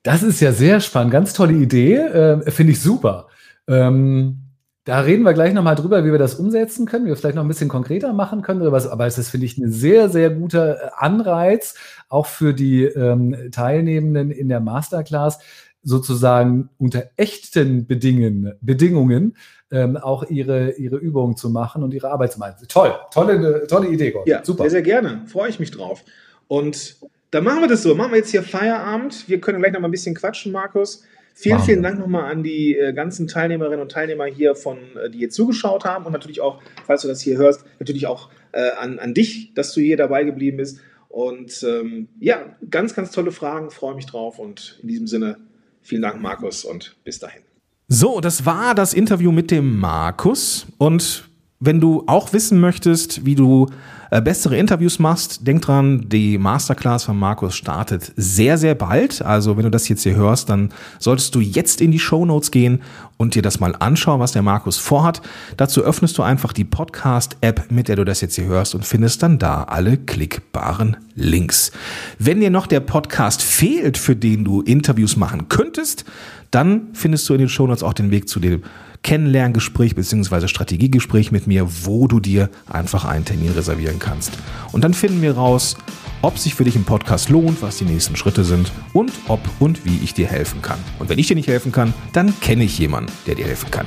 Das 0.03 0.21
ist 0.21 0.41
ja 0.41 0.51
sehr 0.51 0.81
spannend, 0.81 1.13
ganz 1.13 1.33
tolle 1.33 1.53
Idee, 1.53 1.95
äh, 1.95 2.51
finde 2.51 2.73
ich 2.73 2.81
super. 2.81 3.29
Ähm, 3.67 4.42
da 4.85 4.99
reden 4.99 5.23
wir 5.23 5.33
gleich 5.33 5.53
nochmal 5.53 5.75
drüber, 5.75 6.03
wie 6.03 6.11
wir 6.11 6.19
das 6.19 6.35
umsetzen 6.35 6.85
können, 6.85 7.05
wie 7.05 7.09
wir 7.09 7.15
vielleicht 7.15 7.35
noch 7.35 7.43
ein 7.43 7.47
bisschen 7.47 7.69
konkreter 7.69 8.11
machen 8.11 8.41
können 8.41 8.61
oder 8.61 8.73
was. 8.73 8.87
Aber 8.87 9.05
es 9.05 9.17
ist, 9.17 9.29
finde 9.29 9.45
ich, 9.45 9.57
ein 9.57 9.71
sehr, 9.71 10.09
sehr 10.09 10.29
guter 10.29 10.83
äh, 10.83 10.89
Anreiz, 10.97 11.75
auch 12.09 12.25
für 12.25 12.53
die 12.53 12.83
ähm, 12.83 13.49
Teilnehmenden 13.51 14.31
in 14.31 14.49
der 14.49 14.59
Masterclass, 14.59 15.39
sozusagen 15.83 16.69
unter 16.77 17.03
echten 17.15 17.87
Bedingen, 17.87 18.53
Bedingungen 18.61 19.37
ähm, 19.71 19.97
auch 19.97 20.23
ihre, 20.29 20.71
ihre 20.71 20.97
Übungen 20.97 21.35
zu 21.37 21.49
machen 21.49 21.83
und 21.83 21.93
ihre 21.93 22.11
Arbeit 22.11 22.33
zu 22.33 22.39
machen. 22.39 22.55
Toll, 22.67 22.93
tolle, 23.11 23.67
tolle 23.67 23.87
Idee, 23.87 24.11
Gott. 24.11 24.27
Ja, 24.27 24.43
super. 24.43 24.63
Sehr, 24.63 24.71
sehr 24.71 24.81
gerne. 24.81 25.23
Freue 25.27 25.49
ich 25.49 25.59
mich 25.59 25.71
drauf. 25.71 26.03
Und 26.47 26.97
dann 27.31 27.43
machen 27.43 27.61
wir 27.61 27.67
das 27.67 27.83
so. 27.83 27.95
Machen 27.95 28.11
wir 28.11 28.17
jetzt 28.17 28.29
hier 28.29 28.43
Feierabend. 28.43 29.27
Wir 29.27 29.39
können 29.39 29.59
gleich 29.59 29.73
noch 29.73 29.79
mal 29.79 29.87
ein 29.87 29.91
bisschen 29.91 30.13
quatschen, 30.13 30.51
Markus. 30.51 31.03
Vielen, 31.35 31.59
vielen 31.59 31.83
Dank 31.83 31.99
nochmal 31.99 32.31
an 32.31 32.43
die 32.43 32.77
äh, 32.77 32.93
ganzen 32.93 33.27
Teilnehmerinnen 33.27 33.81
und 33.81 33.91
Teilnehmer 33.91 34.25
hier, 34.25 34.55
von, 34.55 34.77
äh, 35.03 35.09
die 35.09 35.17
hier 35.17 35.29
zugeschaut 35.29 35.83
haben 35.83 36.05
und 36.05 36.11
natürlich 36.11 36.41
auch, 36.41 36.61
falls 36.85 37.01
du 37.01 37.07
das 37.07 37.21
hier 37.21 37.37
hörst, 37.37 37.65
natürlich 37.79 38.05
auch 38.05 38.29
äh, 38.51 38.69
an, 38.77 38.99
an 38.99 39.13
dich, 39.13 39.53
dass 39.55 39.73
du 39.73 39.81
hier 39.81 39.97
dabei 39.97 40.23
geblieben 40.23 40.57
bist. 40.57 40.79
Und 41.09 41.63
ähm, 41.63 42.07
ja, 42.19 42.55
ganz, 42.69 42.93
ganz 42.93 43.11
tolle 43.11 43.31
Fragen, 43.31 43.71
freue 43.71 43.95
mich 43.95 44.05
drauf 44.05 44.39
und 44.39 44.79
in 44.81 44.87
diesem 44.87 45.07
Sinne 45.07 45.37
vielen 45.81 46.01
Dank, 46.01 46.21
Markus, 46.21 46.65
und 46.65 46.95
bis 47.03 47.19
dahin. 47.19 47.41
So, 47.87 48.21
das 48.21 48.45
war 48.45 48.73
das 48.73 48.93
Interview 48.93 49.31
mit 49.31 49.51
dem 49.51 49.79
Markus. 49.79 50.67
Und 50.77 51.29
wenn 51.65 51.79
du 51.79 52.03
auch 52.07 52.33
wissen 52.33 52.59
möchtest, 52.59 53.25
wie 53.25 53.35
du 53.35 53.67
äh, 54.11 54.21
bessere 54.21 54.57
Interviews 54.57 54.99
machst, 54.99 55.47
denk 55.47 55.61
dran, 55.61 56.09
die 56.09 56.37
Masterclass 56.37 57.05
von 57.05 57.17
Markus 57.17 57.55
startet 57.55 58.11
sehr, 58.17 58.57
sehr 58.57 58.75
bald. 58.75 59.21
Also 59.21 59.55
wenn 59.55 59.63
du 59.63 59.71
das 59.71 59.87
jetzt 59.87 60.03
hier 60.03 60.15
hörst, 60.15 60.49
dann 60.49 60.69
solltest 60.99 61.33
du 61.35 61.39
jetzt 61.39 61.79
in 61.79 61.91
die 61.91 61.99
Show 61.99 62.25
Notes 62.25 62.51
gehen 62.51 62.81
und 63.17 63.35
dir 63.35 63.41
das 63.41 63.61
mal 63.61 63.75
anschauen, 63.79 64.19
was 64.19 64.33
der 64.33 64.41
Markus 64.41 64.77
vorhat. 64.77 65.21
Dazu 65.55 65.83
öffnest 65.83 66.17
du 66.17 66.21
einfach 66.21 66.51
die 66.51 66.65
Podcast-App, 66.65 67.71
mit 67.71 67.87
der 67.87 67.95
du 67.95 68.03
das 68.03 68.19
jetzt 68.19 68.35
hier 68.35 68.45
hörst 68.45 68.75
und 68.75 68.85
findest 68.85 69.23
dann 69.23 69.39
da 69.39 69.63
alle 69.63 69.97
klickbaren 69.97 70.97
Links. 71.15 71.71
Wenn 72.19 72.41
dir 72.41 72.49
noch 72.49 72.67
der 72.67 72.81
Podcast 72.81 73.41
fehlt, 73.41 73.97
für 73.97 74.17
den 74.17 74.43
du 74.43 74.61
Interviews 74.61 75.15
machen 75.15 75.47
könntest, 75.47 76.03
dann 76.51 76.89
findest 76.93 77.27
du 77.29 77.33
in 77.33 77.39
den 77.39 77.49
Show 77.49 77.65
Notes 77.65 77.83
auch 77.83 77.93
den 77.93 78.11
Weg 78.11 78.27
zu 78.27 78.39
dem 78.39 78.63
Kennenlerngespräch 79.03 79.95
bzw. 79.95 80.47
Strategiegespräch 80.47 81.31
mit 81.31 81.45
mir, 81.45 81.67
wo 81.85 82.07
du 82.07 82.19
dir 82.19 82.49
einfach 82.67 83.05
einen 83.05 83.25
Termin 83.25 83.51
reservieren 83.51 83.99
kannst. 83.99 84.31
Und 84.71 84.83
dann 84.83 84.93
finden 84.93 85.21
wir 85.21 85.35
raus, 85.35 85.77
ob 86.21 86.39
sich 86.39 86.55
für 86.55 86.63
dich 86.63 86.75
ein 86.75 86.85
Podcast 86.85 87.29
lohnt, 87.29 87.61
was 87.61 87.77
die 87.77 87.85
nächsten 87.85 88.15
Schritte 88.15 88.43
sind 88.45 88.71
und 88.93 89.11
ob 89.27 89.41
und 89.59 89.85
wie 89.85 89.99
ich 90.03 90.13
dir 90.13 90.27
helfen 90.27 90.61
kann. 90.61 90.79
Und 90.99 91.09
wenn 91.09 91.19
ich 91.19 91.27
dir 91.27 91.35
nicht 91.35 91.49
helfen 91.49 91.71
kann, 91.71 91.93
dann 92.13 92.33
kenne 92.39 92.63
ich 92.63 92.79
jemanden, 92.79 93.11
der 93.27 93.35
dir 93.35 93.45
helfen 93.45 93.69
kann. 93.69 93.85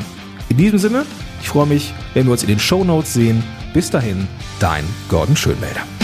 In 0.49 0.59
diesem 0.59 0.79
Sinne, 0.79 1.05
ich 1.43 1.49
freue 1.49 1.67
mich, 1.67 1.93
wenn 2.15 2.27
wir 2.27 2.33
uns 2.33 2.43
in 2.43 2.49
den 2.49 2.61
Show 2.61 2.85
Notes 2.85 3.15
sehen. 3.15 3.43
Bis 3.73 3.91
dahin, 3.91 4.29
dein 4.61 4.85
Gordon 5.09 5.37
Schönmelder. 5.37 5.96